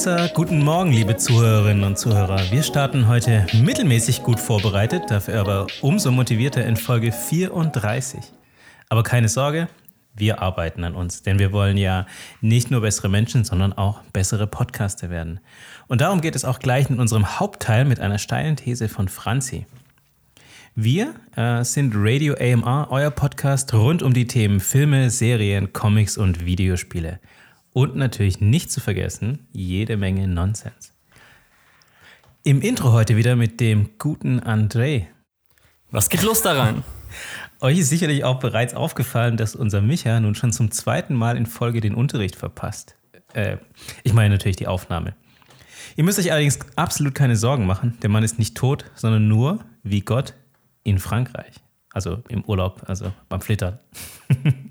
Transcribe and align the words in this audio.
Besser, 0.00 0.30
guten 0.32 0.64
Morgen, 0.64 0.92
liebe 0.92 1.18
Zuhörerinnen 1.18 1.84
und 1.84 1.98
Zuhörer. 1.98 2.50
Wir 2.50 2.62
starten 2.62 3.06
heute 3.06 3.44
mittelmäßig 3.52 4.22
gut 4.22 4.40
vorbereitet, 4.40 5.02
dafür 5.10 5.38
aber 5.38 5.66
umso 5.82 6.10
motivierter 6.10 6.64
in 6.64 6.78
Folge 6.78 7.12
34. 7.12 8.20
Aber 8.88 9.02
keine 9.02 9.28
Sorge, 9.28 9.68
wir 10.14 10.40
arbeiten 10.40 10.84
an 10.84 10.94
uns, 10.94 11.22
denn 11.22 11.38
wir 11.38 11.52
wollen 11.52 11.76
ja 11.76 12.06
nicht 12.40 12.70
nur 12.70 12.80
bessere 12.80 13.10
Menschen, 13.10 13.44
sondern 13.44 13.74
auch 13.74 14.00
bessere 14.14 14.46
Podcaster 14.46 15.10
werden. 15.10 15.38
Und 15.86 16.00
darum 16.00 16.22
geht 16.22 16.34
es 16.34 16.46
auch 16.46 16.60
gleich 16.60 16.88
in 16.88 16.98
unserem 16.98 17.38
Hauptteil 17.38 17.84
mit 17.84 18.00
einer 18.00 18.16
steilen 18.16 18.56
These 18.56 18.88
von 18.88 19.06
Franzi. 19.06 19.66
Wir 20.74 21.14
äh, 21.36 21.62
sind 21.62 21.92
Radio 21.94 22.36
AMR, 22.40 22.86
euer 22.88 23.10
Podcast 23.10 23.74
rund 23.74 24.02
um 24.02 24.14
die 24.14 24.26
Themen 24.26 24.60
Filme, 24.60 25.10
Serien, 25.10 25.74
Comics 25.74 26.16
und 26.16 26.46
Videospiele. 26.46 27.20
Und 27.72 27.94
natürlich 27.94 28.40
nicht 28.40 28.72
zu 28.72 28.80
vergessen, 28.80 29.46
jede 29.52 29.96
Menge 29.96 30.26
Nonsens. 30.26 30.92
Im 32.42 32.62
Intro 32.62 32.92
heute 32.92 33.16
wieder 33.16 33.36
mit 33.36 33.60
dem 33.60 33.90
guten 33.98 34.40
André. 34.40 35.06
Was 35.90 36.08
geht 36.08 36.22
los 36.22 36.42
daran? 36.42 36.82
Euch 37.60 37.78
ist 37.78 37.90
sicherlich 37.90 38.24
auch 38.24 38.40
bereits 38.40 38.74
aufgefallen, 38.74 39.36
dass 39.36 39.54
unser 39.54 39.82
Micha 39.82 40.18
nun 40.18 40.34
schon 40.34 40.52
zum 40.52 40.70
zweiten 40.70 41.14
Mal 41.14 41.36
in 41.36 41.46
Folge 41.46 41.80
den 41.80 41.94
Unterricht 41.94 42.34
verpasst. 42.34 42.96
Äh, 43.34 43.58
ich 44.02 44.14
meine 44.14 44.30
natürlich 44.30 44.56
die 44.56 44.66
Aufnahme. 44.66 45.14
Ihr 45.96 46.04
müsst 46.04 46.18
euch 46.18 46.32
allerdings 46.32 46.58
absolut 46.76 47.14
keine 47.14 47.36
Sorgen 47.36 47.66
machen. 47.66 47.98
Der 48.02 48.10
Mann 48.10 48.24
ist 48.24 48.38
nicht 48.38 48.56
tot, 48.56 48.84
sondern 48.94 49.28
nur, 49.28 49.64
wie 49.82 50.00
Gott, 50.00 50.34
in 50.82 50.98
Frankreich. 50.98 51.56
Also 51.92 52.22
im 52.28 52.44
Urlaub, 52.44 52.82
also 52.86 53.12
beim 53.28 53.40
Flittern. 53.40 53.78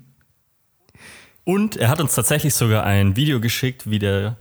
Und 1.44 1.76
er 1.76 1.88
hat 1.88 2.00
uns 2.00 2.14
tatsächlich 2.14 2.54
sogar 2.54 2.84
ein 2.84 3.16
Video 3.16 3.40
geschickt, 3.40 3.90
wie 3.90 3.98
der 3.98 4.36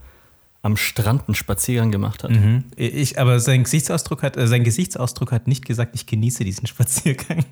am 0.61 0.75
Strand 0.75 1.23
einen 1.27 1.35
Spaziergang 1.35 1.91
gemacht 1.91 2.23
hat. 2.23 2.31
Mhm. 2.31 2.65
Ich, 2.75 3.17
aber 3.17 3.39
sein 3.39 3.63
Gesichtsausdruck, 3.63 4.23
hat, 4.23 4.35
äh, 4.35 4.47
sein 4.47 4.63
Gesichtsausdruck 4.63 5.31
hat 5.31 5.47
nicht 5.47 5.65
gesagt, 5.65 5.95
ich 5.95 6.05
genieße 6.05 6.43
diesen 6.43 6.67
Spaziergang. 6.67 7.45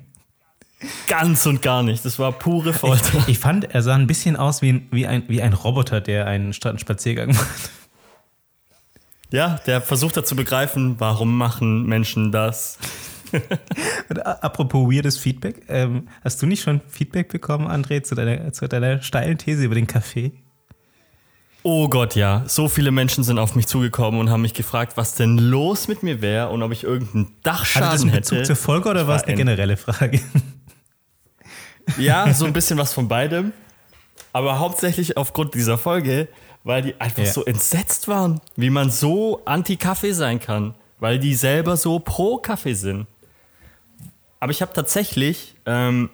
Ganz 1.08 1.44
und 1.46 1.62
gar 1.62 1.82
nicht. 1.82 2.04
Das 2.04 2.18
war 2.18 2.32
pure 2.32 2.72
Folter. 2.72 3.18
Ich, 3.20 3.28
ich 3.28 3.38
fand, 3.38 3.74
er 3.74 3.82
sah 3.82 3.94
ein 3.94 4.06
bisschen 4.06 4.36
aus 4.36 4.62
wie, 4.62 4.86
wie, 4.92 5.06
ein, 5.06 5.24
wie 5.28 5.42
ein 5.42 5.52
Roboter, 5.52 6.00
der 6.00 6.26
einen 6.26 6.52
Strandspaziergang 6.52 7.34
macht. 7.34 7.70
Ja, 9.30 9.60
der 9.66 9.80
versucht 9.80 10.16
da 10.16 10.24
zu 10.24 10.36
begreifen, 10.36 10.96
warum 10.98 11.36
machen 11.36 11.84
Menschen 11.84 12.32
das. 12.32 12.78
apropos 14.24 14.90
weirdes 14.90 15.18
Feedback, 15.18 15.62
ähm, 15.68 16.08
hast 16.22 16.40
du 16.42 16.46
nicht 16.46 16.62
schon 16.62 16.80
Feedback 16.88 17.28
bekommen, 17.28 17.66
André, 17.66 18.02
zu 18.02 18.14
deiner, 18.14 18.52
zu 18.52 18.68
deiner 18.68 19.02
steilen 19.02 19.38
These 19.38 19.64
über 19.64 19.74
den 19.74 19.86
Kaffee? 19.86 20.32
Oh 21.62 21.88
Gott, 21.88 22.14
ja. 22.14 22.44
So 22.46 22.68
viele 22.68 22.90
Menschen 22.90 23.24
sind 23.24 23.38
auf 23.38 23.54
mich 23.54 23.66
zugekommen 23.66 24.20
und 24.20 24.30
haben 24.30 24.42
mich 24.42 24.54
gefragt, 24.54 24.96
was 24.96 25.14
denn 25.14 25.38
los 25.38 25.88
mit 25.88 26.02
mir 26.02 26.22
wäre 26.22 26.48
und 26.50 26.62
ob 26.62 26.72
ich 26.72 26.84
irgendeinen 26.84 27.34
Dachschaden 27.42 27.88
Hatte 27.88 27.94
das 27.96 28.02
einen 28.02 28.12
Bezug 28.12 28.38
hätte. 28.38 28.46
zur 28.46 28.56
Folge 28.56 28.88
oder 28.88 29.06
war 29.06 29.16
es 29.16 29.24
eine 29.24 29.36
generelle 29.36 29.76
Frage? 29.76 30.20
Ja, 31.96 32.32
so 32.34 32.44
ein 32.44 32.52
bisschen 32.52 32.78
was 32.78 32.92
von 32.92 33.08
beidem. 33.08 33.52
Aber 34.32 34.58
hauptsächlich 34.58 35.16
aufgrund 35.16 35.54
dieser 35.54 35.78
Folge, 35.78 36.28
weil 36.64 36.82
die 36.82 37.00
einfach 37.00 37.24
ja. 37.24 37.32
so 37.32 37.44
entsetzt 37.44 38.08
waren, 38.08 38.40
wie 38.56 38.70
man 38.70 38.90
so 38.90 39.42
anti-Kaffee 39.46 40.12
sein 40.12 40.38
kann. 40.38 40.74
Weil 41.00 41.18
die 41.18 41.34
selber 41.34 41.76
so 41.76 41.98
pro 41.98 42.38
Kaffee 42.38 42.74
sind. 42.74 43.06
Aber 44.40 44.52
ich 44.52 44.62
habe 44.62 44.72
tatsächlich 44.72 45.54
ähm, 45.66 46.10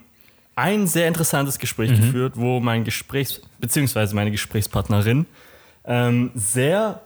ein 0.55 0.87
sehr 0.87 1.07
interessantes 1.07 1.59
Gespräch 1.59 1.91
mhm. 1.91 1.97
geführt, 1.97 2.33
wo 2.35 2.59
mein 2.59 2.83
Gesprächs- 2.83 3.41
bzw. 3.59 4.13
meine 4.13 4.31
Gesprächspartnerin 4.31 5.25
ähm, 5.83 6.31
sehr 6.33 7.01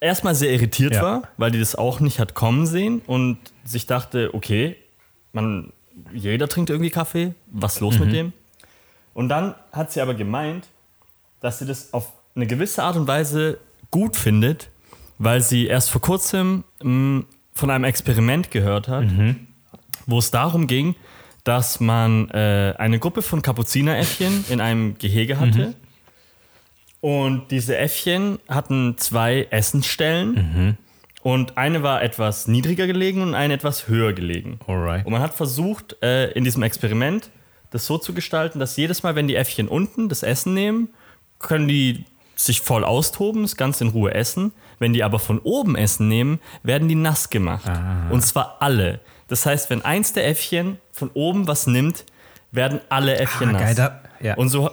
erstmal 0.00 0.34
sehr 0.34 0.52
irritiert 0.52 0.94
ja. 0.94 1.02
war, 1.02 1.22
weil 1.36 1.50
die 1.50 1.58
das 1.58 1.74
auch 1.74 2.00
nicht 2.00 2.20
hat 2.20 2.34
kommen 2.34 2.66
sehen 2.66 3.02
und 3.06 3.38
sich 3.64 3.86
dachte, 3.86 4.30
okay, 4.32 4.76
man, 5.32 5.72
jeder 6.12 6.48
trinkt 6.48 6.70
irgendwie 6.70 6.90
Kaffee, 6.90 7.34
was 7.50 7.80
los 7.80 7.98
mhm. 7.98 8.04
mit 8.04 8.14
dem? 8.14 8.32
Und 9.12 9.28
dann 9.28 9.54
hat 9.72 9.92
sie 9.92 10.00
aber 10.00 10.14
gemeint, 10.14 10.68
dass 11.40 11.58
sie 11.58 11.66
das 11.66 11.92
auf 11.92 12.12
eine 12.34 12.46
gewisse 12.46 12.82
Art 12.82 12.96
und 12.96 13.06
Weise 13.06 13.58
gut 13.90 14.16
findet, 14.16 14.70
weil 15.18 15.42
sie 15.42 15.66
erst 15.66 15.90
vor 15.90 16.00
kurzem 16.00 16.64
mh, 16.82 16.88
mm, 16.88 17.26
von 17.52 17.70
einem 17.70 17.84
Experiment 17.84 18.50
gehört 18.50 18.88
hat, 18.88 19.04
mhm 19.04 19.48
wo 20.10 20.18
es 20.18 20.30
darum 20.30 20.66
ging, 20.66 20.94
dass 21.44 21.80
man 21.80 22.28
äh, 22.30 22.74
eine 22.78 22.98
Gruppe 22.98 23.22
von 23.22 23.42
Kapuzineräffchen 23.42 24.44
in 24.50 24.60
einem 24.60 24.98
Gehege 24.98 25.38
hatte. 25.38 25.68
Mhm. 25.68 25.74
Und 27.00 27.50
diese 27.50 27.76
Äffchen 27.78 28.38
hatten 28.48 28.96
zwei 28.98 29.46
Essensstellen. 29.50 30.34
Mhm. 30.34 30.76
Und 31.22 31.58
eine 31.58 31.82
war 31.82 32.02
etwas 32.02 32.46
niedriger 32.48 32.86
gelegen 32.86 33.22
und 33.22 33.34
eine 33.34 33.54
etwas 33.54 33.88
höher 33.88 34.12
gelegen. 34.12 34.58
Alright. 34.66 35.04
Und 35.04 35.12
man 35.12 35.22
hat 35.22 35.34
versucht, 35.34 35.96
äh, 36.02 36.30
in 36.32 36.44
diesem 36.44 36.62
Experiment 36.62 37.30
das 37.70 37.86
so 37.86 37.98
zu 37.98 38.14
gestalten, 38.14 38.58
dass 38.58 38.76
jedes 38.76 39.02
Mal, 39.02 39.14
wenn 39.14 39.28
die 39.28 39.36
Äffchen 39.36 39.68
unten 39.68 40.08
das 40.08 40.22
Essen 40.22 40.54
nehmen, 40.54 40.88
können 41.38 41.68
die 41.68 42.04
sich 42.34 42.62
voll 42.62 42.84
austoben, 42.84 43.42
das 43.42 43.56
Ganze 43.56 43.84
in 43.84 43.90
Ruhe 43.90 44.14
essen. 44.14 44.52
Wenn 44.78 44.92
die 44.92 45.04
aber 45.04 45.18
von 45.18 45.38
oben 45.40 45.76
Essen 45.76 46.08
nehmen, 46.08 46.40
werden 46.62 46.88
die 46.88 46.94
nass 46.94 47.28
gemacht. 47.28 47.68
Ah. 47.68 48.08
Und 48.10 48.22
zwar 48.22 48.56
alle. 48.60 49.00
Das 49.30 49.46
heißt, 49.46 49.70
wenn 49.70 49.82
eins 49.82 50.12
der 50.12 50.26
Äffchen 50.26 50.78
von 50.92 51.08
oben 51.14 51.46
was 51.46 51.68
nimmt, 51.68 52.04
werden 52.50 52.80
alle 52.88 53.16
Äffchen 53.16 53.50
ah, 53.50 53.52
nass. 53.52 53.62
Geil, 53.62 53.74
da, 53.76 54.02
ja. 54.20 54.34
Und 54.34 54.48
so, 54.48 54.70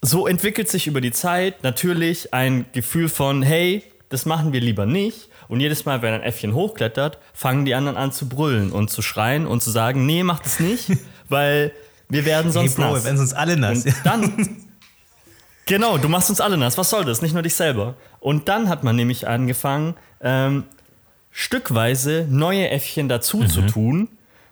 so 0.00 0.28
entwickelt 0.28 0.68
sich 0.68 0.86
über 0.86 1.00
die 1.00 1.10
Zeit 1.10 1.64
natürlich 1.64 2.32
ein 2.32 2.66
Gefühl 2.72 3.08
von, 3.08 3.42
hey, 3.42 3.82
das 4.10 4.26
machen 4.26 4.52
wir 4.52 4.60
lieber 4.60 4.86
nicht. 4.86 5.28
Und 5.48 5.58
jedes 5.58 5.84
Mal, 5.84 6.02
wenn 6.02 6.14
ein 6.14 6.22
Äffchen 6.22 6.54
hochklettert, 6.54 7.18
fangen 7.34 7.64
die 7.64 7.74
anderen 7.74 7.96
an 7.96 8.12
zu 8.12 8.28
brüllen 8.28 8.70
und 8.70 8.90
zu 8.90 9.02
schreien 9.02 9.48
und 9.48 9.60
zu 9.60 9.72
sagen, 9.72 10.06
nee, 10.06 10.22
macht 10.22 10.46
es 10.46 10.60
nicht, 10.60 10.92
weil 11.28 11.72
wir 12.08 12.24
werden 12.24 12.52
sonst 12.52 12.78
hey 12.78 12.84
Bro, 12.84 12.92
nass. 12.92 13.00
Wir 13.00 13.04
werden 13.06 13.16
sonst 13.16 13.32
alle 13.32 13.56
nass. 13.56 13.84
Und 13.84 13.94
dann, 14.04 14.56
genau, 15.66 15.98
du 15.98 16.08
machst 16.08 16.30
uns 16.30 16.40
alle 16.40 16.56
nass. 16.56 16.78
Was 16.78 16.90
soll 16.90 17.04
das? 17.04 17.22
Nicht 17.22 17.32
nur 17.32 17.42
dich 17.42 17.54
selber. 17.54 17.96
Und 18.20 18.48
dann 18.48 18.68
hat 18.68 18.84
man 18.84 18.94
nämlich 18.94 19.26
angefangen, 19.26 19.96
ähm, 20.20 20.62
stückweise 21.32 22.26
neue 22.30 22.68
Äffchen 22.70 23.08
dazu 23.08 23.38
mhm. 23.38 23.48
zu 23.48 23.62
tun. 23.62 24.08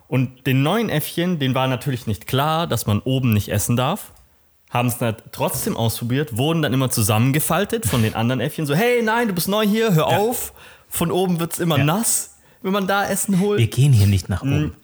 Und 0.09 0.47
den 0.47 0.63
neuen 0.65 0.89
Äffchen, 0.89 1.39
den 1.39 1.55
war 1.55 1.69
natürlich 1.69 2.09
nicht 2.09 2.27
klar, 2.27 2.67
dass 2.67 2.87
man 2.87 2.99
oben 3.01 3.33
nicht 3.33 3.49
essen 3.49 3.77
darf. 3.77 4.13
Haben 4.71 4.89
es 4.89 4.99
dann 4.99 5.17
trotzdem 5.31 5.77
ausprobiert, 5.77 6.37
wurden 6.37 6.63
dann 6.63 6.73
immer 6.73 6.91
zusammengefaltet 6.91 7.87
von 7.87 8.03
den 8.03 8.15
anderen 8.15 8.41
Äffchen. 8.41 8.67
So, 8.67 8.75
hey, 8.75 9.03
nein, 9.03 9.29
du 9.29 9.35
bist 9.35 9.49
neu 9.49 9.65
hier, 9.65 9.95
hör 9.95 10.11
ja. 10.11 10.19
auf. 10.19 10.53
Von 10.89 11.13
oben 11.13 11.39
wird 11.39 11.53
es 11.53 11.59
immer 11.61 11.79
ja. 11.79 11.85
nass, 11.85 12.39
wenn 12.63 12.73
man 12.73 12.89
da 12.89 13.07
Essen 13.07 13.39
holt. 13.39 13.61
Wir 13.61 13.69
gehen 13.69 13.93
hier 13.93 14.09
nicht 14.09 14.29
nach 14.29 14.43
oben. 14.43 14.75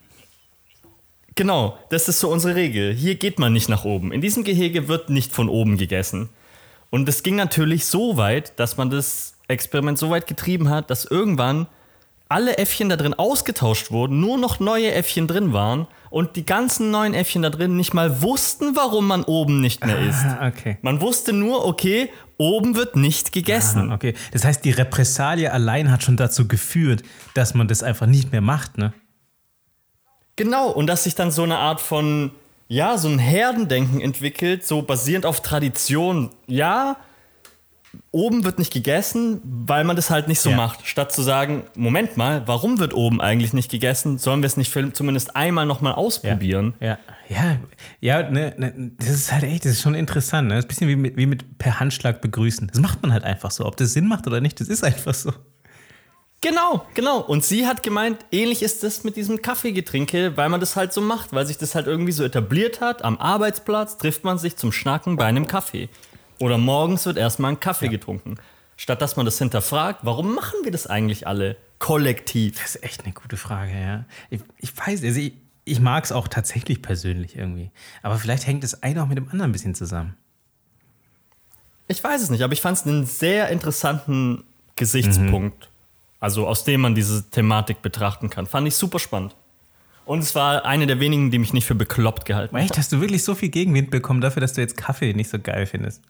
Genau, 1.35 1.77
das 1.89 2.09
ist 2.09 2.19
so 2.19 2.29
unsere 2.29 2.55
Regel. 2.55 2.93
Hier 2.93 3.15
geht 3.15 3.37
man 3.37 3.53
nicht 3.53 3.69
nach 3.69 3.85
oben. 3.85 4.11
In 4.11 4.21
diesem 4.21 4.43
Gehege 4.43 4.87
wird 4.87 5.09
nicht 5.09 5.33
von 5.33 5.49
oben 5.49 5.77
gegessen. 5.77 6.29
Und 6.89 7.07
es 7.07 7.21
ging 7.21 7.35
natürlich 7.35 7.85
so 7.85 8.17
weit, 8.17 8.59
dass 8.59 8.77
man 8.77 8.89
das 8.89 9.35
Experiment 9.47 9.97
so 9.97 10.09
weit 10.09 10.25
getrieben 10.25 10.69
hat, 10.69 10.89
dass 10.89 11.05
irgendwann 11.05 11.67
alle 12.29 12.57
Äffchen 12.57 12.89
da 12.89 12.95
drin 12.95 13.13
ausgetauscht 13.13 13.91
wurden, 13.91 14.19
nur 14.19 14.37
noch 14.37 14.59
neue 14.59 14.91
Äffchen 14.91 15.27
drin 15.27 15.53
waren 15.53 15.87
und 16.09 16.35
die 16.35 16.45
ganzen 16.45 16.91
neuen 16.91 17.13
Äffchen 17.13 17.41
da 17.41 17.49
drin 17.49 17.75
nicht 17.77 17.93
mal 17.93 18.21
wussten, 18.21 18.75
warum 18.75 19.07
man 19.07 19.23
oben 19.23 19.61
nicht 19.61 19.85
mehr 19.85 19.99
isst. 19.99 20.25
Ah, 20.25 20.47
okay. 20.47 20.77
Man 20.81 21.01
wusste 21.01 21.33
nur, 21.33 21.65
okay, 21.65 22.09
oben 22.37 22.75
wird 22.75 22.95
nicht 22.95 23.31
gegessen. 23.31 23.91
Ah, 23.91 23.95
okay. 23.95 24.13
Das 24.31 24.45
heißt, 24.45 24.63
die 24.63 24.71
Repressalie 24.71 25.51
allein 25.51 25.91
hat 25.91 26.03
schon 26.03 26.17
dazu 26.17 26.47
geführt, 26.47 27.03
dass 27.33 27.53
man 27.53 27.67
das 27.67 27.83
einfach 27.83 28.07
nicht 28.07 28.31
mehr 28.31 28.41
macht, 28.41 28.77
ne? 28.77 28.93
Genau, 30.35 30.69
und 30.69 30.87
dass 30.87 31.05
sich 31.05 31.15
dann 31.15 31.31
so 31.31 31.41
eine 31.43 31.57
Art 31.57 31.81
von, 31.81 32.31
ja, 32.67 32.97
so 32.97 33.07
ein 33.07 33.17
Herdendenken 33.17 33.99
entwickelt, 33.99 34.65
so 34.65 34.83
basierend 34.83 35.25
auf 35.25 35.41
Tradition. 35.41 36.29
Ja, 36.45 36.97
oben 38.11 38.43
wird 38.43 38.59
nicht 38.59 38.73
gegessen, 38.73 39.41
weil 39.43 39.83
man 39.83 39.95
das 39.95 40.09
halt 40.09 40.27
nicht 40.27 40.39
so 40.39 40.49
ja. 40.49 40.55
macht. 40.55 40.85
Statt 40.87 41.11
zu 41.11 41.21
sagen, 41.21 41.63
Moment 41.75 42.17
mal, 42.17 42.43
warum 42.47 42.79
wird 42.79 42.93
oben 42.93 43.21
eigentlich 43.21 43.53
nicht 43.53 43.69
gegessen? 43.69 44.17
Sollen 44.17 44.41
wir 44.41 44.47
es 44.47 44.57
nicht 44.57 44.73
zumindest 44.93 45.35
einmal 45.35 45.65
nochmal 45.65 45.93
ausprobieren? 45.93 46.73
Ja, 46.79 46.97
ja, 47.29 47.57
ja, 47.99 48.19
ja 48.21 48.29
ne, 48.29 48.53
ne, 48.57 48.91
das 48.97 49.09
ist 49.09 49.31
halt 49.31 49.43
echt, 49.43 49.65
das 49.65 49.73
ist 49.73 49.81
schon 49.81 49.95
interessant. 49.95 50.47
Ne? 50.47 50.55
Das 50.55 50.63
ist 50.63 50.65
ein 50.65 50.67
bisschen 50.69 50.87
wie 50.89 50.95
mit, 50.95 51.17
wie 51.17 51.25
mit 51.25 51.57
per 51.57 51.79
Handschlag 51.79 52.21
begrüßen. 52.21 52.67
Das 52.67 52.79
macht 52.79 53.01
man 53.01 53.13
halt 53.13 53.23
einfach 53.23 53.51
so. 53.51 53.65
Ob 53.65 53.77
das 53.77 53.93
Sinn 53.93 54.07
macht 54.07 54.27
oder 54.27 54.41
nicht, 54.41 54.59
das 54.59 54.67
ist 54.67 54.83
einfach 54.83 55.13
so. 55.13 55.33
Genau, 56.41 56.85
genau. 56.93 57.19
Und 57.19 57.43
sie 57.43 57.65
hat 57.65 57.81
gemeint, 57.81 58.19
ähnlich 58.31 58.61
ist 58.61 58.83
das 58.83 59.03
mit 59.03 59.15
diesem 59.15 59.41
Kaffeegetrinke, 59.41 60.37
weil 60.37 60.49
man 60.49 60.59
das 60.59 60.75
halt 60.75 60.93
so 60.93 61.01
macht, 61.01 61.33
weil 61.33 61.47
sich 61.47 61.57
das 61.57 61.73
halt 61.73 61.87
irgendwie 61.87 62.11
so 62.11 62.23
etabliert 62.23 62.79
hat. 62.79 63.03
Am 63.03 63.17
Arbeitsplatz 63.17 63.97
trifft 63.97 64.23
man 64.23 64.37
sich 64.37 64.55
zum 64.55 64.71
Schnacken 64.71 65.15
bei 65.15 65.25
einem 65.25 65.47
Kaffee. 65.47 65.89
Oder 66.39 66.57
morgens 66.57 67.05
wird 67.05 67.17
erstmal 67.17 67.51
ein 67.51 67.59
Kaffee 67.59 67.85
ja. 67.85 67.91
getrunken. 67.91 68.35
Statt 68.75 69.01
dass 69.01 69.15
man 69.15 69.25
das 69.25 69.39
hinterfragt, 69.39 70.01
warum 70.03 70.35
machen 70.35 70.59
wir 70.63 70.71
das 70.71 70.85
eigentlich 70.85 71.25
alle 71.25 71.57
kollektiv? 71.79 72.61
Das 72.61 72.75
ist 72.75 72.83
echt 72.83 73.03
eine 73.05 73.13
gute 73.13 73.37
Frage, 73.37 73.71
ja. 73.71 74.05
Ich, 74.29 74.41
ich 74.59 74.77
weiß, 74.77 75.03
also 75.03 75.19
ich, 75.19 75.33
ich 75.65 75.79
mag 75.79 76.03
es 76.03 76.11
auch 76.11 76.27
tatsächlich 76.27 76.81
persönlich 76.81 77.35
irgendwie. 77.35 77.71
Aber 78.03 78.17
vielleicht 78.17 78.45
hängt 78.45 78.63
das 78.63 78.83
eine 78.83 79.01
auch 79.01 79.07
mit 79.07 79.17
dem 79.17 79.25
anderen 79.25 79.49
ein 79.49 79.51
bisschen 79.51 79.73
zusammen. 79.73 80.15
Ich 81.87 82.03
weiß 82.03 82.21
es 82.21 82.29
nicht, 82.29 82.43
aber 82.43 82.53
ich 82.53 82.61
fand 82.61 82.77
es 82.77 82.85
einen 82.85 83.05
sehr 83.05 83.49
interessanten 83.49 84.43
Gesichtspunkt. 84.75 85.65
Mhm. 85.65 85.77
Also 86.19 86.47
aus 86.47 86.63
dem 86.63 86.81
man 86.81 86.95
diese 86.95 87.29
Thematik 87.29 87.81
betrachten 87.81 88.29
kann. 88.29 88.47
Fand 88.47 88.67
ich 88.67 88.75
super 88.75 88.99
spannend. 88.99 89.35
Und 90.05 90.19
es 90.19 90.35
war 90.35 90.65
eine 90.65 90.87
der 90.87 90.99
wenigen, 90.99 91.31
die 91.31 91.37
mich 91.37 91.53
nicht 91.53 91.65
für 91.65 91.75
bekloppt 91.75 92.25
gehalten 92.25 92.55
haben. 92.55 92.63
Echt? 92.63 92.77
Hast 92.77 92.91
du 92.91 93.01
wirklich 93.01 93.23
so 93.23 93.35
viel 93.35 93.49
Gegenwind 93.49 93.91
bekommen 93.91 94.21
dafür, 94.21 94.41
dass 94.41 94.53
du 94.53 94.61
jetzt 94.61 94.77
Kaffee 94.77 95.13
nicht 95.13 95.29
so 95.29 95.37
geil 95.37 95.65
findest? 95.65 96.01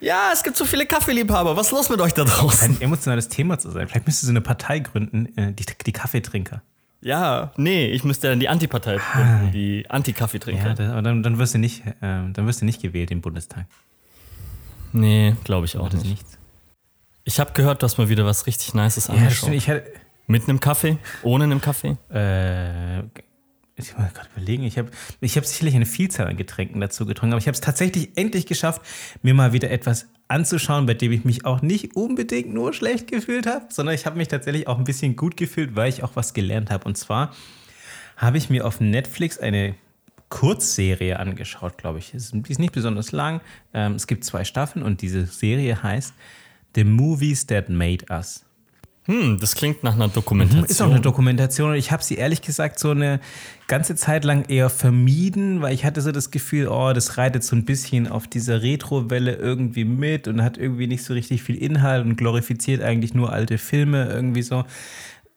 Ja, 0.00 0.30
es 0.32 0.42
gibt 0.42 0.56
so 0.56 0.64
viele 0.64 0.86
Kaffeeliebhaber. 0.86 1.56
Was 1.56 1.66
ist 1.68 1.72
los 1.72 1.88
mit 1.88 2.00
euch 2.00 2.14
da 2.14 2.24
draußen? 2.24 2.76
Ein 2.76 2.80
emotionales 2.80 3.28
Thema 3.28 3.58
zu 3.58 3.70
sein. 3.70 3.88
Vielleicht 3.88 4.06
müsstest 4.06 4.24
du 4.24 4.26
so 4.28 4.32
eine 4.32 4.40
Partei 4.40 4.78
gründen, 4.78 5.36
äh, 5.36 5.52
die, 5.52 5.64
die 5.86 5.92
Kaffeetrinker. 5.92 6.62
Ja, 7.00 7.52
nee, 7.56 7.86
ich 7.86 8.02
müsste 8.04 8.28
dann 8.28 8.40
die 8.40 8.48
Antipartei 8.48 8.98
ah. 8.98 9.12
gründen, 9.12 9.52
die 9.52 9.88
Anti-Kaffeetrinker. 9.88 10.74
Ja, 10.78 10.92
aber 10.92 11.02
dann, 11.02 11.22
dann, 11.22 11.38
wirst 11.38 11.54
du 11.54 11.58
nicht, 11.58 11.86
äh, 11.86 11.92
dann 12.00 12.46
wirst 12.46 12.60
du 12.60 12.64
nicht 12.64 12.82
gewählt 12.82 13.10
im 13.10 13.20
Bundestag. 13.20 13.66
Nee, 14.92 15.36
glaube 15.44 15.66
ich 15.66 15.76
auch 15.76 15.92
nicht. 15.92 16.04
Nichts. 16.04 16.38
Ich 17.24 17.38
habe 17.38 17.52
gehört, 17.52 17.82
du 17.82 17.84
hast 17.84 17.98
mal 17.98 18.08
wieder 18.08 18.24
was 18.24 18.46
richtig 18.46 18.74
Nices 18.74 19.10
angeschaut. 19.10 19.50
Ja, 19.50 19.54
ich 19.54 19.68
hatte, 19.68 19.84
Mit 20.26 20.48
einem 20.48 20.60
Kaffee? 20.60 20.98
Ohne 21.22 21.44
einem 21.44 21.60
Kaffee? 21.60 21.96
Äh, 22.10 23.02
ich 23.78 23.96
muss 23.96 24.12
gerade 24.12 24.28
überlegen, 24.36 24.64
ich 24.64 24.78
habe 24.78 24.90
ich 25.20 25.36
hab 25.36 25.44
sicherlich 25.44 25.74
eine 25.74 25.86
Vielzahl 25.86 26.26
an 26.26 26.36
Getränken 26.36 26.80
dazu 26.80 27.06
getrunken, 27.06 27.32
aber 27.32 27.40
ich 27.40 27.46
habe 27.46 27.54
es 27.54 27.60
tatsächlich 27.60 28.10
endlich 28.16 28.46
geschafft, 28.46 28.82
mir 29.22 29.34
mal 29.34 29.52
wieder 29.52 29.70
etwas 29.70 30.06
anzuschauen, 30.28 30.86
bei 30.86 30.94
dem 30.94 31.12
ich 31.12 31.24
mich 31.24 31.44
auch 31.44 31.62
nicht 31.62 31.96
unbedingt 31.96 32.52
nur 32.52 32.72
schlecht 32.72 33.10
gefühlt 33.10 33.46
habe, 33.46 33.66
sondern 33.70 33.94
ich 33.94 34.06
habe 34.06 34.16
mich 34.16 34.28
tatsächlich 34.28 34.66
auch 34.66 34.78
ein 34.78 34.84
bisschen 34.84 35.16
gut 35.16 35.36
gefühlt, 35.36 35.76
weil 35.76 35.88
ich 35.88 36.02
auch 36.02 36.16
was 36.16 36.34
gelernt 36.34 36.70
habe. 36.70 36.84
Und 36.84 36.98
zwar 36.98 37.34
habe 38.16 38.36
ich 38.36 38.50
mir 38.50 38.66
auf 38.66 38.80
Netflix 38.80 39.38
eine 39.38 39.74
Kurzserie 40.28 41.18
angeschaut, 41.18 41.78
glaube 41.78 41.98
ich. 42.00 42.10
Die 42.10 42.16
ist 42.52 42.58
nicht 42.58 42.72
besonders 42.72 43.12
lang. 43.12 43.40
Ähm, 43.72 43.94
es 43.94 44.06
gibt 44.06 44.24
zwei 44.24 44.44
Staffeln 44.44 44.84
und 44.84 45.00
diese 45.00 45.24
Serie 45.26 45.82
heißt 45.82 46.12
The 46.74 46.84
Movies 46.84 47.46
That 47.46 47.70
Made 47.70 48.06
Us. 48.10 48.44
Hm, 49.08 49.38
das 49.40 49.54
klingt 49.54 49.82
nach 49.82 49.94
einer 49.94 50.08
Dokumentation. 50.08 50.66
Ist 50.66 50.82
auch 50.82 50.90
eine 50.90 51.00
Dokumentation 51.00 51.74
ich 51.74 51.90
habe 51.92 52.02
sie 52.02 52.16
ehrlich 52.16 52.42
gesagt 52.42 52.78
so 52.78 52.90
eine 52.90 53.20
ganze 53.66 53.94
Zeit 53.94 54.24
lang 54.24 54.44
eher 54.48 54.68
vermieden, 54.68 55.62
weil 55.62 55.74
ich 55.74 55.86
hatte 55.86 56.02
so 56.02 56.12
das 56.12 56.30
Gefühl, 56.30 56.68
oh, 56.68 56.92
das 56.92 57.16
reitet 57.16 57.42
so 57.42 57.56
ein 57.56 57.64
bisschen 57.64 58.06
auf 58.06 58.26
dieser 58.26 58.62
Retro-Welle 58.62 59.34
irgendwie 59.34 59.84
mit 59.84 60.28
und 60.28 60.42
hat 60.42 60.58
irgendwie 60.58 60.86
nicht 60.86 61.04
so 61.04 61.14
richtig 61.14 61.42
viel 61.42 61.56
Inhalt 61.56 62.04
und 62.04 62.16
glorifiziert 62.16 62.82
eigentlich 62.82 63.14
nur 63.14 63.32
alte 63.32 63.56
Filme 63.56 64.08
irgendwie 64.10 64.42
so 64.42 64.64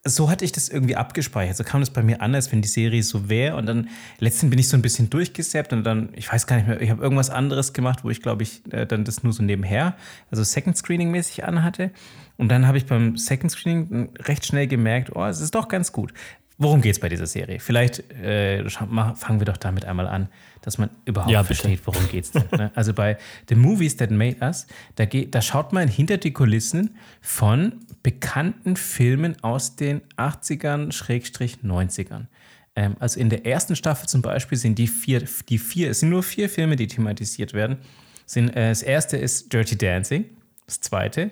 so 0.04 0.32
hatte 0.32 0.46
ich 0.46 0.52
das 0.52 0.68
irgendwie 0.68 0.96
abgespeichert. 0.96 1.58
So 1.58 1.64
kam 1.64 1.82
das 1.82 1.92
bei 1.92 2.02
mir 2.02 2.22
an, 2.22 2.34
als 2.34 2.52
wenn 2.52 2.62
die 2.62 2.68
Serie 2.68 3.04
so 3.04 3.30
wäre. 3.30 3.56
Und 3.56 3.68
dann 3.68 3.90
letztens 4.20 4.50
bin 4.50 4.58
ich 4.58 4.68
so 4.68 4.76
ein 4.76 4.82
bisschen 4.82 5.12
durchgesäppt 5.12 5.74
und 5.74 5.84
dann, 5.84 6.10
ich 6.16 6.32
weiß 6.32 6.48
gar 6.48 6.56
nicht 6.56 6.68
mehr, 6.68 6.82
ich 6.82 6.90
habe 6.90 7.04
irgendwas 7.04 7.30
anderes 7.30 7.74
gemacht, 7.74 8.04
wo 8.04 8.10
ich 8.10 8.22
glaube 8.22 8.42
ich 8.44 8.62
äh, 8.74 8.88
dann 8.88 9.04
das 9.04 9.24
nur 9.24 9.32
so 9.32 9.44
nebenher, 9.44 9.96
also 10.32 10.44
Second 10.44 10.76
Screening 10.76 11.12
mäßig 11.12 11.44
anhatte. 11.44 11.92
Und 12.38 12.50
dann 12.50 12.66
habe 12.66 12.80
ich 12.80 12.88
beim 12.88 13.16
Second 13.16 13.52
Screening 13.52 14.10
recht 14.20 14.46
schnell 14.46 14.66
gemerkt, 14.66 15.16
oh, 15.16 15.24
es 15.26 15.40
ist 15.40 15.54
doch 15.54 15.68
ganz 15.68 15.92
gut. 15.92 16.14
Worum 16.58 16.82
geht 16.82 16.94
es 16.94 17.00
bei 17.00 17.10
dieser 17.10 17.28
Serie? 17.28 17.60
Vielleicht 17.60 18.12
äh, 18.12 18.68
fangen 18.70 19.40
wir 19.40 19.46
doch 19.46 19.58
damit 19.58 19.86
einmal 19.86 20.08
an, 20.08 20.30
dass 20.62 20.78
man 20.78 20.90
überhaupt 21.06 21.32
ja, 21.32 21.44
versteht, 21.44 21.82
worum 21.86 22.08
geht 22.10 22.26
es. 22.26 22.34
Ne? 22.34 22.72
Also 22.76 22.94
bei 22.94 23.18
The 23.50 23.56
Movies 23.56 23.98
That 23.98 24.12
Made 24.12 24.38
Us, 24.42 24.68
da, 24.96 25.06
geht, 25.06 25.34
da 25.34 25.42
schaut 25.42 25.74
man 25.74 25.88
hinter 25.88 26.18
die 26.18 26.32
Kulissen 26.32 26.98
von 27.20 27.80
bekannten 28.04 28.76
Filmen 28.76 29.44
aus 29.44 29.76
den 29.76 30.02
80ern, 30.18 30.92
Schrägstrich 30.92 31.58
90ern. 31.64 32.28
Ähm, 32.76 32.96
also 33.00 33.20
in 33.20 33.30
der 33.30 33.46
ersten 33.46 33.76
Staffel 33.76 34.08
zum 34.08 34.22
Beispiel 34.22 34.58
sind 34.58 34.78
die 34.78 34.88
vier, 34.88 35.24
die 35.50 35.58
vier, 35.58 35.90
es 35.90 36.00
sind 36.00 36.10
nur 36.10 36.24
vier 36.24 36.50
Filme, 36.50 36.76
die 36.76 36.88
thematisiert 36.88 37.54
werden. 37.54 37.78
Sind, 38.26 38.50
äh, 38.50 38.70
das 38.70 38.84
erste 38.84 39.18
ist 39.18 39.52
Dirty 39.52 39.78
Dancing, 39.78 40.26
das 40.68 40.80
zweite 40.80 41.32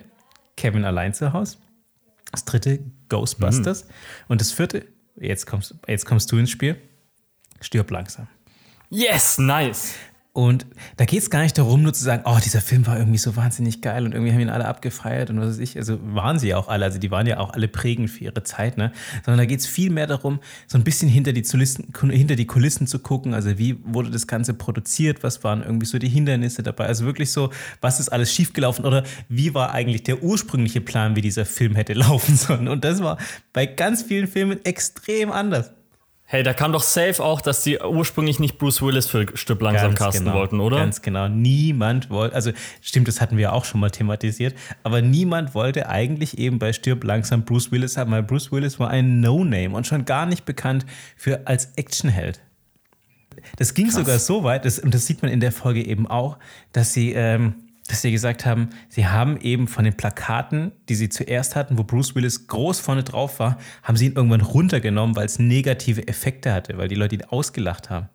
Kevin 0.56 0.84
allein 0.84 1.14
zu 1.14 1.32
Hause, 1.32 1.58
das 2.32 2.44
dritte 2.44 2.80
Ghostbusters 3.08 3.84
mhm. 3.84 3.90
und 4.28 4.40
das 4.40 4.52
vierte 4.52 4.86
jetzt 5.18 5.46
kommst, 5.46 5.74
jetzt 5.86 6.04
kommst 6.04 6.30
du 6.32 6.38
ins 6.38 6.50
Spiel. 6.50 6.76
Stirb 7.62 7.90
langsam. 7.90 8.26
Yes, 8.90 9.38
nice. 9.38 9.94
Und 10.32 10.64
da 10.96 11.04
geht 11.04 11.20
es 11.20 11.30
gar 11.30 11.42
nicht 11.42 11.58
darum, 11.58 11.82
nur 11.82 11.92
zu 11.92 12.04
sagen, 12.04 12.22
oh, 12.24 12.38
dieser 12.44 12.60
Film 12.60 12.86
war 12.86 12.96
irgendwie 12.96 13.18
so 13.18 13.34
wahnsinnig 13.34 13.82
geil 13.82 14.04
und 14.04 14.14
irgendwie 14.14 14.32
haben 14.32 14.40
ihn 14.40 14.48
alle 14.48 14.64
abgefeiert 14.64 15.30
und 15.30 15.40
was 15.40 15.48
weiß 15.48 15.58
ich. 15.58 15.76
Also 15.76 15.98
waren 16.02 16.38
sie 16.38 16.48
ja 16.48 16.56
auch 16.56 16.68
alle, 16.68 16.84
also 16.84 17.00
die 17.00 17.10
waren 17.10 17.26
ja 17.26 17.38
auch 17.38 17.52
alle 17.52 17.66
prägend 17.66 18.10
für 18.10 18.24
ihre 18.24 18.42
Zeit, 18.44 18.78
ne? 18.78 18.92
Sondern 19.24 19.38
da 19.38 19.44
geht 19.44 19.60
es 19.60 19.66
viel 19.66 19.90
mehr 19.90 20.06
darum, 20.06 20.38
so 20.68 20.78
ein 20.78 20.84
bisschen 20.84 21.08
hinter 21.08 21.32
die, 21.32 21.42
Zulisten, 21.42 21.92
hinter 22.10 22.36
die 22.36 22.46
Kulissen 22.46 22.86
zu 22.86 23.00
gucken. 23.00 23.34
Also 23.34 23.58
wie 23.58 23.78
wurde 23.84 24.10
das 24.10 24.28
Ganze 24.28 24.54
produziert? 24.54 25.24
Was 25.24 25.42
waren 25.42 25.62
irgendwie 25.64 25.86
so 25.86 25.98
die 25.98 26.08
Hindernisse 26.08 26.62
dabei? 26.62 26.86
Also 26.86 27.06
wirklich 27.06 27.32
so, 27.32 27.50
was 27.80 27.98
ist 27.98 28.08
alles 28.08 28.32
schiefgelaufen 28.32 28.84
oder 28.84 29.02
wie 29.28 29.52
war 29.54 29.72
eigentlich 29.72 30.04
der 30.04 30.22
ursprüngliche 30.22 30.80
Plan, 30.80 31.16
wie 31.16 31.22
dieser 31.22 31.44
Film 31.44 31.74
hätte 31.74 31.92
laufen 31.94 32.36
sollen? 32.36 32.68
Und 32.68 32.84
das 32.84 33.02
war 33.02 33.18
bei 33.52 33.66
ganz 33.66 34.02
vielen 34.02 34.28
Filmen 34.28 34.64
extrem 34.64 35.32
anders. 35.32 35.72
Hey, 36.32 36.44
da 36.44 36.52
kam 36.52 36.72
doch 36.72 36.84
safe 36.84 37.20
auch, 37.20 37.40
dass 37.40 37.64
die 37.64 37.80
ursprünglich 37.80 38.38
nicht 38.38 38.56
Bruce 38.56 38.80
Willis 38.82 39.08
für 39.08 39.26
Stück 39.36 39.60
langsam 39.60 39.88
Ganz 39.88 39.98
casten 39.98 40.26
genau, 40.26 40.36
wollten, 40.36 40.60
oder? 40.60 40.76
Ganz 40.76 41.02
genau. 41.02 41.26
Niemand 41.26 42.08
wollte, 42.08 42.36
also 42.36 42.52
stimmt, 42.80 43.08
das 43.08 43.20
hatten 43.20 43.36
wir 43.36 43.52
auch 43.52 43.64
schon 43.64 43.80
mal 43.80 43.90
thematisiert, 43.90 44.54
aber 44.84 45.02
niemand 45.02 45.56
wollte 45.56 45.88
eigentlich 45.88 46.38
eben 46.38 46.60
bei 46.60 46.72
Stirb 46.72 47.02
langsam 47.02 47.44
Bruce 47.44 47.72
Willis 47.72 47.96
haben, 47.96 48.12
weil 48.12 48.22
Bruce 48.22 48.52
Willis 48.52 48.78
war 48.78 48.90
ein 48.90 49.18
No-Name 49.18 49.70
und 49.70 49.88
schon 49.88 50.04
gar 50.04 50.24
nicht 50.24 50.44
bekannt 50.44 50.86
für 51.16 51.48
als 51.48 51.72
Actionheld. 51.74 52.40
Das 53.56 53.74
ging 53.74 53.86
Krass. 53.86 53.96
sogar 53.96 54.20
so 54.20 54.44
weit, 54.44 54.64
das, 54.64 54.78
und 54.78 54.94
das 54.94 55.06
sieht 55.06 55.22
man 55.22 55.32
in 55.32 55.40
der 55.40 55.50
Folge 55.50 55.84
eben 55.84 56.06
auch, 56.06 56.38
dass 56.70 56.92
sie 56.92 57.12
ähm, 57.12 57.54
dass 57.90 58.02
sie 58.02 58.12
gesagt 58.12 58.46
haben, 58.46 58.70
sie 58.88 59.06
haben 59.06 59.36
eben 59.40 59.68
von 59.68 59.84
den 59.84 59.96
Plakaten, 59.96 60.72
die 60.88 60.94
sie 60.94 61.08
zuerst 61.08 61.56
hatten, 61.56 61.76
wo 61.78 61.84
Bruce 61.84 62.14
Willis 62.14 62.46
groß 62.46 62.80
vorne 62.80 63.02
drauf 63.02 63.38
war, 63.38 63.58
haben 63.82 63.96
sie 63.96 64.06
ihn 64.06 64.12
irgendwann 64.12 64.40
runtergenommen, 64.40 65.16
weil 65.16 65.26
es 65.26 65.38
negative 65.38 66.06
Effekte 66.06 66.52
hatte, 66.52 66.78
weil 66.78 66.88
die 66.88 66.94
Leute 66.94 67.16
ihn 67.16 67.24
ausgelacht 67.24 67.90
haben. 67.90 68.08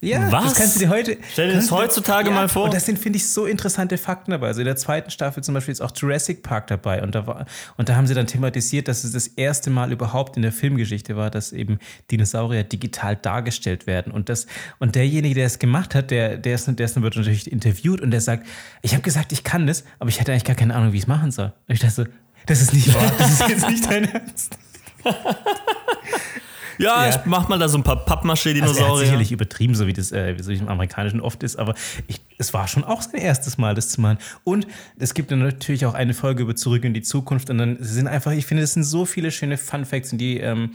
Ja, 0.00 0.30
Was? 0.30 0.44
das 0.44 0.54
kannst 0.54 0.76
du 0.76 0.80
dir 0.80 0.88
heute. 0.90 1.16
Stell 1.32 1.48
dir 1.48 1.54
das 1.54 1.70
heutzutage 1.70 2.28
ja, 2.28 2.34
mal 2.34 2.48
vor. 2.48 2.64
Und 2.64 2.74
das 2.74 2.84
sind, 2.84 2.98
finde 2.98 3.16
ich, 3.16 3.26
so 3.26 3.46
interessante 3.46 3.96
Fakten 3.96 4.32
dabei. 4.32 4.48
Also 4.48 4.60
in 4.60 4.66
der 4.66 4.76
zweiten 4.76 5.10
Staffel 5.10 5.42
zum 5.42 5.54
Beispiel 5.54 5.72
ist 5.72 5.80
auch 5.80 5.92
Jurassic 5.96 6.42
Park 6.42 6.66
dabei. 6.66 7.02
Und 7.02 7.14
da, 7.14 7.26
war, 7.26 7.46
und 7.76 7.88
da 7.88 7.96
haben 7.96 8.06
sie 8.06 8.14
dann 8.14 8.26
thematisiert, 8.26 8.88
dass 8.88 9.04
es 9.04 9.12
das 9.12 9.28
erste 9.28 9.70
Mal 9.70 9.92
überhaupt 9.92 10.36
in 10.36 10.42
der 10.42 10.52
Filmgeschichte 10.52 11.16
war, 11.16 11.30
dass 11.30 11.52
eben 11.52 11.78
Dinosaurier 12.10 12.64
digital 12.64 13.16
dargestellt 13.16 13.86
werden. 13.86 14.12
Und, 14.12 14.28
das, 14.28 14.46
und 14.78 14.94
derjenige, 14.94 15.34
der 15.34 15.46
es 15.46 15.58
gemacht 15.58 15.94
hat, 15.94 16.10
der, 16.10 16.36
der, 16.36 16.54
ist, 16.54 16.66
der 16.66 16.84
ist, 16.84 17.00
wird 17.00 17.16
natürlich 17.16 17.50
interviewt 17.50 18.00
und 18.00 18.10
der 18.10 18.20
sagt: 18.20 18.46
Ich 18.82 18.92
habe 18.92 19.02
gesagt, 19.02 19.32
ich 19.32 19.42
kann 19.42 19.66
das, 19.66 19.84
aber 19.98 20.10
ich 20.10 20.20
hatte 20.20 20.32
eigentlich 20.32 20.44
gar 20.44 20.56
keine 20.56 20.74
Ahnung, 20.74 20.92
wie 20.92 20.98
ich 20.98 21.04
es 21.04 21.08
machen 21.08 21.30
soll. 21.30 21.52
Und 21.66 21.74
ich 21.74 21.80
dachte 21.80 21.94
so: 21.94 22.04
Das 22.46 22.60
ist 22.60 22.74
nicht 22.74 22.92
wahr. 22.92 23.12
Das 23.16 23.40
ist 23.40 23.48
jetzt 23.48 23.68
nicht 23.68 23.90
dein 23.90 24.04
Ernst. 24.04 24.58
Ja, 26.78 27.06
ja. 27.06 27.10
ich 27.10 27.26
mach 27.26 27.48
mal 27.48 27.58
da 27.58 27.68
so 27.68 27.78
ein 27.78 27.82
paar 27.82 28.04
Pappmaché-Dinosaurier. 28.04 28.84
Also 28.84 28.96
sicherlich 28.96 29.32
übertrieben, 29.32 29.74
so 29.74 29.86
wie 29.86 29.92
das, 29.92 30.12
äh, 30.12 30.36
so 30.40 30.50
wie 30.50 30.56
im 30.56 30.68
Amerikanischen 30.68 31.20
oft 31.20 31.42
ist, 31.42 31.56
aber 31.56 31.74
ich, 32.06 32.20
es 32.38 32.52
war 32.54 32.68
schon 32.68 32.84
auch 32.84 33.02
sein 33.02 33.20
erstes 33.20 33.58
Mal, 33.58 33.74
das 33.74 33.90
zu 33.90 34.00
machen. 34.00 34.18
Und 34.44 34.66
es 34.98 35.14
gibt 35.14 35.30
dann 35.30 35.40
natürlich 35.40 35.86
auch 35.86 35.94
eine 35.94 36.14
Folge 36.14 36.42
über 36.42 36.56
Zurück 36.56 36.84
in 36.84 36.94
die 36.94 37.02
Zukunft 37.02 37.50
und 37.50 37.58
dann 37.58 37.76
sind 37.80 38.06
einfach, 38.06 38.32
ich 38.32 38.46
finde, 38.46 38.62
es 38.62 38.74
sind 38.74 38.84
so 38.84 39.04
viele 39.04 39.30
schöne 39.30 39.56
Fun 39.56 39.84
Facts 39.84 40.12
und 40.12 40.18
die, 40.18 40.38
ähm, 40.38 40.72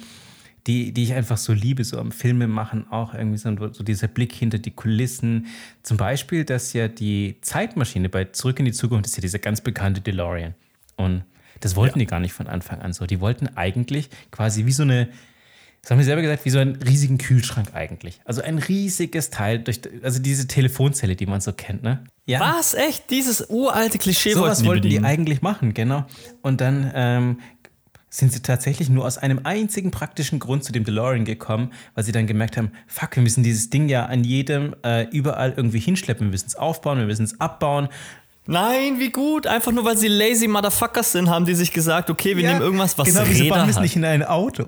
die, 0.68 0.91
die 0.91 1.03
ich 1.03 1.13
einfach 1.13 1.38
so 1.38 1.53
liebe, 1.53 1.84
so 1.84 1.98
am 1.98 2.12
Filme 2.12 2.48
machen 2.48 2.86
auch 2.91 3.13
irgendwie 3.13 3.38
so, 3.38 3.56
so 3.72 3.84
dieser 3.84 4.08
Blick 4.08 4.34
hinter 4.34 4.60
die 4.60 4.72
Kulissen. 4.72 5.48
Zum 5.84 5.98
Beispiel, 5.98 6.44
dass 6.44 6.74
ja 6.74 6.88
die 6.88 7.38
Zeitmaschine 7.41 8.10
bei 8.10 8.25
Zurück 8.25 8.60
in 8.60 8.65
die 8.65 8.72
Zukunft 8.72 9.06
ist 9.08 9.15
ja 9.15 9.22
dieser 9.22 9.39
ganz 9.39 9.62
bekannte 9.62 10.01
DeLorean. 10.01 10.53
Und 10.96 11.24
das 11.62 11.75
wollten 11.75 12.00
ja. 12.00 12.06
die 12.06 12.08
gar 12.08 12.20
nicht 12.20 12.34
von 12.34 12.48
Anfang 12.48 12.82
an 12.82 12.94
so. 12.94 13.06
Die 13.06 13.20
wollten 13.20 13.48
eigentlich 13.56 14.10
quasi 14.32 14.65
wie 14.65 14.72
so 14.72 14.84
eine 14.84 15.10
das 15.89 15.96
haben 15.96 16.01
wir 16.01 16.05
selber 16.05 16.22
gesagt, 16.22 16.46
wie 16.46 16.51
so 16.51 16.60
einen 16.60 16.75
riesigen 16.75 17.17
Kühlschrank 17.17 17.69
eigentlich. 17.74 18.22
Also 18.24 18.43
ein 18.43 18.60
riesiges 18.60 19.31
Teil, 19.31 19.58
durch, 19.58 19.81
also 20.03 20.19
diese 20.19 20.46
Telefonzelle, 20.46 21.15
die 21.15 21.25
man 21.25 21.41
so 21.41 21.51
kennt, 21.51 21.81
ne? 21.81 22.03
Ja. 22.27 22.41
Was? 22.41 22.75
Echt? 22.75 23.10
Dieses 23.10 23.50
uralte 23.50 23.98
Klischee 23.98 24.34
so 24.34 24.41
wollten, 24.41 24.62
die, 24.62 24.67
wollten 24.67 24.89
die 24.89 25.00
eigentlich 25.00 25.41
machen, 25.41 25.74
genau. 25.74 26.05
Und 26.43 26.62
dann 26.62 26.91
ähm, 26.93 27.39
sind 28.08 28.31
sie 28.31 28.43
tatsächlich 28.43 28.89
nur 28.89 29.03
aus 29.03 29.17
einem 29.17 29.39
einzigen 29.46 29.89
praktischen 29.89 30.38
Grund 30.38 30.63
zu 30.63 30.72
dem 30.72 30.84
DeLorean 30.84 31.25
gekommen, 31.25 31.74
weil 31.96 32.03
sie 32.03 32.12
dann 32.12 32.27
gemerkt 32.27 32.55
haben, 32.55 32.69
fuck, 32.86 33.15
wir 33.15 33.24
müssen 33.24 33.41
dieses 33.41 33.72
Ding 33.72 33.89
ja 33.89 34.05
an 34.05 34.24
jedem 34.24 34.75
äh, 34.86 35.08
überall 35.10 35.55
irgendwie 35.58 35.79
hinschleppen. 35.79 36.27
Wir 36.27 36.31
müssen 36.31 36.50
es 36.50 36.55
aufbauen, 36.55 37.00
wir 37.00 37.08
müssen 37.08 37.25
es 37.25 37.41
abbauen. 37.41 37.89
Nein, 38.46 39.00
wie 39.00 39.10
gut. 39.10 39.48
Einfach 39.48 39.72
nur, 39.72 39.86
weil 39.86 39.98
sie 39.98 40.08
lazy 40.08 40.48
Motherfuckers 40.48 41.13
sind, 41.13 41.31
haben 41.31 41.46
die 41.46 41.55
sich 41.55 41.74
gesagt, 41.74 42.12
okay, 42.12 42.38
wir 42.38 42.43
ja, 42.43 42.51
nehmen 42.51 42.62
irgendwas, 42.62 42.96
was 43.00 43.08
genau, 43.08 43.22
Räder 43.22 43.50
bauen 43.55 43.65
wir 43.65 43.72
es 43.72 43.79
nicht 43.79 43.96
in 43.96 44.05
ein 44.05 44.22
Auto. 44.22 44.67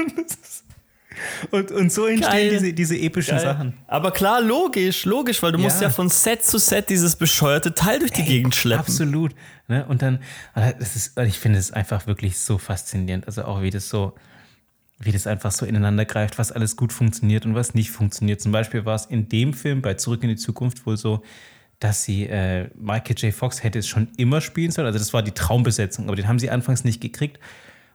und, 1.50 1.70
und 1.70 1.92
so 1.92 2.06
entstehen 2.06 2.50
diese, 2.50 2.72
diese 2.72 2.96
epischen 2.96 3.36
Geil. 3.36 3.44
Sachen. 3.44 3.74
Aber 3.86 4.10
klar, 4.10 4.40
logisch, 4.40 5.04
logisch, 5.04 5.42
weil 5.42 5.52
du 5.52 5.58
ja. 5.58 5.64
musst 5.64 5.80
ja 5.80 5.90
von 5.90 6.08
Set 6.08 6.44
zu 6.44 6.58
Set 6.58 6.88
dieses 6.88 7.16
bescheuerte 7.16 7.74
Teil 7.74 7.98
durch 7.98 8.12
die 8.12 8.22
Ey, 8.22 8.26
Gegend 8.26 8.54
schleppen. 8.54 8.86
Absolut. 8.86 9.34
Ne? 9.68 9.84
Und 9.86 10.02
dann, 10.02 10.20
das 10.54 10.96
ist, 10.96 11.18
ich 11.18 11.38
finde 11.38 11.58
es 11.58 11.72
einfach 11.72 12.06
wirklich 12.06 12.38
so 12.38 12.58
faszinierend. 12.58 13.26
Also 13.26 13.44
auch 13.44 13.62
wie 13.62 13.70
das 13.70 13.88
so, 13.88 14.14
wie 14.98 15.12
das 15.12 15.26
einfach 15.26 15.50
so 15.50 15.64
ineinander 15.66 16.04
greift, 16.04 16.38
was 16.38 16.52
alles 16.52 16.76
gut 16.76 16.92
funktioniert 16.92 17.46
und 17.46 17.54
was 17.54 17.74
nicht 17.74 17.90
funktioniert. 17.90 18.40
Zum 18.40 18.52
Beispiel 18.52 18.84
war 18.84 18.94
es 18.94 19.06
in 19.06 19.28
dem 19.28 19.54
Film 19.54 19.82
bei 19.82 19.94
Zurück 19.94 20.22
in 20.22 20.28
die 20.28 20.36
Zukunft 20.36 20.86
wohl 20.86 20.96
so, 20.96 21.22
dass 21.78 22.04
sie 22.04 22.26
äh, 22.26 22.68
Michael 22.74 23.16
J. 23.16 23.34
Fox 23.34 23.62
hätte 23.64 23.78
es 23.78 23.88
schon 23.88 24.08
immer 24.18 24.42
spielen 24.42 24.70
sollen. 24.70 24.86
Also 24.86 24.98
das 24.98 25.14
war 25.14 25.22
die 25.22 25.32
Traumbesetzung, 25.32 26.06
aber 26.06 26.16
den 26.16 26.28
haben 26.28 26.38
sie 26.38 26.50
anfangs 26.50 26.84
nicht 26.84 27.00
gekriegt. 27.00 27.38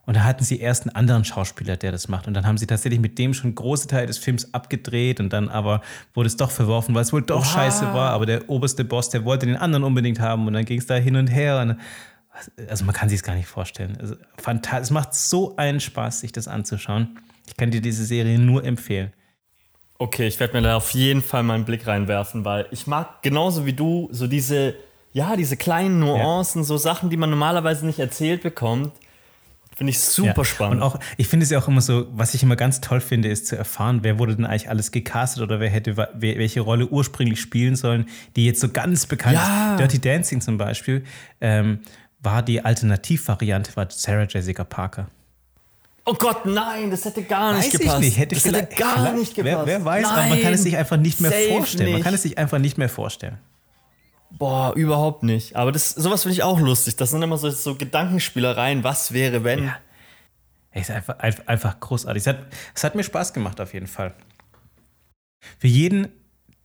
Und 0.05 0.15
da 0.15 0.23
hatten 0.23 0.43
sie 0.43 0.59
erst 0.59 0.83
einen 0.83 0.95
anderen 0.95 1.25
Schauspieler, 1.25 1.77
der 1.77 1.91
das 1.91 2.07
macht. 2.07 2.27
Und 2.27 2.35
dann 2.35 2.45
haben 2.45 2.57
sie 2.57 2.67
tatsächlich 2.67 2.99
mit 2.99 3.17
dem 3.17 3.33
schon 3.33 3.55
große 3.55 3.87
Teile 3.87 4.07
des 4.07 4.17
Films 4.17 4.53
abgedreht 4.53 5.19
und 5.19 5.33
dann 5.33 5.49
aber 5.49 5.81
wurde 6.13 6.27
es 6.27 6.37
doch 6.37 6.51
verworfen, 6.51 6.93
weil 6.93 7.01
es 7.01 7.11
wohl 7.11 7.23
doch 7.23 7.39
wow. 7.39 7.53
scheiße 7.53 7.85
war. 7.93 8.11
Aber 8.11 8.25
der 8.25 8.49
oberste 8.49 8.85
Boss, 8.85 9.09
der 9.09 9.25
wollte 9.25 9.47
den 9.47 9.57
anderen 9.57 9.83
unbedingt 9.83 10.19
haben 10.19 10.45
und 10.45 10.53
dann 10.53 10.65
ging 10.65 10.79
es 10.79 10.85
da 10.85 10.95
hin 10.95 11.15
und 11.15 11.27
her. 11.27 11.59
Und 11.59 11.77
also 12.69 12.85
man 12.85 12.93
kann 12.93 13.09
sich 13.09 13.17
es 13.17 13.23
gar 13.23 13.35
nicht 13.35 13.47
vorstellen. 13.47 13.97
Also, 13.99 14.15
es 14.81 14.91
macht 14.91 15.15
so 15.15 15.55
einen 15.55 15.79
Spaß, 15.79 16.19
sich 16.19 16.31
das 16.31 16.47
anzuschauen. 16.47 17.19
Ich 17.47 17.57
kann 17.57 17.71
dir 17.71 17.81
diese 17.81 18.05
Serie 18.05 18.37
nur 18.39 18.63
empfehlen. 18.63 19.13
Okay, 19.97 20.27
ich 20.27 20.39
werde 20.39 20.53
mir 20.55 20.61
da 20.61 20.75
auf 20.75 20.91
jeden 20.91 21.21
Fall 21.21 21.43
mal 21.43 21.53
einen 21.53 21.65
Blick 21.65 21.87
reinwerfen, 21.87 22.43
weil 22.43 22.67
ich 22.71 22.85
mag 22.85 23.21
genauso 23.21 23.65
wie 23.65 23.73
du 23.73 24.09
so 24.11 24.27
diese, 24.27 24.75
ja, 25.13 25.37
diese 25.37 25.55
kleinen 25.55 25.99
Nuancen, 25.99 26.61
ja. 26.61 26.65
so 26.65 26.77
Sachen, 26.77 27.09
die 27.09 27.17
man 27.17 27.29
normalerweise 27.29 27.85
nicht 27.85 27.99
erzählt 27.99 28.43
bekommt. 28.43 28.91
Finde 29.75 29.91
ich 29.91 29.99
super 29.99 30.33
ja. 30.37 30.45
spannend. 30.45 30.77
Und 30.77 30.83
auch, 30.83 30.99
ich 31.17 31.27
finde 31.27 31.43
es 31.43 31.49
ja 31.49 31.59
auch 31.59 31.67
immer 31.67 31.81
so, 31.81 32.07
was 32.13 32.33
ich 32.33 32.41
immer 32.41 32.55
ganz 32.55 32.79
toll 32.79 33.01
finde, 33.01 33.27
ist 33.27 33.47
zu 33.47 33.57
erfahren, 33.57 33.99
wer 34.03 34.17
wurde 34.17 34.35
denn 34.35 34.45
eigentlich 34.45 34.69
alles 34.69 34.91
gecastet 34.91 35.43
oder 35.43 35.59
wer 35.59 35.69
hätte 35.69 35.97
wer, 35.97 36.09
welche 36.13 36.61
Rolle 36.61 36.87
ursprünglich 36.87 37.41
spielen 37.41 37.75
sollen, 37.75 38.05
die 38.37 38.45
jetzt 38.45 38.61
so 38.61 38.69
ganz 38.69 39.05
bekannt 39.05 39.35
ja. 39.35 39.73
ist. 39.73 39.79
Dirty 39.79 39.99
Dancing 39.99 40.39
zum 40.39 40.57
Beispiel 40.57 41.03
ähm, 41.41 41.79
war 42.21 42.41
die 42.41 42.63
Alternativvariante, 42.63 43.75
war 43.75 43.87
Sarah 43.89 44.25
Jessica 44.29 44.63
Parker. 44.63 45.07
Oh 46.05 46.13
Gott, 46.13 46.45
nein, 46.45 46.91
das 46.91 47.03
hätte 47.03 47.23
gar 47.23 47.53
nicht 47.53 47.73
weiß 47.73 47.79
gepasst. 47.79 47.97
Ich 47.97 48.05
nicht. 48.05 48.17
Hätte 48.17 48.35
das 48.35 48.45
hätte 48.45 48.75
gar 48.75 49.11
nicht 49.11 49.35
gepasst. 49.35 49.55
Wer, 49.57 49.65
wer 49.65 49.85
weiß, 49.85 50.03
nein, 50.03 50.13
aber 50.13 50.29
man 50.29 50.41
kann 50.41 50.53
es 50.53 50.63
sich 50.63 50.77
einfach 50.77 50.97
nicht 50.97 51.19
mehr 51.19 51.31
vorstellen. 51.31 51.85
Nicht. 51.85 51.93
Man 51.93 52.03
kann 52.03 52.13
es 52.13 52.21
sich 52.21 52.37
einfach 52.37 52.59
nicht 52.59 52.77
mehr 52.77 52.89
vorstellen. 52.89 53.39
Boah, 54.37 54.73
überhaupt 54.75 55.23
nicht. 55.23 55.55
Aber 55.55 55.71
das, 55.71 55.91
sowas 55.91 56.23
finde 56.23 56.33
ich 56.33 56.43
auch 56.43 56.59
lustig. 56.59 56.97
Das 56.97 57.11
sind 57.11 57.21
immer 57.21 57.37
so, 57.37 57.49
so 57.49 57.75
Gedankenspielereien. 57.75 58.83
Was 58.83 59.13
wäre, 59.13 59.43
wenn? 59.43 59.65
Ja. 59.65 59.77
Es 60.71 60.89
ist 60.89 60.95
einfach, 60.95 61.19
einfach 61.19 61.79
großartig. 61.79 62.21
Es 62.21 62.27
hat, 62.27 62.39
es 62.73 62.83
hat 62.83 62.95
mir 62.95 63.03
Spaß 63.03 63.33
gemacht, 63.33 63.61
auf 63.61 63.73
jeden 63.73 63.87
Fall. 63.87 64.13
Für 65.57 65.67
jeden, 65.67 66.09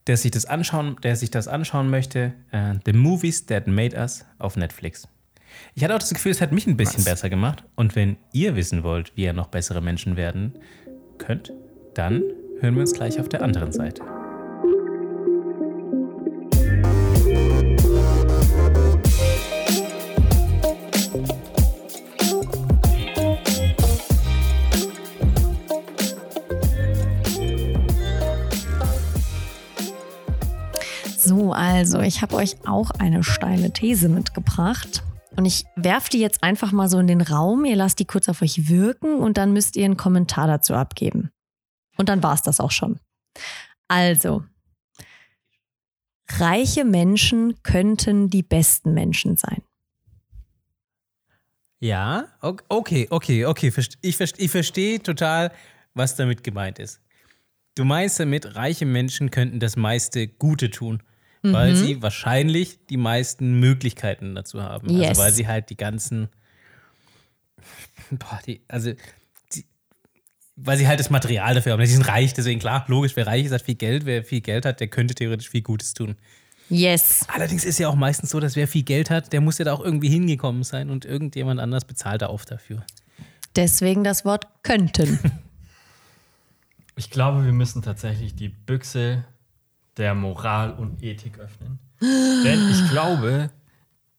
der 0.08 0.16
sich 0.16 0.32
das 0.32 0.46
anschauen, 0.46 0.96
der 1.04 1.14
sich 1.14 1.30
das 1.30 1.46
anschauen 1.46 1.90
möchte, 1.90 2.32
uh, 2.52 2.74
The 2.84 2.92
Movies 2.92 3.46
That 3.46 3.68
Made 3.68 3.96
Us 3.96 4.24
auf 4.38 4.56
Netflix. 4.56 5.06
Ich 5.74 5.84
hatte 5.84 5.94
auch 5.94 6.00
das 6.00 6.12
Gefühl, 6.12 6.32
es 6.32 6.40
hat 6.40 6.50
mich 6.50 6.66
ein 6.66 6.76
bisschen 6.76 7.00
Was? 7.00 7.04
besser 7.04 7.30
gemacht. 7.30 7.64
Und 7.76 7.94
wenn 7.94 8.16
ihr 8.32 8.56
wissen 8.56 8.82
wollt, 8.82 9.16
wie 9.16 9.24
ihr 9.24 9.32
noch 9.32 9.48
bessere 9.48 9.80
Menschen 9.80 10.16
werden 10.16 10.58
könnt, 11.18 11.52
dann 11.94 12.22
hören 12.60 12.74
wir 12.74 12.80
uns 12.80 12.94
gleich 12.94 13.20
auf 13.20 13.28
der 13.28 13.42
anderen 13.42 13.72
Seite. 13.72 14.02
So, 31.50 31.54
also 31.54 32.00
ich 32.00 32.22
habe 32.22 32.36
euch 32.36 32.54
auch 32.64 32.92
eine 32.92 33.24
steile 33.24 33.72
These 33.72 34.08
mitgebracht. 34.08 35.02
Und 35.36 35.46
ich 35.46 35.64
werfe 35.74 36.08
die 36.10 36.20
jetzt 36.20 36.44
einfach 36.44 36.70
mal 36.70 36.88
so 36.88 37.00
in 37.00 37.08
den 37.08 37.20
Raum. 37.20 37.64
Ihr 37.64 37.74
lasst 37.74 37.98
die 37.98 38.04
kurz 38.04 38.28
auf 38.28 38.40
euch 38.40 38.68
wirken 38.68 39.16
und 39.16 39.36
dann 39.36 39.52
müsst 39.52 39.74
ihr 39.74 39.84
einen 39.84 39.96
Kommentar 39.96 40.46
dazu 40.46 40.74
abgeben. 40.74 41.30
Und 41.96 42.08
dann 42.08 42.22
war 42.22 42.34
es 42.34 42.42
das 42.42 42.60
auch 42.60 42.70
schon. 42.70 43.00
Also, 43.88 44.44
reiche 46.28 46.84
Menschen 46.84 47.60
könnten 47.64 48.30
die 48.30 48.44
besten 48.44 48.94
Menschen 48.94 49.36
sein. 49.36 49.62
Ja, 51.80 52.28
okay, 52.68 53.08
okay, 53.10 53.46
okay. 53.46 53.72
Ich, 54.02 54.20
ich 54.20 54.50
verstehe 54.50 55.02
total, 55.02 55.50
was 55.94 56.14
damit 56.14 56.44
gemeint 56.44 56.78
ist. 56.78 57.00
Du 57.74 57.84
meinst 57.84 58.20
damit, 58.20 58.54
reiche 58.54 58.86
Menschen 58.86 59.32
könnten 59.32 59.58
das 59.58 59.76
meiste 59.76 60.28
Gute 60.28 60.70
tun 60.70 61.02
mhm. 61.42 61.52
weil 61.52 61.76
sie 61.76 62.02
wahrscheinlich 62.02 62.78
die 62.88 62.96
meisten 62.96 63.60
Möglichkeiten 63.60 64.34
dazu 64.34 64.62
haben. 64.62 64.88
Also 64.88 65.00
yes. 65.00 65.08
Also 65.10 65.22
weil 65.22 65.32
sie 65.32 65.48
halt 65.48 65.70
die 65.70 65.76
ganzen, 65.76 66.28
boah, 68.10 68.40
die, 68.46 68.62
also 68.68 68.92
die, 69.54 69.64
weil 70.56 70.78
sie 70.78 70.88
halt 70.88 71.00
das 71.00 71.10
Material 71.10 71.54
dafür 71.54 71.72
haben. 71.72 71.84
Sie 71.86 71.92
sind 71.92 72.08
reich, 72.08 72.32
deswegen 72.34 72.60
klar, 72.60 72.84
logisch, 72.88 73.16
wer 73.16 73.26
reich 73.26 73.46
ist, 73.46 73.52
hat 73.52 73.62
viel 73.62 73.74
Geld. 73.74 74.06
Wer 74.06 74.24
viel 74.24 74.40
Geld 74.40 74.64
hat, 74.64 74.80
der 74.80 74.88
könnte 74.88 75.14
theoretisch 75.14 75.50
viel 75.50 75.62
Gutes 75.62 75.94
tun. 75.94 76.16
Yes. 76.68 77.26
Allerdings 77.28 77.64
ist 77.64 77.80
ja 77.80 77.88
auch 77.88 77.96
meistens 77.96 78.30
so, 78.30 78.38
dass 78.38 78.54
wer 78.54 78.68
viel 78.68 78.84
Geld 78.84 79.10
hat, 79.10 79.32
der 79.32 79.40
muss 79.40 79.58
ja 79.58 79.64
da 79.64 79.72
auch 79.72 79.84
irgendwie 79.84 80.08
hingekommen 80.08 80.62
sein 80.62 80.88
und 80.88 81.04
irgendjemand 81.04 81.58
anders 81.58 81.84
bezahlt 81.84 82.22
da 82.22 82.26
auf 82.26 82.44
dafür. 82.44 82.84
Deswegen 83.56 84.04
das 84.04 84.24
Wort 84.24 84.46
könnten. 84.62 85.18
Ich 86.96 87.08
glaube, 87.08 87.46
wir 87.46 87.52
müssen 87.52 87.80
tatsächlich 87.80 88.34
die 88.34 88.50
Büchse 88.50 89.24
der 90.00 90.14
Moral 90.14 90.72
und 90.72 91.02
Ethik 91.02 91.38
öffnen. 91.38 91.78
Denn 92.00 92.70
ich 92.70 92.90
glaube, 92.90 93.50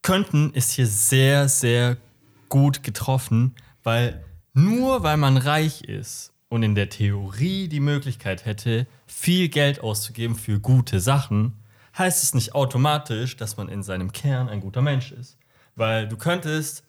könnten 0.01 0.53
ist 0.53 0.71
hier 0.71 0.87
sehr, 0.87 1.49
sehr 1.49 1.97
gut 2.47 2.83
getroffen, 2.83 3.55
weil 3.83 4.23
nur 4.53 5.03
weil 5.03 5.17
man 5.17 5.37
reich 5.37 5.83
ist 5.83 6.33
und 6.49 6.63
in 6.63 6.75
der 6.75 6.89
Theorie 6.89 7.67
die 7.67 7.79
Möglichkeit 7.79 8.45
hätte, 8.45 8.87
viel 9.07 9.49
Geld 9.49 9.81
auszugeben 9.81 10.35
für 10.35 10.59
gute 10.59 10.99
Sachen, 10.99 11.53
heißt 11.97 12.23
es 12.23 12.33
nicht 12.33 12.53
automatisch, 12.53 13.37
dass 13.37 13.57
man 13.57 13.67
in 13.67 13.83
seinem 13.83 14.11
Kern 14.11 14.49
ein 14.49 14.61
guter 14.61 14.81
Mensch 14.81 15.11
ist. 15.11 15.37
Weil 15.75 16.07
du 16.07 16.17
könntest 16.17 16.83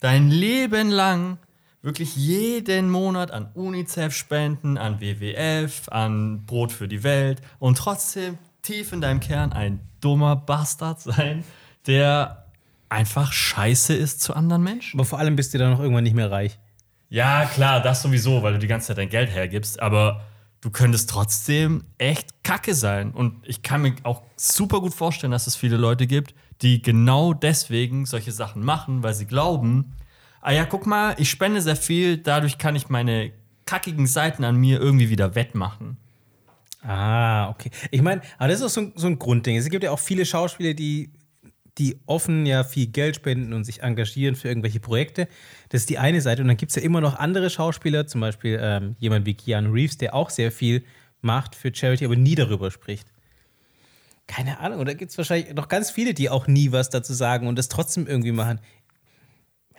dein 0.00 0.30
Leben 0.30 0.90
lang 0.90 1.38
wirklich 1.82 2.16
jeden 2.16 2.90
Monat 2.90 3.30
an 3.30 3.50
UNICEF 3.54 4.14
spenden, 4.14 4.78
an 4.78 5.00
WWF, 5.00 5.88
an 5.88 6.44
Brot 6.44 6.72
für 6.72 6.88
die 6.88 7.02
Welt 7.02 7.40
und 7.58 7.78
trotzdem 7.78 8.38
tief 8.62 8.92
in 8.92 9.00
deinem 9.00 9.20
Kern 9.20 9.52
ein 9.52 9.80
dummer 10.00 10.36
Bastard 10.36 11.00
sein, 11.00 11.44
der 11.86 12.46
einfach 12.88 13.32
scheiße 13.32 13.94
ist 13.94 14.20
zu 14.20 14.34
anderen 14.34 14.62
Menschen. 14.62 14.98
Aber 14.98 15.06
vor 15.06 15.18
allem 15.18 15.36
bist 15.36 15.54
du 15.54 15.58
dann 15.58 15.70
noch 15.70 15.80
irgendwann 15.80 16.04
nicht 16.04 16.16
mehr 16.16 16.30
reich. 16.30 16.58
Ja, 17.10 17.46
klar, 17.46 17.80
das 17.80 18.02
sowieso, 18.02 18.42
weil 18.42 18.54
du 18.54 18.58
die 18.58 18.66
ganze 18.66 18.88
Zeit 18.88 18.98
dein 18.98 19.08
Geld 19.08 19.30
hergibst, 19.30 19.80
aber 19.80 20.22
du 20.60 20.70
könntest 20.70 21.08
trotzdem 21.08 21.84
echt 21.96 22.42
kacke 22.42 22.74
sein. 22.74 23.12
Und 23.12 23.46
ich 23.46 23.62
kann 23.62 23.82
mir 23.82 23.94
auch 24.02 24.22
super 24.36 24.80
gut 24.80 24.92
vorstellen, 24.92 25.30
dass 25.30 25.46
es 25.46 25.56
viele 25.56 25.76
Leute 25.76 26.06
gibt, 26.06 26.34
die 26.60 26.82
genau 26.82 27.32
deswegen 27.32 28.04
solche 28.04 28.32
Sachen 28.32 28.62
machen, 28.62 29.02
weil 29.02 29.14
sie 29.14 29.26
glauben, 29.26 29.94
ah 30.40 30.52
ja, 30.52 30.64
guck 30.64 30.86
mal, 30.86 31.14
ich 31.18 31.30
spende 31.30 31.60
sehr 31.60 31.76
viel, 31.76 32.18
dadurch 32.18 32.58
kann 32.58 32.76
ich 32.76 32.88
meine 32.88 33.32
kackigen 33.66 34.06
Seiten 34.06 34.44
an 34.44 34.56
mir 34.56 34.80
irgendwie 34.80 35.10
wieder 35.10 35.34
wettmachen. 35.34 35.98
Ah, 36.82 37.50
okay. 37.50 37.70
Ich 37.90 38.02
meine, 38.02 38.22
aber 38.38 38.48
das 38.48 38.60
ist 38.60 38.66
auch 38.66 38.70
so 38.70 38.80
ein, 38.80 38.92
so 38.94 39.06
ein 39.08 39.18
Grundding. 39.18 39.56
Es 39.56 39.68
gibt 39.68 39.84
ja 39.84 39.90
auch 39.90 39.98
viele 39.98 40.24
Schauspieler, 40.24 40.74
die, 40.74 41.10
die 41.76 41.98
offen 42.06 42.46
ja 42.46 42.64
viel 42.64 42.86
Geld 42.86 43.16
spenden 43.16 43.52
und 43.52 43.64
sich 43.64 43.82
engagieren 43.82 44.36
für 44.36 44.48
irgendwelche 44.48 44.80
Projekte. 44.80 45.28
Das 45.68 45.82
ist 45.82 45.90
die 45.90 45.98
eine 45.98 46.20
Seite. 46.20 46.42
Und 46.42 46.48
dann 46.48 46.56
gibt 46.56 46.70
es 46.70 46.76
ja 46.76 46.82
immer 46.82 47.00
noch 47.00 47.16
andere 47.18 47.50
Schauspieler, 47.50 48.06
zum 48.06 48.20
Beispiel 48.20 48.58
ähm, 48.62 48.96
jemand 48.98 49.26
wie 49.26 49.34
Keanu 49.34 49.72
Reeves, 49.72 49.98
der 49.98 50.14
auch 50.14 50.30
sehr 50.30 50.52
viel 50.52 50.84
macht 51.20 51.54
für 51.54 51.74
Charity, 51.74 52.04
aber 52.04 52.16
nie 52.16 52.36
darüber 52.36 52.70
spricht. 52.70 53.08
Keine 54.28 54.60
Ahnung. 54.60 54.84
Da 54.84 54.92
gibt 54.92 55.10
es 55.10 55.18
wahrscheinlich 55.18 55.54
noch 55.54 55.68
ganz 55.68 55.90
viele, 55.90 56.14
die 56.14 56.30
auch 56.30 56.46
nie 56.46 56.70
was 56.70 56.90
dazu 56.90 57.12
sagen 57.12 57.48
und 57.48 57.58
das 57.58 57.68
trotzdem 57.68 58.06
irgendwie 58.06 58.32
machen. 58.32 58.60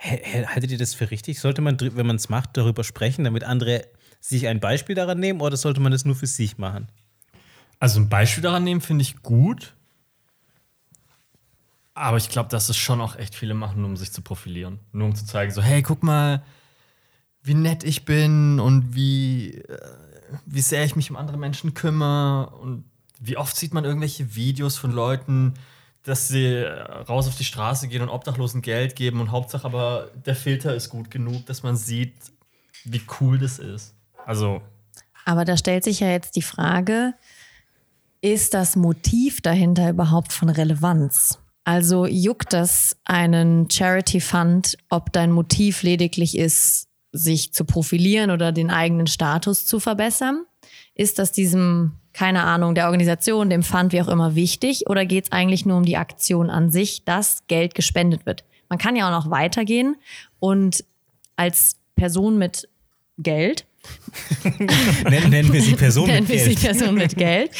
Haltet 0.02 0.70
ihr 0.70 0.78
das 0.78 0.94
für 0.94 1.10
richtig? 1.10 1.40
Sollte 1.40 1.60
man, 1.60 1.78
wenn 1.80 2.06
man 2.06 2.16
es 2.16 2.28
macht, 2.28 2.56
darüber 2.56 2.84
sprechen, 2.84 3.24
damit 3.24 3.44
andere 3.44 3.86
sich 4.20 4.46
ein 4.48 4.60
Beispiel 4.60 4.94
daran 4.94 5.20
nehmen 5.20 5.40
oder 5.40 5.56
sollte 5.56 5.80
man 5.80 5.92
das 5.92 6.04
nur 6.04 6.14
für 6.14 6.26
sich 6.26 6.58
machen? 6.58 6.88
Also 7.78 8.00
ein 8.00 8.08
Beispiel 8.08 8.42
daran 8.42 8.64
nehmen 8.64 8.80
finde 8.80 9.02
ich 9.02 9.22
gut. 9.22 9.74
Aber 11.94 12.16
ich 12.16 12.30
glaube, 12.30 12.48
dass 12.48 12.68
es 12.68 12.76
schon 12.76 13.00
auch 13.00 13.16
echt 13.16 13.34
viele 13.34 13.54
machen, 13.54 13.84
um 13.84 13.96
sich 13.96 14.12
zu 14.12 14.22
profilieren. 14.22 14.78
Nur 14.92 15.08
um 15.08 15.14
zu 15.14 15.26
zeigen, 15.26 15.52
so, 15.52 15.60
hey, 15.60 15.82
guck 15.82 16.02
mal, 16.02 16.42
wie 17.42 17.54
nett 17.54 17.84
ich 17.84 18.04
bin 18.04 18.58
und 18.60 18.94
wie, 18.94 19.54
äh, 19.54 19.78
wie 20.46 20.62
sehr 20.62 20.84
ich 20.84 20.96
mich 20.96 21.10
um 21.10 21.16
andere 21.16 21.36
Menschen 21.36 21.74
kümmere. 21.74 22.50
Und 22.56 22.84
wie 23.18 23.36
oft 23.36 23.56
sieht 23.56 23.74
man 23.74 23.84
irgendwelche 23.84 24.34
Videos 24.34 24.78
von 24.78 24.92
Leuten, 24.92 25.54
dass 26.02 26.28
sie 26.28 26.62
raus 27.08 27.28
auf 27.28 27.36
die 27.36 27.44
Straße 27.44 27.88
gehen 27.88 28.02
und 28.02 28.08
Obdachlosen 28.08 28.62
Geld 28.62 28.96
geben 28.96 29.20
und 29.20 29.30
Hauptsache 29.30 29.64
aber 29.64 30.10
der 30.26 30.34
Filter 30.34 30.74
ist 30.74 30.88
gut 30.88 31.10
genug, 31.10 31.46
dass 31.46 31.62
man 31.62 31.76
sieht, 31.76 32.14
wie 32.84 33.02
cool 33.20 33.38
das 33.38 33.58
ist. 33.58 33.94
Also. 34.24 34.62
Aber 35.24 35.44
da 35.44 35.56
stellt 35.56 35.84
sich 35.84 36.00
ja 36.00 36.08
jetzt 36.08 36.36
die 36.36 36.42
Frage, 36.42 37.14
ist 38.22 38.54
das 38.54 38.76
Motiv 38.76 39.40
dahinter 39.40 39.90
überhaupt 39.90 40.32
von 40.32 40.48
Relevanz? 40.48 41.38
Also 41.64 42.06
juckt 42.06 42.52
das 42.52 42.96
einen 43.04 43.70
Charity 43.70 44.20
Fund, 44.20 44.78
ob 44.88 45.12
dein 45.12 45.30
Motiv 45.30 45.82
lediglich 45.82 46.36
ist, 46.36 46.88
sich 47.12 47.52
zu 47.52 47.64
profilieren 47.64 48.30
oder 48.30 48.52
den 48.52 48.70
eigenen 48.70 49.06
Status 49.06 49.66
zu 49.66 49.80
verbessern? 49.80 50.46
Ist 50.94 51.18
das 51.18 51.32
diesem 51.32 51.99
keine 52.12 52.42
Ahnung, 52.42 52.74
der 52.74 52.86
Organisation, 52.86 53.50
dem 53.50 53.62
Fund, 53.62 53.92
wie 53.92 54.02
auch 54.02 54.08
immer, 54.08 54.34
wichtig? 54.34 54.88
Oder 54.88 55.06
geht 55.06 55.24
es 55.24 55.32
eigentlich 55.32 55.66
nur 55.66 55.76
um 55.76 55.84
die 55.84 55.96
Aktion 55.96 56.50
an 56.50 56.70
sich, 56.70 57.04
dass 57.04 57.46
Geld 57.46 57.74
gespendet 57.74 58.26
wird? 58.26 58.44
Man 58.68 58.78
kann 58.78 58.96
ja 58.96 59.06
auch 59.06 59.24
noch 59.24 59.30
weitergehen 59.30 59.96
und 60.38 60.84
als 61.36 61.76
Person 61.96 62.38
mit 62.38 62.68
Geld. 63.18 63.66
nennen, 65.08 65.30
nennen 65.30 65.52
wir 65.52 65.62
sie 65.62 65.74
Person 65.74 66.06
nennen 66.06 66.20
mit 66.20 66.28
wir 66.28 66.36
Geld. 66.36 66.58
sie 66.58 66.66
Person 66.66 66.94
mit 66.94 67.16
Geld. 67.16 67.50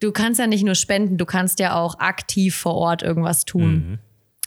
Du 0.00 0.12
kannst 0.12 0.40
ja 0.40 0.46
nicht 0.46 0.64
nur 0.64 0.74
spenden, 0.74 1.16
du 1.16 1.24
kannst 1.24 1.60
ja 1.60 1.76
auch 1.76 1.98
aktiv 1.98 2.56
vor 2.56 2.74
Ort 2.74 3.02
irgendwas 3.02 3.44
tun. 3.44 3.98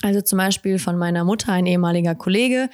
Also 0.02 0.22
zum 0.22 0.38
Beispiel 0.38 0.78
von 0.78 0.98
meiner 0.98 1.24
Mutter, 1.24 1.54
ein 1.54 1.66
ehemaliger 1.66 2.14
Kollege, 2.14 2.70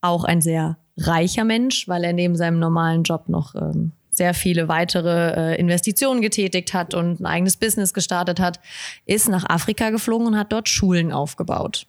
auch 0.00 0.24
ein 0.24 0.42
sehr 0.42 0.76
reicher 0.98 1.44
Mensch, 1.44 1.88
weil 1.88 2.04
er 2.04 2.12
neben 2.12 2.36
seinem 2.36 2.58
normalen 2.58 3.04
Job 3.04 3.28
noch 3.28 3.54
ähm, 3.54 3.92
sehr 4.12 4.34
viele 4.34 4.68
weitere 4.68 5.54
äh, 5.54 5.58
Investitionen 5.58 6.20
getätigt 6.20 6.74
hat 6.74 6.94
und 6.94 7.20
ein 7.20 7.26
eigenes 7.26 7.56
Business 7.56 7.94
gestartet 7.94 8.38
hat, 8.38 8.60
ist 9.06 9.28
nach 9.28 9.48
Afrika 9.48 9.90
geflogen 9.90 10.26
und 10.28 10.38
hat 10.38 10.52
dort 10.52 10.68
Schulen 10.68 11.12
aufgebaut. 11.12 11.86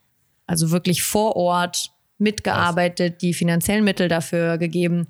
Also 0.47 0.71
wirklich 0.71 1.03
vor 1.03 1.35
Ort 1.35 1.91
mitgearbeitet, 2.17 3.21
die 3.21 3.33
finanziellen 3.33 3.83
Mittel 3.83 4.07
dafür 4.07 4.57
gegeben. 4.57 5.07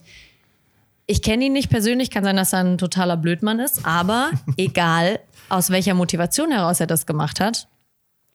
Ich 1.05 1.21
kenne 1.21 1.45
ihn 1.45 1.53
nicht 1.53 1.69
persönlich, 1.69 2.09
kann 2.09 2.23
sein, 2.23 2.35
dass 2.35 2.53
er 2.53 2.59
ein 2.59 2.77
totaler 2.79 3.17
Blödmann 3.17 3.59
ist, 3.59 3.85
aber 3.85 4.31
egal 4.57 5.19
aus 5.49 5.69
welcher 5.69 5.93
Motivation 5.93 6.51
heraus 6.51 6.79
er 6.79 6.87
das 6.87 7.05
gemacht 7.05 7.39
hat, 7.39 7.67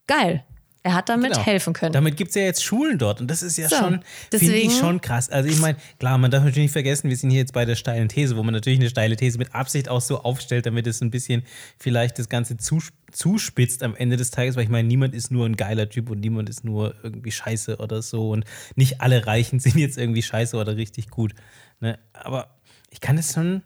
geil. 0.07 0.45
Er 0.83 0.95
hat 0.95 1.09
damit 1.09 1.33
Genau. 1.33 1.45
helfen 1.45 1.73
können. 1.73 1.93
Damit 1.93 2.17
gibt 2.17 2.31
es 2.31 2.35
ja 2.37 2.43
jetzt 2.43 2.63
Schulen 2.63 2.99
dort 2.99 3.21
und 3.21 3.29
das 3.29 3.43
ist 3.43 3.59
ja 3.59 3.69
So, 3.69 3.77
schon, 3.77 4.01
finde 4.31 4.55
ich 4.55 4.77
schon 4.77 5.01
krass. 5.01 5.29
Also 5.29 5.49
ich 5.49 5.59
meine, 5.59 5.77
klar, 5.99 6.19
man 6.19 6.31
darf 6.31 6.45
natürlich 6.45 6.65
nicht 6.67 6.73
vergessen, 6.73 7.11
wir 7.11 7.17
sind 7.17 7.31
hier 7.31 7.41
jetzt 7.41 7.53
bei 7.53 7.65
der 7.65 7.75
steilen 7.75 8.09
These, 8.09 8.37
wo 8.37 8.43
man 8.43 8.55
natürlich 8.55 8.79
eine 8.79 8.89
steile 8.89 9.17
These 9.17 9.39
mit 9.39 9.55
Absicht 9.55 9.89
auch 9.89 10.01
so 10.01 10.23
aufstellt, 10.23 10.67
damit 10.67 10.87
es 10.87 11.01
ein 11.01 11.11
bisschen 11.11 11.43
vielleicht 11.79 12.19
das 12.19 12.29
Ganze 12.29 12.57
zus 12.57 12.91
zuspitzt 13.11 13.83
am 13.83 13.97
Ende 13.97 14.17
des 14.19 14.31
Tages, 14.31 14.55
weil 14.57 14.65
ich 14.65 14.69
meine, 14.69 14.87
niemand 14.87 15.15
ist 15.15 15.31
nur 15.31 15.47
ein 15.47 15.57
geiler 15.57 15.89
Typ 15.89 16.11
und 16.11 16.21
niemand 16.21 16.49
ist 16.51 16.63
nur 16.63 16.95
irgendwie 17.03 17.31
scheiße 17.31 17.79
oder 17.79 18.03
so 18.03 18.31
und 18.31 18.45
nicht 18.77 19.01
alle 19.01 19.27
Reichen 19.27 19.59
sind 19.61 19.77
jetzt 19.77 19.97
irgendwie 19.99 20.23
scheiße 20.23 20.57
oder 20.57 20.77
richtig 20.77 21.09
gut. 21.11 21.35
Ne? 21.81 21.99
Aber 22.13 22.59
ich 22.91 23.01
kann 23.01 23.17
es 23.19 23.33
schon, 23.33 23.63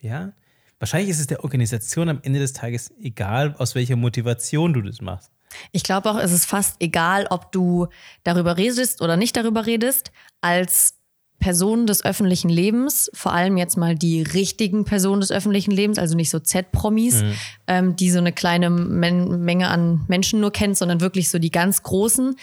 ja, 0.00 0.32
wahrscheinlich 0.78 1.10
ist 1.10 1.18
es 1.20 1.26
der 1.26 1.42
Organisation 1.44 2.08
am 2.08 2.20
Ende 2.22 2.38
des 2.38 2.52
Tages 2.52 2.92
egal, 3.02 3.54
aus 3.58 3.74
welcher 3.74 3.96
Motivation 3.96 4.72
du 4.72 4.80
das 4.82 5.00
machst. 5.00 5.30
Ich 5.72 5.82
glaube 5.82 6.10
auch, 6.10 6.18
es 6.18 6.32
ist 6.32 6.46
fast 6.46 6.76
egal, 6.80 7.26
ob 7.30 7.52
du 7.52 7.88
darüber 8.24 8.56
redest 8.56 9.02
oder 9.02 9.16
nicht 9.16 9.36
darüber 9.36 9.66
redest, 9.66 10.12
als 10.40 10.94
Person 11.38 11.86
des 11.86 12.04
öffentlichen 12.04 12.48
Lebens, 12.48 13.10
vor 13.14 13.32
allem 13.32 13.56
jetzt 13.56 13.76
mal 13.76 13.94
die 13.94 14.22
richtigen 14.22 14.84
Personen 14.84 15.20
des 15.20 15.30
öffentlichen 15.30 15.70
Lebens, 15.70 15.98
also 15.98 16.16
nicht 16.16 16.30
so 16.30 16.40
Z-Promis, 16.40 17.22
ähm, 17.68 17.94
die 17.94 18.10
so 18.10 18.18
eine 18.18 18.32
kleine 18.32 18.70
Men 18.70 19.44
Menge 19.44 19.68
an 19.68 20.04
Menschen 20.08 20.40
nur 20.40 20.50
kennt, 20.50 20.76
sondern 20.76 21.00
wirklich 21.00 21.30
so 21.30 21.38
die 21.38 21.52
ganz 21.52 21.84
großen. 21.84 22.34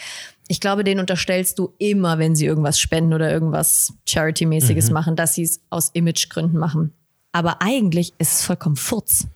Ich 0.48 0.62
glaube, 0.62 0.86
denen 0.86 1.02
unterstellst 1.02 1.60
du 1.60 1.74
immer, 1.78 2.20
wenn 2.20 2.36
sie 2.36 2.46
irgendwas 2.46 2.80
spenden 2.80 3.14
oder 3.14 3.30
irgendwas 3.30 3.94
Charity-mäßiges 4.08 4.92
machen, 4.92 5.18
dass 5.18 5.34
sie 5.34 5.44
es 5.44 5.60
aus 5.70 5.90
Imagegründen 5.94 6.58
machen. 6.58 6.94
Aber 7.34 7.62
eigentlich 7.62 8.14
ist 8.18 8.34
es 8.34 8.44
vollkommen 8.44 8.78
Furz 8.78 9.28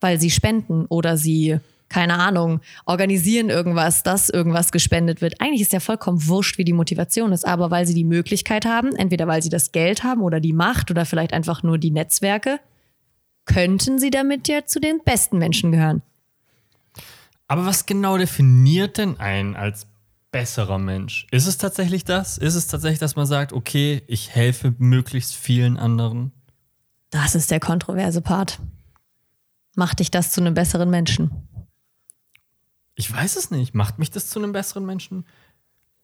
weil 0.00 0.20
sie 0.20 0.30
spenden 0.30 0.86
oder 0.86 1.16
sie, 1.16 1.58
keine 1.88 2.18
Ahnung, 2.18 2.60
organisieren 2.84 3.48
irgendwas, 3.48 4.02
dass 4.02 4.28
irgendwas 4.28 4.72
gespendet 4.72 5.20
wird. 5.20 5.40
Eigentlich 5.40 5.62
ist 5.62 5.72
ja 5.72 5.80
vollkommen 5.80 6.26
wurscht, 6.26 6.58
wie 6.58 6.64
die 6.64 6.72
Motivation 6.72 7.32
ist, 7.32 7.46
aber 7.46 7.70
weil 7.70 7.86
sie 7.86 7.94
die 7.94 8.04
Möglichkeit 8.04 8.66
haben, 8.66 8.94
entweder 8.94 9.26
weil 9.26 9.42
sie 9.42 9.48
das 9.48 9.72
Geld 9.72 10.04
haben 10.04 10.22
oder 10.22 10.40
die 10.40 10.52
Macht 10.52 10.90
oder 10.90 11.06
vielleicht 11.06 11.32
einfach 11.32 11.62
nur 11.62 11.78
die 11.78 11.90
Netzwerke, 11.90 12.60
könnten 13.46 13.98
sie 13.98 14.10
damit 14.10 14.48
ja 14.48 14.66
zu 14.66 14.80
den 14.80 15.00
besten 15.04 15.38
Menschen 15.38 15.72
gehören. 15.72 16.02
Aber 17.46 17.64
was 17.64 17.86
genau 17.86 18.18
definiert 18.18 18.98
denn 18.98 19.18
einen 19.18 19.56
als 19.56 19.86
besserer 20.30 20.78
Mensch? 20.78 21.26
Ist 21.30 21.46
es 21.46 21.56
tatsächlich 21.56 22.04
das? 22.04 22.36
Ist 22.36 22.54
es 22.54 22.66
tatsächlich, 22.66 22.98
dass 22.98 23.16
man 23.16 23.24
sagt, 23.24 23.54
okay, 23.54 24.02
ich 24.06 24.34
helfe 24.34 24.74
möglichst 24.76 25.34
vielen 25.34 25.78
anderen? 25.78 26.32
Das 27.08 27.34
ist 27.34 27.50
der 27.50 27.60
kontroverse 27.60 28.20
Part. 28.20 28.58
Macht 29.74 30.00
dich 30.00 30.10
das 30.10 30.32
zu 30.32 30.42
einem 30.42 30.52
besseren 30.52 30.90
Menschen? 30.90 31.30
Ich 32.98 33.12
weiß 33.12 33.36
es 33.36 33.52
nicht. 33.52 33.74
Macht 33.74 34.00
mich 34.00 34.10
das 34.10 34.28
zu 34.28 34.40
einem 34.40 34.50
besseren 34.50 34.84
Menschen? 34.84 35.24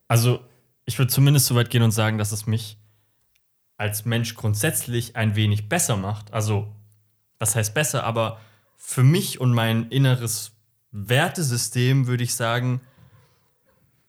Also, 0.07 0.39
ich 0.85 0.97
würde 0.97 1.11
zumindest 1.11 1.45
so 1.45 1.53
weit 1.53 1.69
gehen 1.69 1.83
und 1.83 1.91
sagen, 1.91 2.17
dass 2.17 2.31
es 2.31 2.47
mich 2.47 2.77
als 3.75 4.05
Mensch 4.05 4.33
grundsätzlich 4.35 5.17
ein 5.17 5.35
wenig 5.35 5.67
besser 5.67 5.97
macht. 5.97 6.31
Also, 6.31 6.73
was 7.37 7.53
heißt 7.53 7.73
besser? 7.73 8.05
Aber 8.05 8.39
für 8.77 9.03
mich 9.03 9.41
und 9.41 9.53
mein 9.53 9.89
inneres 9.89 10.53
Wertesystem 10.91 12.07
würde 12.07 12.23
ich 12.23 12.33
sagen, 12.33 12.79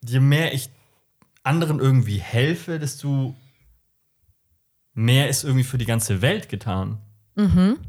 je 0.01 0.21
mehr 0.21 0.53
ich 0.53 0.69
anderen 1.43 1.79
irgendwie 1.79 2.19
helfe, 2.19 2.79
desto 2.79 3.35
mehr 4.93 5.27
ist 5.27 5.43
irgendwie 5.43 5.65
für 5.65 5.77
die 5.77 5.85
ganze 5.85 6.21
Welt 6.21 6.47
getan. 6.47 7.01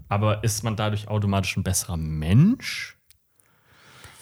Aber 0.09 0.43
ist 0.43 0.65
man 0.65 0.75
dadurch 0.75 1.07
automatisch 1.07 1.57
ein 1.57 1.63
besserer 1.63 1.97
Mensch? 1.97 2.98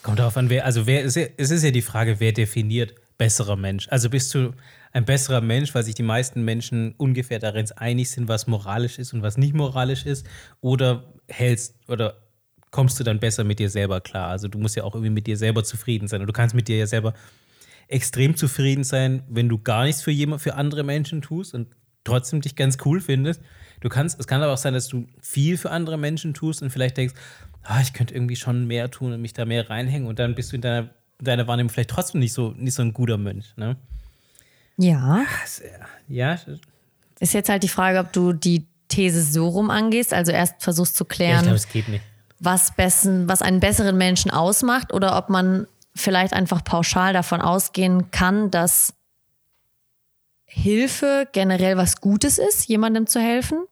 Kommt 0.07 0.21
darauf 0.21 0.37
an, 0.37 0.51
wer, 0.51 0.64
also 0.64 0.87
wer 0.87 1.05
es 1.05 1.16
ist 1.16 1.64
ja 1.64 1.73
die 1.73 1.83
Frage, 1.83 2.21
wer 2.21 2.31
definiert 2.31 2.95
besserer 3.19 3.57
Mensch. 3.57 3.88
Also 3.90 4.09
bist 4.09 4.33
du 4.33 4.53
ein 4.92 5.05
besserer 5.05 5.40
Mensch, 5.40 5.75
weil 5.75 5.83
sich 5.83 5.97
die 5.97 6.05
meisten 6.05 6.45
Menschen 6.45 6.95
ungefähr 6.97 7.40
darin 7.40 7.66
einig 7.75 8.11
sind, 8.11 8.29
was 8.29 8.47
moralisch 8.47 9.01
ist 9.01 9.14
und 9.14 9.23
was 9.23 9.37
nicht 9.37 9.53
moralisch 9.53 10.07
ist, 10.07 10.25
oder 10.61 11.12
hältst 11.27 11.75
oder 11.88 12.23
kommst 12.71 13.01
du 13.01 13.03
dann 13.03 13.19
besser 13.19 13.42
mit 13.42 13.59
dir 13.59 13.69
selber 13.69 14.01
klar? 14.01 14.29
Also 14.29 14.47
du 14.47 14.59
musst 14.59 14.77
ja 14.77 14.85
auch 14.85 14.95
irgendwie 14.95 15.11
mit 15.11 15.27
dir 15.27 15.37
selber 15.37 15.64
zufrieden 15.64 16.07
sein. 16.07 16.21
Und 16.21 16.29
du 16.29 16.33
kannst 16.33 16.55
mit 16.55 16.69
dir 16.69 16.77
ja 16.77 16.87
selber 16.87 17.12
extrem 17.88 18.37
zufrieden 18.37 18.85
sein, 18.85 19.25
wenn 19.29 19.49
du 19.49 19.59
gar 19.59 19.87
nichts 19.87 20.03
für 20.03 20.12
jemand, 20.12 20.40
für 20.40 20.55
andere 20.55 20.85
Menschen 20.85 21.21
tust 21.21 21.53
und 21.53 21.75
trotzdem 22.05 22.42
dich 22.42 22.55
ganz 22.55 22.79
cool 22.85 23.01
findest. 23.01 23.42
Du 23.81 23.89
kannst, 23.89 24.19
es 24.19 24.27
kann 24.27 24.43
aber 24.43 24.53
auch 24.53 24.59
sein, 24.59 24.75
dass 24.75 24.89
du 24.89 25.07
viel 25.21 25.57
für 25.57 25.71
andere 25.71 25.99
Menschen 25.99 26.35
tust 26.35 26.62
und 26.62 26.71
vielleicht 26.71 26.97
denkst, 26.97 27.15
ah, 27.62 27.81
ich 27.81 27.93
könnte 27.93 28.15
irgendwie 28.15 28.37
schon 28.37 28.67
mehr 28.67 28.91
tun 28.91 29.12
und 29.12 29.21
mich 29.21 29.33
da 29.33 29.45
mehr 29.45 29.69
reinhängen 29.69 30.09
und 30.09 30.19
dann 30.19 30.35
bist 30.35 30.53
du 30.53 30.57
in 30.57 30.62
deiner, 30.62 30.91
deiner 31.21 31.47
Wahrnehmung 31.47 31.71
vielleicht 31.71 31.91
trotzdem 31.91 32.21
nicht 32.21 32.33
so, 32.33 32.53
nicht 32.57 32.75
so 32.75 32.83
ein 32.83 32.93
guter 32.93 33.19
Mensch. 33.19 33.47
Ne? 33.57 33.77
Ja. 34.77 35.25
Ja, 36.09 36.39
Ist 37.19 37.35
jetzt 37.35 37.49
halt 37.49 37.62
die 37.62 37.69
Frage, 37.69 37.99
ob 37.99 38.12
du 38.12 38.33
die 38.33 38.67
These 38.89 39.23
so 39.23 39.49
rum 39.49 39.71
angehst, 39.71 40.12
also 40.15 40.33
erst 40.33 40.62
versuchst 40.62 40.97
zu 40.97 41.05
ja 41.05 41.09
klären, 41.09 41.61
geht 41.73 41.89
nicht. 41.89 42.05
was, 42.39 42.73
bessen, 42.73 43.29
was 43.29 43.43
einen 43.43 43.61
besseren 43.61 43.97
Menschen 43.97 44.31
ausmacht 44.31 44.93
oder 44.93 45.17
ob 45.17 45.29
man 45.29 45.67
vielleicht 45.95 46.35
einfach 46.35 46.62
pauschal 46.62 47.12
davon 47.12 47.41
ausgehen 47.41 48.11
kann, 48.11 48.51
dass 48.51 48.93
Hilfe 50.47 51.29
generell 51.33 51.77
was 51.77 52.01
Gutes 52.01 52.39
ist, 52.39 52.67
jemandem 52.69 53.07
zu 53.07 53.21
helfen 53.21 53.65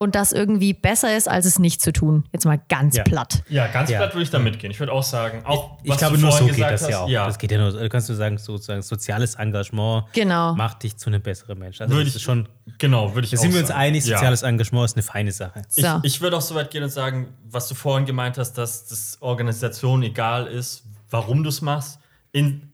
und 0.00 0.14
das 0.14 0.32
irgendwie 0.32 0.74
besser 0.74 1.16
ist, 1.16 1.28
als 1.28 1.46
es 1.46 1.58
nicht 1.58 1.80
zu 1.80 1.92
tun. 1.92 2.24
Jetzt 2.32 2.44
mal 2.44 2.60
ganz 2.68 2.96
Ja. 2.96 3.02
platt. 3.04 3.42
Ja, 3.48 3.66
ganz 3.68 3.90
Ja. 3.90 3.98
platt 3.98 4.14
würde 4.14 4.22
ich 4.24 4.30
da 4.30 4.38
mitgehen. 4.38 4.70
Ich 4.70 4.78
würde 4.78 4.92
auch 4.92 5.02
sagen, 5.02 5.42
auch 5.44 5.78
Ich 5.82 5.90
was 5.90 5.98
glaube, 5.98 6.16
du 6.16 6.22
nur 6.22 6.30
so 6.32 6.38
vorhin 6.38 6.56
geht 6.56 6.64
gesagt 6.68 6.72
das 6.82 6.88
ja 6.90 6.96
hast, 6.98 7.02
auch. 7.04 7.08
Ja, 7.08 7.26
Das 7.26 7.38
geht 7.38 7.50
ja 7.52 7.58
nur, 7.58 7.72
du 7.72 7.88
kannst 7.88 8.08
du 8.08 8.14
sagen, 8.14 8.36
sozusagen 8.38 8.82
soziales 8.82 9.36
Engagement 9.36 10.06
Genau. 10.12 10.54
macht 10.54 10.82
dich 10.82 10.96
zu 10.96 11.08
einem 11.10 11.22
besseren 11.22 11.58
Mensch. 11.58 11.80
Also 11.80 11.92
Würde 11.92 12.04
das 12.04 12.10
ich- 12.10 12.16
ist 12.16 12.22
schon, 12.22 12.48
genau, 12.78 13.14
würde 13.14 13.24
ich 13.24 13.30
da 13.30 13.38
auch 13.38 13.42
sind 13.42 13.52
wir 13.54 13.60
uns 13.60 13.68
sagen. 13.68 13.80
einig, 13.80 14.04
Ja. 14.06 14.16
soziales 14.18 14.42
Engagement 14.42 14.84
ist 14.84 14.96
eine 14.96 15.02
feine 15.04 15.32
Sache. 15.32 15.62
Ich, 15.74 15.84
So. 15.84 16.00
ich 16.02 16.20
würde 16.20 16.36
auch 16.36 16.42
so 16.42 16.54
weit 16.54 16.70
gehen 16.70 16.82
und 16.84 16.90
sagen, 16.90 17.28
was 17.48 17.68
du 17.68 17.74
vorhin 17.74 18.06
gemeint 18.06 18.38
hast, 18.38 18.52
dass 18.54 18.86
das 18.86 19.16
Organisation 19.20 20.02
egal 20.02 20.46
ist, 20.46 20.82
warum 21.10 21.42
du 21.42 21.48
es 21.48 21.60
machst. 21.60 21.98
In, 22.30 22.67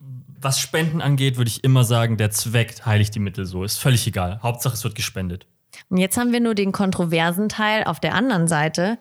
was 0.44 0.60
Spenden 0.60 1.00
angeht, 1.00 1.36
würde 1.36 1.48
ich 1.48 1.64
immer 1.64 1.84
sagen, 1.84 2.16
der 2.16 2.30
Zweck 2.30 2.84
heiligt 2.86 3.14
die 3.14 3.20
Mittel 3.20 3.46
so. 3.46 3.64
Ist 3.64 3.78
völlig 3.78 4.06
egal. 4.06 4.40
Hauptsache, 4.42 4.74
es 4.74 4.84
wird 4.84 4.94
gespendet. 4.94 5.46
Und 5.88 5.98
jetzt 5.98 6.16
haben 6.16 6.32
wir 6.32 6.40
nur 6.40 6.54
den 6.54 6.72
kontroversen 6.72 7.48
Teil 7.48 7.84
auf 7.84 7.98
der 8.00 8.14
anderen 8.14 8.46
Seite. 8.46 8.98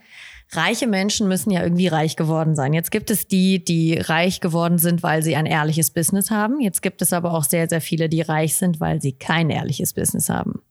Reiche 0.51 0.87
Menschen 0.87 1.27
müssen 1.27 1.51
ja 1.51 1.63
irgendwie 1.63 1.87
reich 1.87 2.15
geworden 2.15 2.55
sein. 2.55 2.73
Jetzt 2.73 2.91
gibt 2.91 3.09
es 3.09 3.27
die, 3.27 3.63
die 3.63 3.95
reich 3.97 4.39
geworden 4.39 4.77
sind, 4.77 5.01
weil 5.03 5.23
sie 5.23 5.35
ein 5.35 5.45
ehrliches 5.45 5.91
Business 5.91 6.31
haben. 6.31 6.59
Jetzt 6.59 6.81
gibt 6.81 7.01
es 7.01 7.13
aber 7.13 7.33
auch 7.33 7.43
sehr, 7.43 7.67
sehr 7.67 7.81
viele, 7.81 8.09
die 8.09 8.21
reich 8.21 8.55
sind, 8.55 8.79
weil 8.79 9.01
sie 9.01 9.13
kein 9.13 9.49
ehrliches 9.49 9.93
Business 9.93 10.29
haben. 10.29 10.61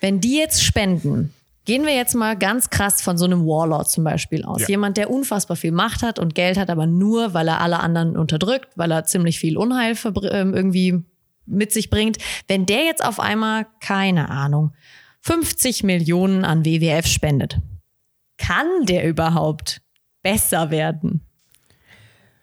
Wenn 0.00 0.20
die 0.20 0.36
jetzt 0.36 0.62
spenden, 0.62 1.34
gehen 1.68 1.84
wir 1.84 1.94
jetzt 1.94 2.14
mal 2.14 2.34
ganz 2.34 2.70
krass 2.70 3.02
von 3.02 3.18
so 3.18 3.26
einem 3.26 3.44
Warlord 3.44 3.90
zum 3.90 4.02
Beispiel 4.02 4.42
aus. 4.42 4.62
Ja. 4.62 4.68
Jemand, 4.68 4.96
der 4.96 5.10
unfassbar 5.10 5.54
viel 5.54 5.70
Macht 5.70 6.02
hat 6.02 6.18
und 6.18 6.34
Geld 6.34 6.56
hat, 6.56 6.70
aber 6.70 6.86
nur, 6.86 7.34
weil 7.34 7.46
er 7.46 7.60
alle 7.60 7.80
anderen 7.80 8.16
unterdrückt, 8.16 8.70
weil 8.76 8.90
er 8.90 9.04
ziemlich 9.04 9.38
viel 9.38 9.58
Unheil 9.58 9.94
ähm, 10.30 10.54
irgendwie 10.54 11.04
mit 11.44 11.70
sich 11.70 11.90
bringt. 11.90 12.16
Wenn 12.46 12.64
der 12.64 12.86
jetzt 12.86 13.04
auf 13.04 13.20
einmal, 13.20 13.66
keine 13.80 14.30
Ahnung, 14.30 14.72
50 15.20 15.82
Millionen 15.82 16.46
an 16.46 16.64
WWF 16.64 17.06
spendet, 17.06 17.58
kann 18.38 18.86
der 18.86 19.06
überhaupt 19.06 19.82
besser 20.22 20.70
werden? 20.70 21.27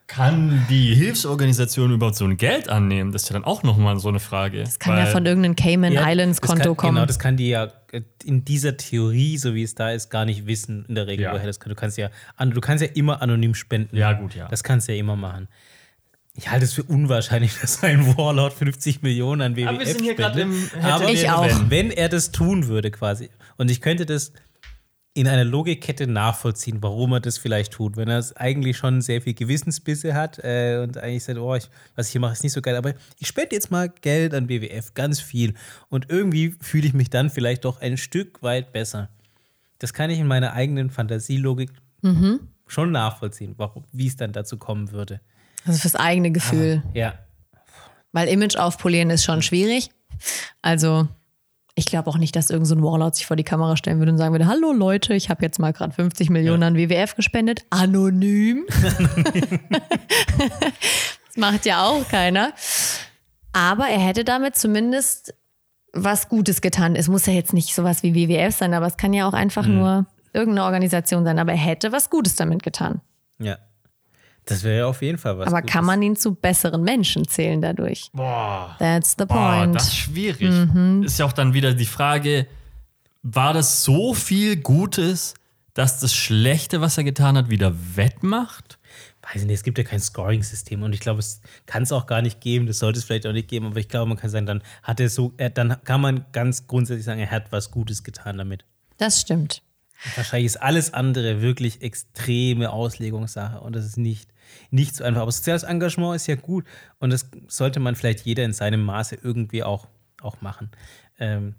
Kann 0.08 0.66
die 0.70 0.94
Hilfsorganisation 0.94 1.92
überhaupt 1.92 2.16
so 2.16 2.26
ein 2.26 2.38
Geld 2.38 2.70
annehmen? 2.70 3.12
Das 3.12 3.24
ist 3.24 3.30
ja 3.30 3.34
dann 3.34 3.44
auch 3.44 3.64
nochmal 3.64 3.98
so 4.00 4.10
eine 4.10 4.20
Frage. 4.20 4.60
Das 4.64 4.78
kann 4.80 4.98
ja 4.98 5.08
von 5.08 5.26
irgendeinem 5.26 5.56
Cayman 5.56 5.94
Ja, 5.94 6.08
Islands 6.10 6.42
Konto 6.42 6.64
kann, 6.70 6.76
kommen. 6.78 6.96
Genau, 6.96 7.06
das 7.06 7.18
kann 7.20 7.38
die 7.38 7.50
ja 7.50 7.72
äh, 7.92 8.02
in 8.24 8.46
dieser 8.46 8.78
Theorie, 8.78 9.38
so 9.38 9.56
wie 9.56 9.64
es 9.64 9.74
da 9.76 9.92
ist, 9.92 10.10
gar 10.12 10.26
nicht 10.26 10.46
wissen 10.46 10.86
in 10.88 10.96
der 10.96 11.08
Regel, 11.08 11.24
Ja. 11.24 11.34
woher 11.34 11.46
das 11.48 11.60
kann. 11.60 11.70
Du 11.70 11.76
kannst 11.76 11.98
ja, 11.98 12.10
du 12.40 12.62
kannst 12.62 12.84
ja 12.84 12.90
immer 12.94 13.22
anonym 13.22 13.56
spenden. 13.56 13.96
Ja, 13.98 14.14
gut, 14.14 14.36
ja. 14.36 14.48
Das 14.48 14.64
kannst 14.64 14.88
du 14.88 14.94
ja 14.94 15.00
immer 15.00 15.16
machen. 15.16 15.48
Ich 16.38 16.52
halte 16.52 16.66
es 16.66 16.74
für 16.74 16.84
unwahrscheinlich, 16.84 17.58
dass 17.62 17.82
ein 17.84 18.18
Warlord 18.18 18.54
50 18.54 19.02
Millionen 19.02 19.42
an 19.42 19.56
WWF 19.56 19.68
Aber 19.70 19.80
wir 19.80 19.86
sind 19.88 20.02
hier 20.04 20.16
gerade 20.16 20.40
spendet. 20.42 20.74
im 20.76 20.86
Aber 20.86 21.10
Ich 21.10 21.24
wäre, 21.24 21.38
auch. 21.38 21.46
wenn. 21.46 21.72
wenn 21.72 21.92
er 21.92 22.10
das 22.10 22.32
tun 22.32 22.68
würde 22.68 22.92
quasi 22.92 23.30
und 23.58 23.72
ich 23.72 23.82
könnte 23.82 24.06
das 24.06 24.34
in 25.16 25.30
einer 25.30 25.46
Logikkette 25.46 26.08
nachvollziehen, 26.08 26.84
warum 26.84 27.14
er 27.14 27.22
das 27.22 27.38
vielleicht 27.38 27.72
tut. 27.72 27.96
Wenn 27.96 28.10
er 28.10 28.20
es 28.20 28.36
eigentlich 28.36 28.76
schon 28.76 29.02
sehr 29.02 29.22
viel 29.22 29.34
Gewissensbisse 29.34 30.14
hat 30.14 30.40
äh, 30.44 30.82
und 30.84 30.98
eigentlich 30.98 31.24
sagt, 31.24 31.40
oh, 31.40 31.56
ich, 31.56 31.70
was 31.96 32.08
ich 32.08 32.12
hier 32.12 32.22
mache, 32.22 32.34
ist 32.34 32.44
nicht 32.44 32.52
so 32.52 32.62
geil, 32.62 32.76
aber 32.76 32.94
ich 33.18 33.28
spende 33.28 33.56
jetzt 33.56 33.72
mal 33.72 33.90
Geld 34.02 34.34
an 34.34 34.50
WWF, 34.50 34.94
ganz 34.94 35.22
viel. 35.22 35.54
Und 35.88 36.10
irgendwie 36.10 36.54
fühle 36.60 36.88
ich 36.88 36.94
mich 36.94 37.10
dann 37.10 37.30
vielleicht 37.30 37.64
doch 37.64 37.80
ein 37.80 37.96
Stück 37.96 38.44
weit 38.44 38.74
besser. 38.74 39.10
Das 39.80 39.94
kann 39.94 40.10
ich 40.10 40.20
in 40.20 40.28
meiner 40.28 40.52
eigenen 40.52 40.90
Fantasielogik 40.90 41.72
schon 42.68 42.92
nachvollziehen, 42.92 43.56
warum, 43.58 43.86
wie 43.94 44.08
es 44.08 44.18
dann 44.18 44.34
dazu 44.34 44.58
kommen 44.58 44.92
würde. 44.92 45.22
Also 45.66 45.80
fürs 45.80 45.96
eigene 45.96 46.32
Gefühl. 46.32 46.84
Ja. 46.94 47.18
Weil 48.12 48.28
Image 48.28 48.58
aufpolieren 48.58 49.10
ist 49.10 49.24
schon 49.24 49.42
schwierig. 49.42 49.92
Also 50.62 51.08
ich 51.76 51.86
glaube 51.86 52.10
auch 52.10 52.18
nicht, 52.18 52.36
dass 52.36 52.50
irgendein 52.50 52.68
so 52.68 52.76
ein 52.76 52.84
Warlord 52.84 53.16
sich 53.16 53.26
vor 53.26 53.36
die 53.36 53.44
Kamera 53.44 53.76
stellen 53.76 54.00
würde 54.00 54.14
und 54.14 54.18
sagen 54.18 54.34
würde, 54.34 54.48
hallo 54.48 54.72
Leute, 54.72 55.14
ich 55.14 55.30
habe 55.30 55.44
jetzt 55.44 55.60
mal 55.60 55.74
gerade 55.74 55.94
50 55.94 56.30
Millionen 56.30 56.64
an 56.64 56.76
WWF 56.78 57.16
gespendet. 57.16 57.66
Anonym. 57.70 58.66
das 60.38 61.36
macht 61.36 61.66
ja 61.66 61.86
auch 61.86 62.08
keiner. 62.08 62.54
Aber 63.52 63.88
er 63.88 64.00
hätte 64.00 64.24
damit 64.24 64.56
zumindest 64.56 65.36
was 65.92 66.30
Gutes 66.30 66.62
getan. 66.62 66.96
Es 66.96 67.10
muss 67.10 67.26
ja 67.26 67.34
jetzt 67.34 67.54
nicht 67.54 67.76
sowas 67.76 68.04
wie 68.04 68.16
WWF 68.16 68.56
sein, 68.56 68.74
aber 68.74 68.88
es 68.88 68.96
kann 68.96 69.14
ja 69.14 69.28
auch 69.28 69.34
einfach 69.34 69.66
nur 69.68 70.06
irgendeine 70.34 70.66
Organisation 70.66 71.26
sein. 71.26 71.40
Aber 71.40 71.52
er 71.52 71.58
hätte 71.58 71.92
was 71.92 72.10
Gutes 72.10 72.36
damit 72.36 72.64
getan. 72.64 73.02
Ja. 73.40 73.58
Das 74.46 74.64
wäre 74.64 74.78
ja 74.80 74.86
auf 74.88 75.02
jeden 75.02 75.18
Fall 75.18 75.38
was. 75.38 75.48
aber 75.48 75.62
Gutes. 75.62 75.74
kann 75.74 75.86
man 75.86 76.02
ihn 76.02 76.16
zu 76.16 76.36
besseren 76.36 76.84
Menschen 76.84 77.28
zählen 77.28 77.62
dadurch? 77.62 78.10
Boah. 78.14 78.76
That's 78.80 79.16
the 79.18 79.26
Boah, 79.26 79.58
point. 79.60 79.76
das 79.76 79.88
ist 79.88 79.96
schwierig. 79.98 80.54
Ist 81.04 81.20
ja 81.20 81.26
auch 81.26 81.34
dann 81.34 81.54
wieder 81.54 81.74
die 81.74 81.86
Frage, 81.86 82.48
war 83.24 83.54
das 83.54 83.84
so 83.84 84.14
viel 84.14 84.58
Gutes, 84.58 85.34
dass 85.74 86.00
das 86.00 86.14
Schlechte, 86.14 86.80
was 86.80 86.98
er 86.98 87.04
getan 87.04 87.38
hat, 87.38 87.50
wieder 87.50 87.74
wettmacht? 87.96 88.78
weiß 89.34 89.42
ich 89.42 89.48
nicht, 89.48 89.56
es 89.56 89.64
gibt 89.64 89.78
ja 89.78 89.84
kein 89.84 90.00
Scoring-System 90.00 90.84
und 90.84 90.94
ich 90.94 91.00
glaube, 91.00 91.20
es 91.20 91.42
kann 91.66 91.84
es 91.84 91.92
auch 91.92 92.06
gar 92.06 92.22
nicht 92.22 92.42
geben, 92.42 92.68
das 92.68 92.80
sollte 92.80 93.00
es 93.00 93.06
vielleicht 93.06 93.26
auch 93.26 93.34
nicht 93.34 93.48
geben, 93.48 93.68
aber 93.68 93.78
ich 93.78 93.90
glaube, 93.90 94.08
man 94.08 94.18
kann 94.18 94.30
sagen, 94.30 94.46
dann 94.46 94.62
hat 94.84 95.00
er 95.00 95.10
so, 95.10 95.34
er, 95.38 95.50
dann 95.50 95.84
kann 95.84 96.02
man 96.02 96.26
ganz 96.32 96.68
grundsätzlich 96.68 97.06
sagen, 97.06 97.20
er 97.20 97.32
hat 97.32 97.52
was 97.52 97.72
Gutes 97.72 98.04
getan 98.04 98.38
damit. 98.38 98.66
Das 98.98 99.22
stimmt. 99.22 99.62
Wahrscheinlich 100.16 100.46
ist 100.46 100.62
alles 100.62 100.94
andere 100.94 101.42
wirklich 101.42 101.82
extreme 101.82 102.70
Auslegungssache 102.72 103.60
und 103.62 103.76
das 103.76 103.86
ist 103.86 103.98
nicht, 103.98 104.30
nicht 104.72 104.96
so 104.96 105.04
einfach. 105.04 105.22
Aber 105.22 105.32
soziales 105.32 105.64
Engagement 105.64 106.16
ist 106.16 106.28
ja 106.28 106.36
gut 106.36 106.66
und 107.00 107.12
das 107.12 107.30
sollte 107.48 107.80
man 107.80 107.96
vielleicht 107.96 108.22
jeder 108.26 108.44
in 108.44 108.54
seinem 108.54 108.84
Maße 108.84 109.18
irgendwie 109.22 109.64
auch, 109.64 109.88
auch 110.22 110.42
machen. 110.42 110.72
Ähm, 111.20 111.56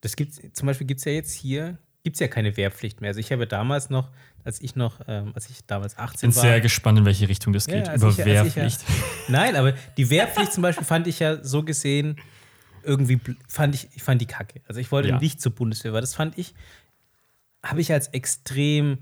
das 0.00 0.16
gibt's, 0.16 0.40
zum 0.52 0.66
Beispiel 0.66 0.86
gibt 0.86 0.98
es 0.98 1.04
ja 1.04 1.12
jetzt 1.12 1.32
hier, 1.32 1.78
gibt 2.04 2.16
es 2.16 2.20
ja 2.20 2.28
keine 2.28 2.56
Wehrpflicht 2.56 3.00
mehr. 3.00 3.08
Also 3.08 3.20
ich 3.20 3.32
habe 3.32 3.46
damals 3.46 3.90
noch, 3.90 4.10
als 4.44 4.60
ich 4.60 4.76
noch, 4.76 5.00
ähm, 5.08 5.32
als 5.34 5.50
ich 5.50 5.64
damals 5.66 5.98
18 5.98 6.30
Bin 6.30 6.36
war. 6.36 6.42
sehr 6.42 6.60
gespannt, 6.60 6.98
in 6.98 7.04
welche 7.04 7.28
Richtung 7.28 7.52
das 7.52 7.66
geht. 7.66 7.86
Ja, 7.86 7.92
als 7.92 8.02
Über 8.02 8.10
ich- 8.12 8.18
als 8.20 8.26
ich 8.28 8.54
ja- 8.56 8.62
Wehrpflicht. 8.62 8.84
Nein, 9.28 9.56
aber 9.56 9.72
die 9.96 10.08
Wehrpflicht 10.10 10.52
zum 10.52 10.62
Beispiel 10.62 10.84
fand 10.86 11.06
ich 11.08 11.18
ja 11.18 11.42
so 11.42 11.62
gesehen 11.64 12.16
irgendwie 12.84 13.18
fand 13.48 13.74
ich, 13.74 13.88
ich 13.96 14.02
fand 14.04 14.20
die 14.20 14.26
kacke. 14.26 14.60
Also 14.68 14.80
ich 14.80 14.92
wollte 14.92 15.08
Ja. 15.08 15.18
nicht 15.18 15.40
zur 15.40 15.50
Bundeswehr, 15.52 15.92
weil 15.92 16.02
das 16.02 16.14
fand 16.14 16.38
ich, 16.38 16.54
habe 17.64 17.80
ich 17.80 17.92
als 17.92 18.06
extrem 18.08 18.98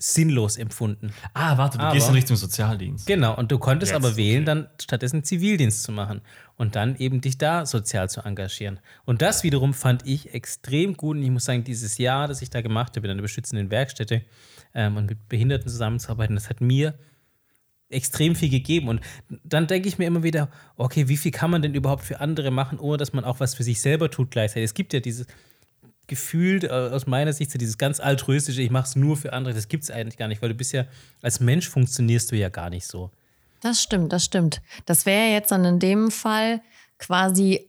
sinnlos 0.00 0.56
empfunden. 0.56 1.12
Ah, 1.34 1.58
warte, 1.58 1.78
du 1.78 1.84
Aber- 1.84 1.92
gehst 1.92 2.08
in 2.08 2.14
Richtung 2.14 2.36
Sozialdienst. 2.36 3.06
Genau, 3.06 3.36
und 3.36 3.50
du 3.50 3.58
konntest 3.58 3.90
Jetzt, 3.92 3.96
aber 3.96 4.16
wählen, 4.16 4.42
okay. 4.42 4.44
dann 4.44 4.68
stattdessen 4.80 5.24
Zivildienst 5.24 5.82
zu 5.82 5.90
machen 5.90 6.20
und 6.56 6.76
dann 6.76 6.96
eben 6.96 7.20
dich 7.20 7.36
da 7.36 7.66
sozial 7.66 8.08
zu 8.08 8.20
engagieren. 8.20 8.78
Und 9.04 9.22
das 9.22 9.42
wiederum 9.42 9.74
fand 9.74 10.06
ich 10.06 10.32
extrem 10.34 10.96
gut. 10.96 11.16
Und 11.16 11.24
ich 11.24 11.30
muss 11.30 11.46
sagen, 11.46 11.64
dieses 11.64 11.98
Jahr, 11.98 12.28
das 12.28 12.42
ich 12.42 12.50
da 12.50 12.60
gemacht 12.60 12.96
habe 12.96 13.08
in 13.08 13.10
einer 13.10 13.22
beschützenden 13.22 13.72
Werkstätte 13.72 14.22
ähm, 14.72 14.96
und 14.96 15.06
mit 15.06 15.28
Behinderten 15.28 15.68
zusammenzuarbeiten, 15.68 16.36
das 16.36 16.48
hat 16.48 16.60
mir 16.60 16.94
extrem 17.88 18.36
viel 18.36 18.50
gegeben. 18.50 18.88
Und 18.88 19.00
dann 19.42 19.66
denke 19.66 19.88
ich 19.88 19.98
mir 19.98 20.06
immer 20.06 20.22
wieder, 20.22 20.48
okay, 20.76 21.08
wie 21.08 21.16
viel 21.16 21.32
kann 21.32 21.50
man 21.50 21.62
denn 21.62 21.74
überhaupt 21.74 22.04
für 22.04 22.20
andere 22.20 22.52
machen, 22.52 22.78
ohne 22.78 22.98
dass 22.98 23.12
man 23.12 23.24
auch 23.24 23.40
was 23.40 23.54
für 23.54 23.64
sich 23.64 23.80
selber 23.80 24.10
tut 24.10 24.30
gleichzeitig? 24.30 24.64
Es 24.64 24.74
gibt 24.74 24.92
ja 24.92 25.00
dieses 25.00 25.26
Gefühl, 26.08 26.64
äh, 26.64 26.68
aus 26.68 27.06
meiner 27.06 27.32
Sicht, 27.32 27.50
so 27.52 27.58
dieses 27.58 27.78
ganz 27.78 28.00
altruistische, 28.00 28.60
ich 28.62 28.70
mache 28.70 28.88
es 28.88 28.96
nur 28.96 29.16
für 29.16 29.32
andere, 29.32 29.54
das 29.54 29.68
gibt 29.68 29.84
es 29.84 29.90
eigentlich 29.90 30.16
gar 30.16 30.26
nicht, 30.26 30.42
weil 30.42 30.48
du 30.48 30.54
bist 30.56 30.72
ja, 30.72 30.84
als 31.22 31.38
Mensch 31.38 31.68
funktionierst 31.68 32.32
du 32.32 32.36
ja 32.36 32.48
gar 32.48 32.70
nicht 32.70 32.86
so. 32.86 33.10
Das 33.60 33.80
stimmt, 33.82 34.12
das 34.12 34.24
stimmt. 34.24 34.60
Das 34.86 35.06
wäre 35.06 35.32
jetzt 35.32 35.50
dann 35.52 35.64
in 35.64 35.78
dem 35.78 36.10
Fall 36.10 36.60
quasi 36.98 37.68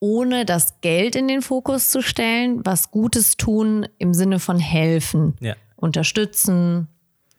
ohne 0.00 0.44
das 0.46 0.80
Geld 0.80 1.14
in 1.14 1.28
den 1.28 1.42
Fokus 1.42 1.90
zu 1.90 2.02
stellen, 2.02 2.60
was 2.64 2.90
Gutes 2.90 3.36
tun 3.36 3.86
im 3.98 4.14
Sinne 4.14 4.38
von 4.38 4.58
helfen, 4.58 5.34
Ja. 5.40 5.54
unterstützen, 5.76 6.88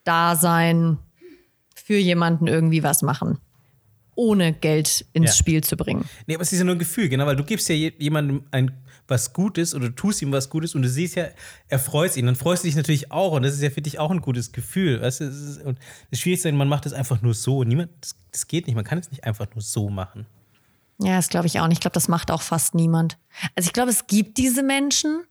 da 0.04 0.36
sein, 0.36 0.98
für 1.74 1.96
jemanden 1.98 2.46
irgendwie 2.46 2.84
was 2.84 3.02
machen, 3.02 3.38
ohne 4.14 4.52
Geld 4.52 5.04
ins 5.12 5.30
Ja. 5.30 5.36
Spiel 5.36 5.64
zu 5.64 5.76
bringen. 5.76 6.04
Nee, 6.26 6.34
aber 6.34 6.42
es 6.42 6.52
ist 6.52 6.58
ja 6.60 6.64
nur 6.64 6.76
ein 6.76 6.78
Gefühl, 6.78 7.08
genau, 7.08 7.26
weil 7.26 7.34
du 7.36 7.42
gibst 7.44 7.68
ja 7.68 7.74
je- 7.74 7.92
jemandem 7.98 8.44
ein 8.52 8.70
was 9.12 9.32
Gutes 9.32 9.74
oder 9.74 9.90
du 9.90 9.94
tust 9.94 10.22
ihm 10.22 10.32
was 10.32 10.50
Gutes 10.50 10.74
und 10.74 10.82
du 10.82 10.88
siehst 10.88 11.14
ja, 11.14 11.26
er 11.68 11.78
freut 11.78 12.12
sich. 12.12 12.24
Dann 12.24 12.34
freust 12.34 12.64
du 12.64 12.68
dich 12.68 12.76
natürlich 12.76 13.12
auch 13.12 13.32
und 13.32 13.42
das 13.42 13.54
ist 13.54 13.62
ja 13.62 13.70
für 13.70 13.82
dich 13.82 13.98
auch 13.98 14.10
ein 14.10 14.20
gutes 14.20 14.50
Gefühl. 14.50 15.00
Weißt 15.00 15.20
du? 15.20 15.24
es 15.24 15.40
ist, 15.40 15.62
und 15.62 15.78
das 16.10 16.18
Schwierigste 16.18 16.48
ist, 16.48 16.54
man 16.54 16.68
macht 16.68 16.86
es 16.86 16.92
einfach 16.92 17.22
nur 17.22 17.34
so. 17.34 17.62
Niemand, 17.62 17.90
das, 18.00 18.16
das 18.32 18.48
geht 18.48 18.66
nicht, 18.66 18.74
man 18.74 18.84
kann 18.84 18.98
es 18.98 19.10
nicht 19.10 19.24
einfach 19.24 19.46
nur 19.54 19.62
so 19.62 19.90
machen. 19.90 20.26
Ja, 20.98 21.16
das 21.16 21.28
glaube 21.28 21.46
ich 21.46 21.60
auch 21.60 21.68
nicht. 21.68 21.76
Ich 21.76 21.80
glaube, 21.80 21.94
das 21.94 22.08
macht 22.08 22.30
auch 22.30 22.42
fast 22.42 22.74
niemand. 22.74 23.18
Also 23.54 23.68
ich 23.68 23.72
glaube, 23.72 23.90
es 23.90 24.06
gibt 24.06 24.38
diese 24.38 24.62
Menschen, 24.62 25.22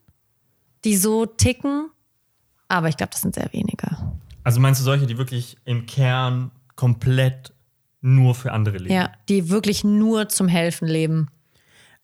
die 0.83 0.95
so 0.95 1.25
ticken, 1.25 1.89
aber 2.67 2.87
ich 2.87 2.97
glaube, 2.97 3.11
das 3.11 3.21
sind 3.21 3.35
sehr 3.35 3.51
wenige. 3.51 3.89
Also 4.43 4.59
meinst 4.59 4.79
du 4.79 4.85
solche, 4.85 5.07
die 5.07 5.17
wirklich 5.17 5.57
im 5.65 5.85
Kern 5.85 6.51
komplett 6.75 7.53
nur 8.01 8.35
für 8.35 8.51
andere 8.51 8.77
leben? 8.77 8.93
Ja, 8.93 9.11
die 9.29 9.49
wirklich 9.49 9.83
nur 9.83 10.29
zum 10.29 10.47
Helfen 10.47 10.87
leben. 10.87 11.29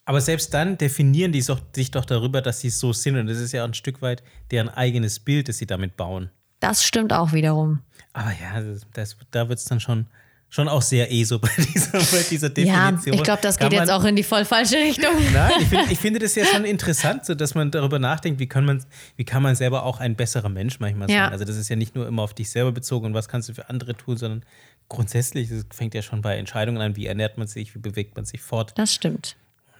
Aber 0.08 0.22
selbst 0.22 0.54
dann 0.54 0.78
definieren 0.78 1.34
die 1.34 1.41
so- 1.41 1.60
sich 1.76 1.91
doch 1.91 2.06
darüber, 2.06 2.41
dass 2.41 2.62
sie 2.62 2.70
so 2.70 2.93
sind. 2.93 3.17
Und 3.17 3.28
das 3.28 3.39
ist 3.39 3.52
ja 3.52 3.65
ein 3.65 3.74
Stück 3.74 4.02
weit 4.02 4.24
deren 4.52 4.70
eigenes 4.70 5.20
Bild, 5.20 5.50
das 5.50 5.58
sie 5.58 5.65
damit 5.67 5.98
bauen. 5.98 6.30
Das 6.62 6.84
stimmt 6.86 7.12
auch 7.12 7.34
wiederum. 7.34 7.80
Aber 8.13 8.32
ja, 8.32 8.62
das, 8.93 9.17
da 9.32 9.50
wird 9.50 9.60
es 9.60 9.65
dann 9.65 9.82
schon, 9.82 10.08
schon 10.50 10.70
auch 10.70 10.82
sehr 10.82 11.12
eh 11.12 11.26
so 11.26 11.39
bei 11.39 11.50
dieser, 11.74 11.91
bei 12.00 12.24
dieser 12.30 12.48
Ja, 12.58 12.86
Definition. 12.91 13.15
ich 13.15 13.24
glaube, 13.24 13.41
das 13.41 13.58
Kann 13.58 13.70
geht 13.70 13.80
jetzt 13.80 13.89
man- 13.89 14.02
auch 14.02 14.06
in 14.06 14.15
die 14.15 14.24
voll 14.24 14.46
falsche 14.46 14.78
Richtung. 14.78 15.12
Nein, 15.34 15.52
ich, 15.60 15.67
find, 15.67 15.91
ich 15.91 16.00
finde 16.00 16.20
das 16.20 16.36
ja 16.36 16.46
schon 16.46 16.63
interessant, 16.63 17.26
so 17.26 17.36
dass 17.36 17.54
man 17.54 17.70
darüber 17.70 18.00
nachdenkt, 18.00 18.39
wie 18.39 18.48
kann 18.48 18.63
man, 18.63 18.82
wie 19.17 19.26
kann 19.26 19.43
man 19.43 19.56
selber 19.58 19.84
auch 19.84 20.00
ein 20.00 20.15
besserer 20.15 20.48
Mensch 20.50 20.80
manchmal 20.80 21.12
Ja. 21.12 21.26
sein. 21.26 21.34
Also 21.34 21.43
das 21.43 21.58
ist 21.58 21.67
ja 21.67 21.76
nicht 21.76 21.96
nur 21.96 22.08
immer 22.08 22.22
auf 22.24 22.34
dich 22.34 22.50
selber 22.50 22.72
bezogen 22.72 23.08
und 23.08 23.13
was 23.13 23.28
kannst 23.28 23.50
du 23.50 23.54
für 23.54 23.70
andere 23.70 23.93
tun, 23.93 24.15
sondern 24.15 24.43
grundsätzlich, 24.88 25.50
das 25.50 25.65
fängt 25.74 25.93
ja 25.93 26.02
schon 26.02 26.22
bei 26.22 26.38
Entscheidungen 26.38 26.82
an, 26.82 26.96
wie 26.96 27.08
ernährt 27.08 27.38
man 27.38 27.48
sich, 27.48 27.76
wie 27.76 27.80
bewegt 27.80 28.15
man 28.15 28.24
sich 28.26 28.41
fort. 28.41 28.72
Das 28.78 28.93
stimmt. 28.93 29.36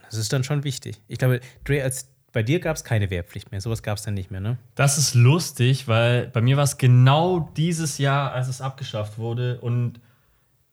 Das 0.10 0.20
ist 0.20 0.32
dann 0.34 0.43
schon 0.43 0.63
wichtig. 0.63 1.02
Ich 1.08 1.17
glaube, 1.17 1.41
Dre, 1.63 1.84
als 1.84 2.10
bei 2.34 2.43
dir 2.43 2.60
gab 2.60 2.76
es 2.76 2.84
keine 2.84 3.10
Wehrpflicht 3.10 3.52
mehr. 3.52 3.62
Sowas 3.62 3.82
gab 3.82 3.98
es 3.98 4.04
dann 4.04 4.13
nicht 4.13 4.32
mehr, 4.32 4.41
ne? 4.41 4.58
Das 4.76 4.98
ist 4.98 5.15
lustig, 5.15 5.88
weil 5.88 6.28
bei 6.28 6.41
mir 6.41 6.58
war 6.58 6.63
es 6.63 6.78
genau 6.78 7.52
dieses 7.58 7.98
Jahr, 7.98 8.32
als 8.32 8.48
es 8.48 8.62
abgeschafft 8.62 9.17
wurde. 9.17 9.60
Und 9.60 10.00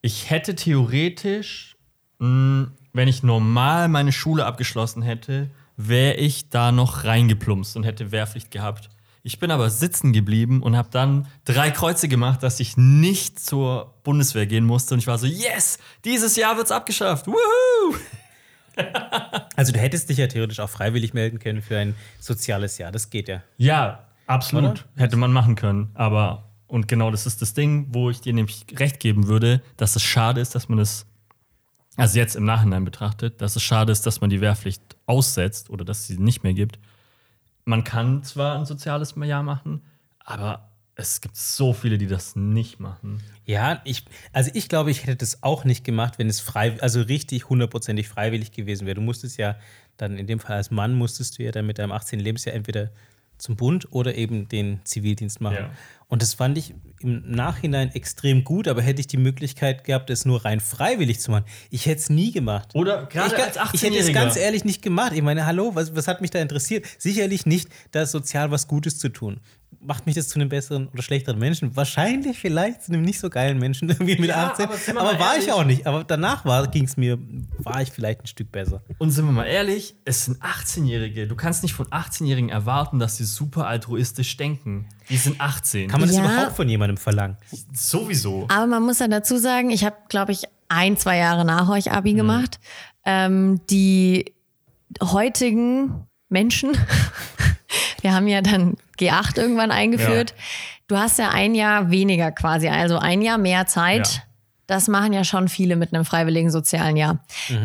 ich 0.01 0.29
hätte 0.29 0.55
theoretisch, 0.55 1.75
mh, 2.19 2.67
wenn 2.93 3.07
ich 3.07 3.23
normal 3.23 3.87
meine 3.87 4.11
Schule 4.11 4.45
abgeschlossen 4.45 5.01
hätte, 5.01 5.49
wäre 5.77 6.15
ich 6.15 6.49
da 6.49 6.71
noch 6.71 7.03
reingeplumpst 7.03 7.75
und 7.75 7.83
hätte 7.83 8.11
Wehrpflicht 8.11 8.51
gehabt. 8.51 8.89
Ich 9.23 9.39
bin 9.39 9.49
aber 9.49 9.71
sitzen 9.71 10.13
geblieben 10.13 10.61
und 10.61 10.77
habe 10.77 10.89
dann 10.91 11.27
drei 11.45 11.71
Kreuze 11.71 12.07
gemacht, 12.07 12.43
dass 12.43 12.59
ich 12.59 12.77
nicht 12.77 13.39
zur 13.39 13.95
Bundeswehr 14.03 14.45
gehen 14.45 14.65
musste. 14.65 14.93
Und 14.93 14.99
ich 14.99 15.07
war 15.07 15.17
so, 15.17 15.25
yes, 15.25 15.79
dieses 16.03 16.35
Jahr 16.35 16.57
wird's 16.57 16.71
abgeschafft. 16.71 17.25
Woohoo! 17.25 17.95
Also 19.55 19.71
du 19.71 19.79
hättest 19.79 20.09
dich 20.09 20.17
ja 20.17 20.27
theoretisch 20.27 20.59
auch 20.59 20.69
freiwillig 20.69 21.13
melden 21.13 21.39
können 21.39 21.61
für 21.61 21.77
ein 21.77 21.95
soziales 22.19 22.77
Jahr. 22.77 22.91
Das 22.91 23.09
geht 23.09 23.29
ja. 23.29 23.41
Ja, 23.57 24.05
absolut. 24.27 24.71
Oder? 24.71 24.81
Hätte 24.97 25.15
man 25.15 25.31
machen 25.31 25.55
können. 25.55 25.91
Aber, 25.93 26.49
und 26.67 26.87
genau 26.89 27.09
das 27.09 27.25
ist 27.25 27.41
das 27.41 27.53
Ding, 27.53 27.87
wo 27.91 28.09
ich 28.09 28.19
dir 28.19 28.33
nämlich 28.33 28.65
recht 28.75 28.99
geben 28.99 29.27
würde, 29.27 29.61
dass 29.77 29.95
es 29.95 30.03
schade 30.03 30.41
ist, 30.41 30.55
dass 30.55 30.67
man 30.67 30.79
es, 30.79 31.05
also 31.95 32.19
jetzt 32.19 32.35
im 32.35 32.43
Nachhinein 32.43 32.83
betrachtet, 32.83 33.41
dass 33.41 33.55
es 33.55 33.63
schade 33.63 33.93
ist, 33.93 34.05
dass 34.05 34.19
man 34.19 34.29
die 34.29 34.41
Wehrpflicht 34.41 34.81
aussetzt 35.05 35.69
oder 35.69 35.85
dass 35.85 36.05
sie 36.05 36.17
nicht 36.17 36.43
mehr 36.43 36.53
gibt. 36.53 36.77
Man 37.63 37.85
kann 37.85 38.23
zwar 38.23 38.57
ein 38.57 38.65
soziales 38.65 39.15
Jahr 39.15 39.43
machen, 39.43 39.83
aber 40.19 40.69
es 40.95 41.19
gibt 41.19 41.35
so 41.35 41.73
viele, 41.73 41.97
die 41.97 42.07
das 42.07 42.35
nicht 42.35 42.79
machen. 42.79 43.21
Ja, 43.45 43.81
ich, 43.83 44.05
also 44.31 44.49
ich 44.53 44.69
glaube, 44.69 44.91
ich 44.91 45.03
hätte 45.03 45.17
das 45.17 45.43
auch 45.43 45.65
nicht 45.65 45.83
gemacht, 45.83 46.17
wenn 46.17 46.29
es 46.29 46.39
frei, 46.39 46.79
also 46.79 47.01
richtig 47.01 47.49
hundertprozentig 47.49 48.07
freiwillig 48.07 48.51
gewesen 48.51 48.85
wäre. 48.85 48.95
Du 48.95 49.01
musstest 49.01 49.37
ja 49.37 49.57
dann 49.97 50.17
in 50.17 50.27
dem 50.27 50.39
Fall 50.39 50.55
als 50.55 50.71
Mann 50.71 50.93
musstest 50.93 51.37
du 51.37 51.43
ja 51.43 51.51
dann 51.51 51.65
mit 51.65 51.79
deinem 51.79 51.91
18. 51.91 52.19
Lebensjahr 52.19 52.55
entweder 52.55 52.91
zum 53.37 53.57
Bund 53.57 53.91
oder 53.91 54.15
eben 54.15 54.47
den 54.47 54.79
Zivildienst 54.85 55.41
machen. 55.41 55.57
Ja. 55.57 55.69
Und 56.07 56.21
das 56.21 56.35
fand 56.35 56.57
ich 56.57 56.73
im 57.01 57.29
Nachhinein 57.29 57.93
extrem 57.93 58.43
gut, 58.43 58.67
aber 58.67 58.81
hätte 58.81 59.01
ich 59.01 59.07
die 59.07 59.17
Möglichkeit 59.17 59.83
gehabt, 59.83 60.09
es 60.09 60.23
nur 60.23 60.45
rein 60.45 60.59
freiwillig 60.59 61.19
zu 61.19 61.31
machen, 61.31 61.45
ich 61.69 61.85
hätte 61.85 61.99
es 61.99 62.09
nie 62.09 62.31
gemacht. 62.31 62.69
Oder 62.73 63.07
gerade 63.07 63.35
ich, 63.35 63.59
als 63.59 63.73
ich 63.73 63.83
hätte 63.83 63.97
es 63.97 64.07
18-Jähriger. 64.07 64.13
ganz 64.13 64.37
ehrlich 64.37 64.63
nicht 64.63 64.81
gemacht. 64.81 65.11
Ich 65.13 65.21
meine, 65.21 65.45
hallo, 65.45 65.75
was, 65.75 65.95
was 65.95 66.07
hat 66.07 66.21
mich 66.21 66.31
da 66.31 66.39
interessiert? 66.39 66.85
Sicherlich 66.97 67.45
nicht, 67.45 67.69
da 67.91 68.05
sozial 68.05 68.51
was 68.51 68.67
Gutes 68.67 68.99
zu 68.99 69.09
tun. 69.09 69.41
Macht 69.85 70.05
mich 70.05 70.15
das 70.15 70.27
zu 70.27 70.39
einem 70.39 70.49
besseren 70.49 70.87
oder 70.87 71.01
schlechteren 71.03 71.37
Menschen? 71.39 71.75
Wahrscheinlich 71.75 72.37
vielleicht 72.39 72.83
zu 72.83 72.91
einem 72.93 73.01
nicht 73.03 73.19
so 73.19 73.29
geilen 73.29 73.59
Menschen 73.59 73.89
irgendwie 73.89 74.17
mit 74.17 74.29
Ja, 74.29 74.47
18. 74.51 74.65
aber 74.97 75.09
Aber, 75.09 75.19
war 75.19 75.31
ehrlich. 75.33 75.47
ich 75.47 75.51
auch 75.53 75.63
nicht. 75.63 75.85
Aber 75.87 76.03
danach 76.03 76.43
ging 76.71 76.85
es 76.85 76.97
mir, 76.97 77.17
war 77.59 77.81
ich 77.81 77.91
vielleicht 77.91 78.21
ein 78.23 78.27
Stück 78.27 78.51
besser. 78.51 78.81
Und 78.97 79.11
sind 79.11 79.25
wir 79.25 79.31
mal 79.31 79.45
ehrlich, 79.45 79.95
es 80.05 80.25
sind 80.25 80.41
18-Jährige. 80.41 81.27
Du 81.27 81.35
kannst 81.35 81.63
nicht 81.63 81.73
von 81.73 81.85
18-Jährigen 81.87 82.49
erwarten, 82.49 82.99
dass 82.99 83.17
sie 83.17 83.25
super 83.25 83.67
altruistisch 83.67 84.37
denken. 84.37 84.87
Die 85.09 85.17
sind 85.17 85.39
18. 85.39 85.89
Kann 85.89 85.99
man 85.99 86.09
das 86.09 86.17
Ja. 86.17 86.25
überhaupt 86.25 86.55
von 86.55 86.67
jemandem 86.67 86.97
verlangen? 86.97 87.37
Sowieso. 87.73 88.45
Aber 88.49 88.67
man 88.67 88.83
muss 88.83 88.99
ja 88.99 89.07
dazu 89.07 89.37
sagen, 89.37 89.69
ich 89.69 89.83
habe, 89.85 89.95
glaube 90.09 90.31
ich, 90.31 90.43
ein, 90.67 90.97
zwei 90.97 91.17
Jahre 91.17 91.45
nach 91.45 91.69
euch 91.69 91.91
Abi 91.91 92.13
gemacht. 92.13 92.59
Ähm, 93.05 93.61
die 93.69 94.33
heutigen 95.01 96.07
Menschen, 96.29 96.71
wir 98.01 98.13
haben 98.13 98.27
ja 98.27 98.41
dann 98.41 98.77
G8 98.99 99.37
irgendwann 99.37 99.71
eingeführt. 99.71 100.33
Du 100.87 100.97
hast 100.97 101.17
ja 101.17 101.29
ein 101.29 101.55
Jahr 101.55 101.89
weniger 101.89 102.31
quasi, 102.31 102.67
also 102.67 102.97
ein 102.97 103.21
Jahr 103.21 103.37
mehr 103.37 103.65
Zeit. 103.65 104.07
Ja. 104.07 104.21
Das 104.67 104.87
machen 104.87 105.13
ja 105.13 105.23
schon 105.23 105.47
viele 105.47 105.75
mit 105.75 105.93
einem 105.93 106.05
freiwilligen 106.05 106.49
sozialen 106.49 106.97
Jahr. 106.97 107.19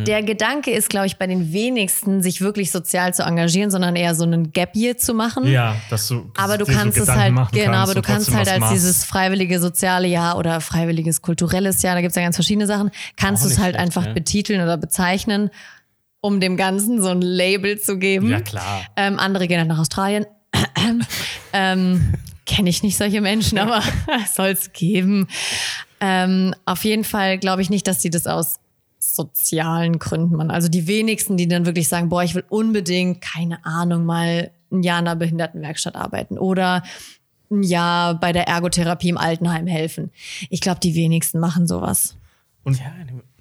Der 0.06 0.22
Gedanke 0.22 0.70
ist, 0.70 0.90
glaube 0.90 1.06
ich, 1.06 1.16
bei 1.16 1.26
den 1.26 1.50
wenigsten, 1.50 2.22
sich 2.22 2.42
wirklich 2.42 2.70
sozial 2.70 3.14
zu 3.14 3.22
engagieren, 3.22 3.70
sondern 3.70 3.96
eher 3.96 4.14
so 4.14 4.24
einen 4.24 4.52
Gap 4.52 4.76
Year 4.76 4.98
zu 4.98 5.14
machen. 5.14 5.46
Ja, 5.46 5.76
dass 5.88 6.08
du. 6.08 6.30
Aber 6.36 6.58
du 6.58 6.66
dir 6.66 6.72
so 6.72 6.78
kannst 6.78 6.98
es 6.98 7.08
halt, 7.08 7.34
genau, 7.52 7.78
aber 7.78 7.94
du 7.94 8.02
kannst 8.02 8.34
halt 8.34 8.48
als 8.48 8.60
machst. 8.60 8.74
dieses 8.74 9.04
freiwillige 9.06 9.60
soziale 9.60 10.08
Jahr 10.08 10.36
oder 10.36 10.60
freiwilliges 10.60 11.22
kulturelles 11.22 11.80
Jahr, 11.80 11.94
da 11.94 12.02
gibt 12.02 12.10
es 12.10 12.16
ja 12.16 12.22
ganz 12.22 12.36
verschiedene 12.36 12.66
Sachen, 12.66 12.90
kannst 13.16 13.44
du 13.44 13.48
es 13.48 13.58
halt 13.58 13.76
schlecht, 13.76 13.86
einfach 13.86 14.04
ja. 14.04 14.12
betiteln 14.12 14.60
oder 14.60 14.76
bezeichnen, 14.76 15.48
um 16.20 16.38
dem 16.38 16.58
Ganzen 16.58 17.00
so 17.00 17.08
ein 17.08 17.22
Label 17.22 17.80
zu 17.80 17.96
geben. 17.96 18.28
Ja, 18.28 18.42
klar. 18.42 18.82
Ähm, 18.96 19.18
andere 19.18 19.48
gehen 19.48 19.58
halt 19.58 19.68
nach 19.68 19.78
Australien. 19.78 20.26
ähm, 21.52 22.14
Kenne 22.46 22.70
ich 22.70 22.82
nicht 22.82 22.96
solche 22.96 23.20
Menschen, 23.20 23.58
aber 23.58 23.82
soll 24.34 24.48
es 24.48 24.72
geben. 24.72 25.28
Ähm, 26.00 26.54
auf 26.64 26.84
jeden 26.84 27.04
Fall 27.04 27.38
glaube 27.38 27.62
ich 27.62 27.70
nicht, 27.70 27.86
dass 27.86 28.00
die 28.00 28.10
das 28.10 28.26
aus 28.26 28.58
sozialen 28.98 29.98
Gründen 29.98 30.36
machen. 30.36 30.50
Also 30.50 30.68
die 30.68 30.86
wenigsten, 30.86 31.36
die 31.36 31.48
dann 31.48 31.64
wirklich 31.64 31.88
sagen, 31.88 32.08
boah, 32.08 32.22
ich 32.22 32.34
will 32.34 32.44
unbedingt, 32.48 33.20
keine 33.20 33.64
Ahnung, 33.64 34.04
mal 34.04 34.50
ein 34.72 34.82
Jahr 34.82 34.98
in 34.98 35.06
einer 35.06 35.16
Behindertenwerkstatt 35.16 35.94
arbeiten 35.94 36.38
oder 36.38 36.82
ein 37.50 37.62
Jahr 37.62 38.14
bei 38.18 38.32
der 38.32 38.46
Ergotherapie 38.46 39.08
im 39.08 39.18
Altenheim 39.18 39.66
helfen. 39.66 40.10
Ich 40.48 40.60
glaube, 40.60 40.80
die 40.80 40.94
wenigsten 40.94 41.40
machen 41.40 41.66
sowas. 41.66 42.16
Und 42.62 42.78
Ja, 42.78 42.92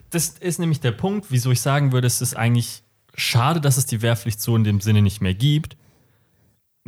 das 0.10 0.30
ist 0.40 0.60
nämlich 0.60 0.80
der 0.80 0.92
Punkt, 0.92 1.28
wieso 1.30 1.52
ich 1.52 1.62
sagen 1.62 1.92
würde, 1.92 2.08
es 2.08 2.22
ist 2.22 2.36
eigentlich 2.36 2.84
schade, 3.14 3.62
dass 3.62 3.78
es 3.78 3.86
die 3.86 4.02
Wehrpflicht 4.02 4.42
so 4.42 4.56
in 4.56 4.64
dem 4.64 4.82
Sinne 4.82 5.02
nicht 5.02 5.22
mehr 5.22 5.34
gibt. 5.34 5.78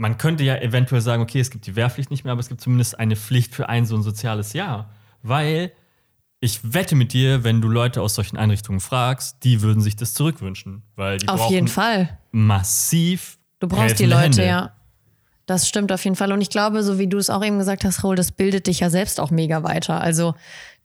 Man 0.02 0.18
könnte 0.18 0.44
ja 0.44 0.56
eventuell 0.58 1.00
sagen, 1.00 1.22
okay, 1.22 1.40
es 1.40 1.52
gibt 1.52 1.68
die 1.68 1.76
Wehrpflicht 1.76 2.10
nicht 2.10 2.24
mehr, 2.24 2.32
aber 2.32 2.40
es 2.40 2.50
gibt 2.50 2.60
zumindest 2.60 2.98
eine 2.98 3.16
Pflicht 3.16 3.54
für 3.54 3.70
ein 3.70 3.86
so 3.86 3.96
ein 3.96 4.02
soziales 4.02 4.54
Jahr. 4.54 4.90
Weil 5.22 5.74
ich 6.40 6.74
wette 6.74 6.96
mit 6.96 7.14
dir, 7.14 7.44
wenn 7.44 7.62
du 7.62 7.68
Leute 7.68 8.02
aus 8.02 8.16
solchen 8.16 8.36
Einrichtungen 8.36 8.80
fragst, 8.80 9.44
die 9.44 9.62
würden 9.62 9.80
sich 9.80 9.96
das 9.96 10.16
zurückwünschen. 10.16 10.82
Weil 10.96 11.20
die 11.20 11.28
Auf 11.28 11.42
brauchen 11.42 11.54
jeden 11.54 11.68
Fall. 11.68 12.18
massiv. 12.32 13.38
Du 13.60 13.68
brauchst 13.68 14.00
die 14.00 14.08
Leute, 14.08 14.24
Hände. 14.42 14.46
ja. 14.48 14.72
Das 15.46 15.70
stimmt 15.70 15.92
auf 15.92 16.04
jeden 16.04 16.16
Fall. 16.16 16.32
Und 16.32 16.42
ich 16.42 16.50
glaube, 16.50 16.82
so 16.82 16.98
wie 16.98 17.06
du 17.06 17.20
es 17.20 17.30
auch 17.30 17.46
eben 17.46 17.60
gesagt 17.60 17.84
hast, 17.84 18.04
Raoul, 18.04 18.16
das 18.16 18.32
bildet 18.32 18.66
dich 18.66 18.80
ja 18.80 18.90
selbst 18.90 19.20
auch 19.20 19.30
mega 19.30 19.62
weiter. 19.62 20.02
Also 20.02 20.34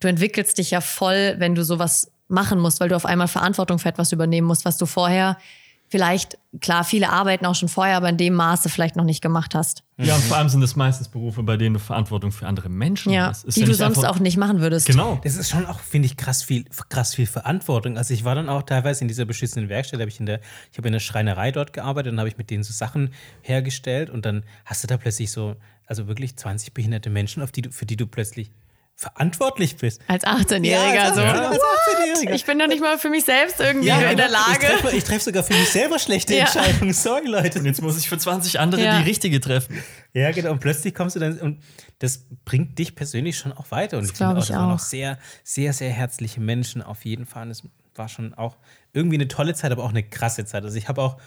du 0.01 0.09
entwickelst 0.09 0.59
dich 0.59 0.73
ja 0.73 0.83
voll, 0.83 1.37
wenn 1.39 1.55
du 1.55 1.65
sowas 1.65 2.13
machen 2.29 2.59
musst, 2.59 2.81
weil 2.81 2.91
du 2.91 2.97
auf 2.97 3.07
einmal 3.07 3.29
Verantwortung 3.29 3.79
für 3.79 3.89
etwas 3.89 4.13
übernehmen 4.13 4.47
musst, 4.47 4.67
was 4.67 4.77
du 4.77 4.85
vorher 4.85 5.39
vielleicht, 5.89 6.39
klar, 6.61 6.85
viele 6.85 7.11
arbeiten 7.11 7.47
auch 7.47 7.55
schon 7.55 7.69
vorher, 7.69 7.97
aber 7.97 8.09
in 8.09 8.17
dem 8.17 8.35
Maße 8.35 8.69
vielleicht 8.69 8.97
noch 8.97 9.05
nicht 9.05 9.23
gemacht 9.23 9.55
hast. 9.55 9.83
Ja, 9.99 10.15
und 10.15 10.23
vor 10.25 10.37
allem 10.37 10.49
sind 10.49 10.63
es 10.63 10.77
meistens 10.77 11.09
Berufe, 11.09 11.43
bei 11.43 11.57
denen 11.57 11.75
du 11.75 11.81
Verantwortung 11.81 12.33
für 12.33 12.47
andere 12.47 12.69
Menschen 12.69 13.13
Ja, 13.13 13.29
hast. 13.29 13.45
Ist 13.45 13.57
die 13.57 13.63
ja 13.63 13.67
du 13.67 13.75
sonst 13.75 14.05
auch 14.05 14.19
nicht 14.19 14.37
machen 14.37 14.61
würdest. 14.61 14.87
Genau. 14.87 15.21
Das 15.23 15.37
ist 15.37 15.51
schon 15.51 15.65
auch, 15.67 15.81
finde 15.81 16.07
ich, 16.07 16.17
krass 16.17 16.43
viel, 16.43 16.65
krass 16.89 17.15
viel 17.15 17.27
Verantwortung. 17.27 17.97
Also 17.97 18.13
ich 18.13 18.25
war 18.25 18.35
dann 18.35 18.49
auch 18.49 18.63
teilweise 18.63 19.03
in 19.03 19.09
dieser 19.09 19.25
beschissenen 19.25 19.69
Werkstatt, 19.69 20.01
habe 20.01 20.11
ich 20.11 20.21
in 20.21 20.27
der, 20.27 20.41
ich 20.73 20.79
habe 20.79 20.89
in 20.89 20.93
der 20.93 21.01
Schreinerei 21.01 21.53
dort 21.53 21.73
gearbeitet, 21.73 22.13
dann 22.13 22.19
habe 22.19 22.29
ich 22.29 22.37
mit 22.37 22.51
denen 22.51 22.65
so 22.65 22.73
Sachen 22.73 23.11
hergestellt 23.43 24.11
und 24.11 24.27
dann 24.27 24.45
hast 24.65 24.83
du 24.83 24.89
da 24.89 24.97
plötzlich 24.97 25.31
so, 25.31 25.57
also 25.87 26.09
wirklich 26.09 26.37
20 26.37 26.75
behinderte 26.75 27.11
Menschen, 27.11 27.43
auf 27.43 27.53
die 27.53 27.63
du, 27.63 27.71
für 27.71 27.87
die 27.87 27.97
du 27.97 28.07
plötzlich 28.07 28.51
verantwortlich 28.97 29.77
bist. 29.77 30.01
Als 30.09 30.25
18-Jähriger. 30.25 31.01
als, 31.01 31.17
so. 31.17 31.21
als 31.23 31.59
18-Jähriger. 31.61 32.35
Ich 32.35 32.45
bin 32.47 32.59
doch 32.59 32.67
nicht 32.67 32.81
mal 32.81 32.99
für 32.99 33.11
mich 33.11 33.25
selbst 33.25 33.61
irgendwie 33.61 33.89
Ja, 33.89 34.01
in 34.11 34.17
der 34.17 34.27
Ich 34.27 34.33
Lage. 34.33 34.97
ich 34.97 35.05
treffe 35.05 35.25
sogar 35.27 35.43
für 35.43 35.53
mich 35.53 35.69
selber 35.69 35.99
schlechte 35.99 36.35
Ja. 36.35 36.45
Entscheidungen. 36.47 36.95
Sorry, 36.95 37.27
Leute. 37.27 37.59
Und 37.59 37.67
jetzt 37.67 37.83
muss 37.83 37.99
ich 37.99 38.09
für 38.09 38.17
20 38.19 38.59
andere 38.59 38.83
Ja. 38.83 38.99
die 38.99 39.05
richtige 39.05 39.39
treffen. 39.41 39.83
Ja, 40.15 40.31
genau. 40.33 40.53
Und 40.53 40.61
plötzlich 40.61 40.95
kommst 40.95 41.15
du 41.15 41.21
dann 41.21 41.39
und 41.41 41.63
das 41.99 42.25
bringt 42.47 42.79
dich 42.79 42.95
persönlich 42.95 43.37
schon 43.39 43.53
auch 43.53 43.71
weiter. 43.71 43.99
Und 43.99 44.07
ich 44.07 44.15
glaub 44.15 44.31
finde 44.31 44.41
auch, 44.41 44.45
ich 44.45 44.49
das 44.49 44.57
waren 44.57 44.71
auch. 44.71 44.75
auch 44.77 44.79
sehr, 44.81 45.19
sehr, 45.45 45.73
sehr 45.75 45.91
herzliche 45.91 46.41
Menschen 46.41 46.83
auf 46.83 47.05
jeden 47.05 47.27
Fall. 47.27 47.43
Und 47.45 47.51
es 47.51 47.63
war 47.95 48.09
schon 48.09 48.33
auch 48.35 48.57
irgendwie 48.95 49.17
eine 49.17 49.29
tolle 49.29 49.55
Zeit, 49.55 49.73
aber 49.73 49.85
auch 49.85 49.91
eine 49.91 50.03
krasse 50.05 50.47
Zeit. 50.47 50.65
Also 50.65 50.77
ich 50.79 50.89
habe 50.89 51.03
auch 51.03 51.19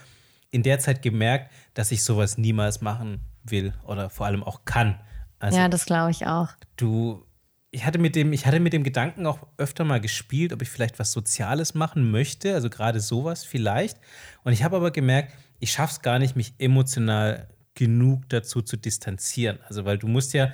in 0.50 0.64
der 0.64 0.80
Zeit 0.80 1.04
gemerkt, 1.04 1.52
dass 1.76 1.92
ich 1.92 2.04
sowas 2.04 2.40
niemals 2.40 2.82
machen 2.82 3.22
will 3.44 3.74
oder 3.86 4.10
vor 4.10 4.26
allem 4.26 4.44
auch 4.44 4.66
kann. 4.66 5.00
Also 5.38 5.58
Ja, 5.58 5.68
das 5.70 5.86
glaube 5.86 6.10
ich 6.10 6.26
auch. 6.26 6.48
du, 6.78 7.24
ich 7.72 7.86
hatte 7.86 8.00
mit 8.00 8.16
dem, 8.16 8.34
ich 8.34 8.46
hatte 8.46 8.60
mit 8.60 8.74
dem 8.74 8.84
Gedanken 8.84 9.26
auch 9.26 9.46
öfter 9.58 9.84
mal 9.84 10.02
gespielt, 10.02 10.54
ob 10.54 10.62
ich 10.62 10.70
vielleicht 10.70 10.98
was 10.98 11.12
Soziales 11.12 11.76
machen 11.76 12.10
möchte, 12.10 12.56
also 12.56 12.70
gerade 12.70 13.00
sowas 13.00 13.44
vielleicht. 13.44 13.98
Und 14.44 14.54
ich 14.54 14.64
habe 14.64 14.78
aber 14.78 14.92
gemerkt, 14.92 15.34
ich 15.60 15.72
schaffe 15.72 15.94
es 15.94 16.02
gar 16.02 16.20
nicht, 16.20 16.36
mich 16.36 16.54
emotional 16.58 17.48
genug 17.76 18.28
dazu 18.30 18.62
zu 18.62 18.76
distanzieren. 18.78 19.60
Also 19.68 19.86
weil 19.86 19.98
du 19.98 20.08
musst 20.08 20.34
ja, 20.34 20.52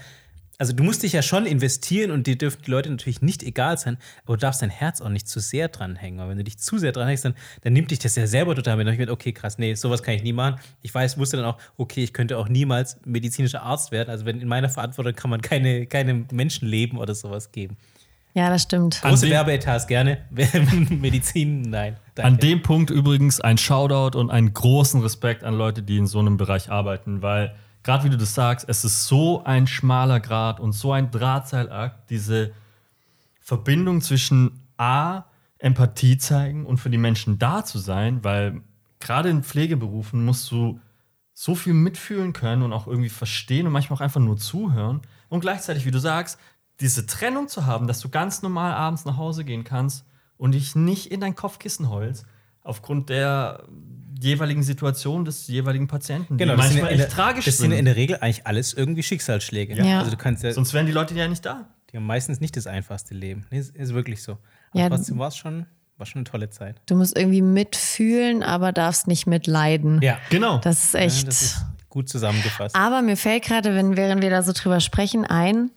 also 0.58 0.74
du 0.74 0.84
musst 0.84 1.04
dich 1.04 1.14
ja 1.14 1.22
schon 1.22 1.46
investieren 1.46 2.12
und 2.12 2.28
dir 2.28 2.38
dürfen 2.38 2.62
die 2.66 2.72
Leute 2.72 2.90
natürlich 2.90 3.22
nicht 3.22 3.44
egal 3.44 3.78
sein, 3.78 3.98
aber 4.24 4.38
du 4.38 4.42
darfst 4.42 4.62
dein 4.62 4.70
Herz 4.70 5.02
auch 5.02 5.10
nicht 5.10 5.28
zu 5.28 5.40
sehr 5.40 5.68
dranhängen. 5.68 6.20
Weil 6.20 6.30
wenn 6.30 6.38
du 6.38 6.44
dich 6.44 6.58
zu 6.58 6.78
sehr 6.78 6.92
dranhängst, 6.92 7.26
dann, 7.26 7.36
dann 7.62 7.74
nimmt 7.74 7.92
dich 7.92 8.00
das 8.00 8.16
ja 8.16 8.28
selber 8.28 8.56
total 8.56 8.78
mit. 8.78 8.88
Hab 8.88 8.94
ich 8.94 9.00
mir, 9.00 9.12
okay, 9.12 9.32
krass, 9.32 9.58
nee, 9.58 9.74
sowas 9.74 10.04
kann 10.04 10.14
ich 10.14 10.24
nie 10.24 10.34
machen. 10.34 10.60
Ich 10.82 10.94
weiß, 10.94 11.18
wusste 11.18 11.38
dann 11.38 11.46
auch, 11.46 11.58
okay, 11.78 12.04
ich 12.04 12.14
könnte 12.14 12.38
auch 12.38 12.48
niemals 12.48 12.98
medizinischer 13.06 13.64
Arzt 13.64 13.92
werden. 13.92 14.10
Also 14.10 14.26
wenn 14.26 14.42
in 14.42 14.48
meiner 14.48 14.70
Verantwortung 14.70 15.14
kann 15.14 15.30
man 15.30 15.42
keine, 15.42 15.88
keine 15.88 16.26
Menschenleben 16.32 17.00
oder 17.00 17.16
sowas 17.16 17.52
geben. 17.52 17.78
Ja, 18.34 18.50
das 18.50 18.64
stimmt. 18.64 19.02
Große 19.02 19.30
Werbeetats 19.30 19.88
gerne. 19.88 20.18
Medizin, 20.90 21.62
nein. 21.62 21.96
Danke. 22.16 22.28
An 22.28 22.38
dem 22.38 22.62
Punkt 22.62 22.90
übrigens 22.90 23.40
ein 23.40 23.58
Shoutout 23.58 24.18
und 24.18 24.30
einen 24.30 24.54
großen 24.54 25.02
Respekt 25.02 25.46
an 25.46 25.54
Leute, 25.54 25.82
die 25.82 25.98
in 25.98 26.06
so 26.06 26.20
einem 26.20 26.36
Bereich 26.36 26.70
arbeiten, 26.70 27.22
weil 27.22 27.56
gerade 27.86 28.04
wie 28.04 28.10
du 28.10 28.18
das 28.18 28.34
sagst, 28.34 28.68
es 28.68 28.84
ist 28.84 29.06
so 29.06 29.44
ein 29.44 29.68
schmaler 29.68 30.20
Grad 30.20 30.60
und 30.60 30.72
so 30.72 30.92
ein 30.92 31.12
Drahtseilakt, 31.12 32.10
diese 32.10 32.52
Verbindung 33.40 34.02
zwischen 34.02 34.60
A, 34.76 35.26
Empathie 35.60 36.18
zeigen 36.18 36.66
und 36.66 36.78
für 36.78 36.90
die 36.90 36.98
Menschen 36.98 37.38
da 37.38 37.64
zu 37.64 37.78
sein, 37.78 38.24
weil 38.24 38.62
gerade 39.00 39.30
in 39.30 39.44
Pflegeberufen 39.44 40.26
musst 40.26 40.50
du 40.50 40.80
so 41.36 41.54
viel 41.54 41.76
mitfühlen 41.76 42.34
können 42.34 42.64
und 42.64 42.74
auch 42.74 42.88
irgendwie 42.88 43.10
verstehen 43.10 43.68
und 43.68 43.74
manchmal 43.74 43.98
auch 43.98 44.02
einfach 44.02 44.22
nur 44.22 44.38
zuhören. 44.38 45.02
Und 45.30 45.42
gleichzeitig, 45.42 45.86
wie 45.86 45.92
du 45.92 46.00
sagst, 46.00 46.40
diese 46.80 47.06
Trennung 47.06 47.48
zu 47.48 47.68
haben, 47.68 47.86
dass 47.86 48.00
du 48.00 48.10
ganz 48.10 48.42
normal 48.42 48.74
abends 48.74 49.06
nach 49.06 49.18
Hause 49.18 49.46
gehen 49.46 49.64
kannst 49.64 50.08
und 50.38 50.54
dich 50.54 50.76
nicht 50.76 51.12
in 51.12 51.22
dein 51.22 51.36
Kopfkissen 51.36 51.90
heulst, 51.90 52.26
aufgrund 52.64 53.10
der 53.10 53.64
jeweiligen 54.20 54.64
Situation 54.64 55.26
des 55.26 55.48
jeweiligen 55.48 55.88
Patienten, 55.88 56.38
Genau, 56.38 56.54
die 56.54 56.58
das 56.58 56.68
sind, 56.70 56.76
manchmal 56.82 56.94
in 56.94 57.00
echt 57.00 57.12
der, 57.12 57.16
tragisch 57.16 57.46
das 57.46 57.58
sind 57.58 57.72
sind. 57.72 57.80
in 57.80 57.86
der 57.86 57.96
Regel 57.96 58.18
eigentlich 58.22 58.46
alles 58.48 58.74
irgendwie 58.74 59.04
Schicksalsschläge. 59.04 59.76
Ja. 59.76 60.00
Also 60.00 60.12
du 60.12 60.18
kannst 60.18 60.44
ja, 60.44 60.52
Sonst 60.54 60.74
wären 60.74 60.86
die 60.86 60.92
Leute 60.92 61.14
ja 61.16 61.28
nicht 61.28 61.46
da. 61.46 61.68
die 61.92 61.98
haben 61.98 62.06
meistens 62.06 62.40
nicht 62.42 62.56
das 62.58 62.68
einfachste 62.68 63.14
Leben. 63.14 63.46
Nee, 63.52 63.60
ist, 63.60 63.76
ist 63.76 63.94
wirklich 63.94 64.22
so. 64.24 64.34
Aber 64.72 64.80
Ja. 64.82 64.90
trotzdem 64.90 65.18
war 65.20 65.28
es 65.30 65.38
schon, 65.38 65.66
war 65.98 66.06
schon 66.06 66.20
eine 66.20 66.24
tolle 66.26 66.50
Zeit. 66.50 66.82
Du 66.88 66.96
musst 66.96 67.18
irgendwie 67.18 67.42
mitfühlen, 67.42 68.44
aber 68.44 68.72
darfst 68.72 69.08
nicht 69.08 69.28
mitleiden. 69.28 70.02
Ja, 70.02 70.18
Genau. 70.30 70.58
Das 70.60 70.84
ist 70.86 70.94
Ja, 70.94 71.00
echt. 71.02 71.28
das 71.28 71.42
ist 71.42 71.66
gut 71.90 72.10
zusammengefasst. 72.10 72.76
aber 72.76 73.02
mir 73.02 73.16
fällt 73.18 73.44
gerade, 73.46 73.74
wenn, 73.76 73.96
während 73.96 74.22
wir 74.22 74.30
da 74.30 74.44
so 74.44 74.52
drüber 74.54 74.80
sprechen, 74.82 75.26
ein, 75.26 75.72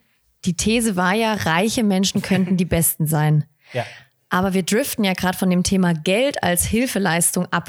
die 0.44 0.54
These 0.54 0.96
war 0.96 1.14
ja, 1.14 1.34
reiche 1.34 1.82
Menschen 1.84 2.22
könnten 2.22 2.56
die 2.56 2.64
Besten 2.64 3.06
sein. 3.06 3.44
Ja. 3.72 3.84
Aber 4.30 4.52
wir 4.54 4.62
driften 4.62 5.04
ja 5.04 5.14
gerade 5.14 5.36
von 5.38 5.48
dem 5.50 5.62
Thema 5.62 5.94
Geld 5.94 6.42
als 6.42 6.64
Hilfeleistung 6.64 7.46
ab. 7.52 7.68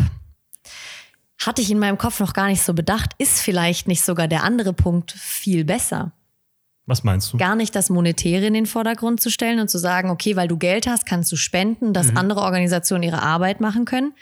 Hatte 1.41 1.62
ich 1.62 1.71
in 1.71 1.80
meinem 1.80 1.97
Kopf 1.97 2.19
noch 2.19 2.34
gar 2.34 2.47
nicht 2.47 2.62
so 2.62 2.73
bedacht, 2.73 3.12
ist 3.17 3.39
vielleicht 3.39 3.88
nicht 3.88 4.04
sogar 4.04 4.28
der 4.28 4.43
andere 4.43 4.73
Punkt 4.73 5.12
viel 5.12 5.63
besser. 5.63 6.12
Was 6.86 7.04
meinst 7.04 7.32
du? 7.32 7.38
Gar 7.38 7.56
nicht 7.56 7.75
das 7.75 7.89
Monetäre 7.89 8.47
in 8.47 8.56
den 8.56 8.65
Vordergrund 8.65 9.21
zu 9.21 9.30
stellen 9.30 9.60
und 9.60 9.69
zu 9.69 9.78
sagen, 9.78 10.10
okay, 10.10 10.36
weil 10.36 10.47
du 10.47 10.58
Geld 10.58 10.88
hast, 10.88 11.06
kannst 11.06 11.32
du 11.32 11.36
spenden, 11.36 11.93
dass 11.93 12.15
andere 12.15 12.41
Organisationen 12.41 13.04
ihre 13.04 13.21
Arbeit 13.21 13.62
machen 13.62 13.86
können. 13.86 14.13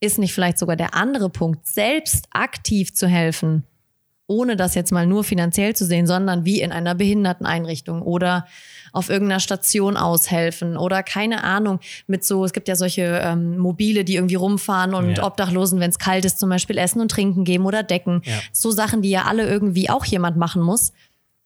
Ist 0.00 0.18
nicht 0.18 0.34
vielleicht 0.34 0.58
sogar 0.58 0.76
der 0.76 0.94
andere 0.94 1.30
Punkt, 1.30 1.66
selbst 1.66 2.26
aktiv 2.32 2.92
zu 2.94 3.06
helfen, 3.06 3.62
ohne 4.28 4.56
das 4.56 4.74
jetzt 4.74 4.92
mal 4.92 5.06
nur 5.06 5.24
finanziell 5.24 5.76
zu 5.76 5.84
sehen, 5.84 6.06
sondern 6.06 6.44
wie 6.44 6.60
in 6.60 6.72
einer 6.72 6.94
Behinderteneinrichtung 6.94 8.02
oder 8.02 8.46
auf 8.92 9.08
irgendeiner 9.10 9.40
Station 9.40 9.96
aushelfen 9.96 10.76
oder 10.76 11.02
keine 11.02 11.44
Ahnung 11.44 11.80
mit 12.06 12.24
so, 12.24 12.44
es 12.44 12.52
gibt 12.52 12.66
ja 12.66 12.76
solche 12.76 13.20
ähm, 13.22 13.58
Mobile, 13.58 14.04
die 14.04 14.14
irgendwie 14.16 14.34
rumfahren 14.36 14.94
und 14.94 15.18
Ja. 15.18 15.24
Obdachlosen, 15.24 15.80
wenn 15.80 15.90
es 15.90 15.98
kalt 15.98 16.24
ist, 16.24 16.38
zum 16.38 16.48
Beispiel 16.48 16.78
Essen 16.78 17.00
und 17.00 17.10
Trinken 17.10 17.44
geben 17.44 17.66
oder 17.66 17.82
Decken. 17.82 18.22
Ja. 18.24 18.38
So 18.52 18.70
Sachen, 18.70 19.02
die 19.02 19.10
ja 19.10 19.24
alle 19.24 19.46
irgendwie 19.46 19.90
auch 19.90 20.04
jemand 20.04 20.36
machen 20.36 20.62
muss. 20.62 20.92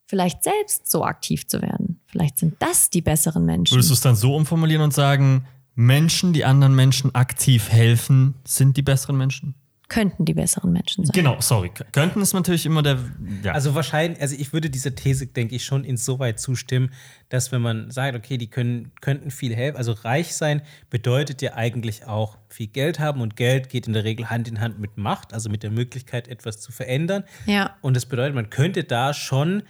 Vielleicht 0.07 0.43
selbst 0.43 0.91
so 0.91 1.05
aktiv 1.05 1.47
zu 1.47 1.63
werden. 1.63 2.01
Vielleicht 2.07 2.39
sind 2.39 2.55
das 2.61 2.91
die 2.91 3.01
besseren 3.01 3.45
Menschen. 3.45 3.75
Würdest 3.75 3.91
du 3.91 3.95
es 3.95 4.01
dann 4.01 4.17
so 4.17 4.35
umformulieren 4.35 4.83
und 4.83 4.93
sagen, 4.95 5.47
Menschen, 5.75 6.33
die 6.33 6.45
anderen 6.45 6.75
Menschen 6.75 7.15
aktiv 7.15 7.69
helfen, 7.69 8.35
sind 8.45 8.77
die 8.77 8.83
besseren 8.83 9.17
Menschen? 9.17 9.55
Könnten 9.91 10.25
die 10.25 10.35
besseren 10.35 10.73
Menschen 10.73 11.05
sein. 11.05 11.13
Genau, 11.13 11.41
sorry. 11.41 11.73
Könnten 11.91 12.23
ist 12.23 12.33
natürlich 12.33 12.65
immer 12.65 12.83
der. 12.83 12.97
Ja. 13.43 13.53
Also 13.53 13.75
wahrscheinlich, 13.75 14.23
also 14.23 14.37
ich 14.39 14.53
würde 14.53 14.71
dieser 14.71 14.95
These, 14.95 15.27
denke 15.27 15.57
ich, 15.57 15.65
schon 15.65 15.83
insoweit 15.83 16.39
zustimmen, 16.39 16.93
dass 17.29 17.51
wenn 17.51 17.61
man 17.61 17.91
sagt, 17.91 18.17
okay, 18.17 18.39
die 18.39 18.47
können, 18.47 18.93
könnten 19.01 19.33
viel 19.33 19.53
helfen, 19.55 19.77
also 19.77 19.91
reich 19.91 20.37
sein 20.37 20.63
bedeutet 20.91 21.43
ja 21.43 21.55
eigentlich 21.55 22.07
auch 22.07 22.39
viel 22.49 22.69
Geld 22.69 23.01
haben 23.01 23.21
und 23.21 23.35
Geld 23.35 23.69
geht 23.69 23.89
in 23.89 23.93
der 23.93 24.05
Regel 24.05 24.31
Hand 24.31 24.47
in 24.47 24.61
Hand 24.61 24.79
mit 24.79 24.97
Macht, 24.97 25.35
also 25.35 25.51
mit 25.51 25.65
der 25.65 25.73
Möglichkeit, 25.73 26.29
etwas 26.29 26.61
zu 26.61 26.71
verändern. 26.71 27.25
Ja. 27.47 27.77
Und 27.81 27.97
das 27.97 28.07
bedeutet, 28.07 28.37
man 28.37 28.49
könnte 28.49 28.85
da 28.85 29.13
schon 29.13 29.65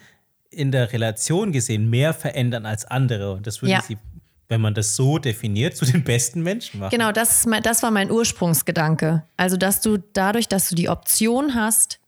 in 0.51 0.71
der 0.73 0.93
Relation 0.93 1.53
gesehen 1.53 1.89
mehr 1.89 2.13
verändern 2.13 2.67
als 2.67 2.85
andere. 2.85 3.33
Und 3.33 3.47
das 3.47 3.63
würde 3.63 3.73
Ja. 3.73 3.81
sie, 3.83 3.97
wenn 4.51 4.61
man 4.61 4.75
das 4.75 4.97
so 4.97 5.19
definiert, 5.19 5.77
zu 5.77 5.85
den 5.85 6.03
besten 6.05 6.43
Menschen 6.43 6.81
machen. 6.81 6.91
Genau, 6.91 7.13
das, 7.13 7.39
ist 7.39 7.47
mein, 7.47 7.63
das 7.63 7.83
war 7.83 7.91
mein 7.91 8.11
Ursprungsgedanke. 8.11 9.23
Also, 9.37 9.57
dass 9.57 9.81
du 9.81 9.99
dadurch, 10.13 10.49
dass 10.49 10.69
du 10.69 10.75
die 10.75 10.89
Option 10.89 11.55
hast, 11.55 12.01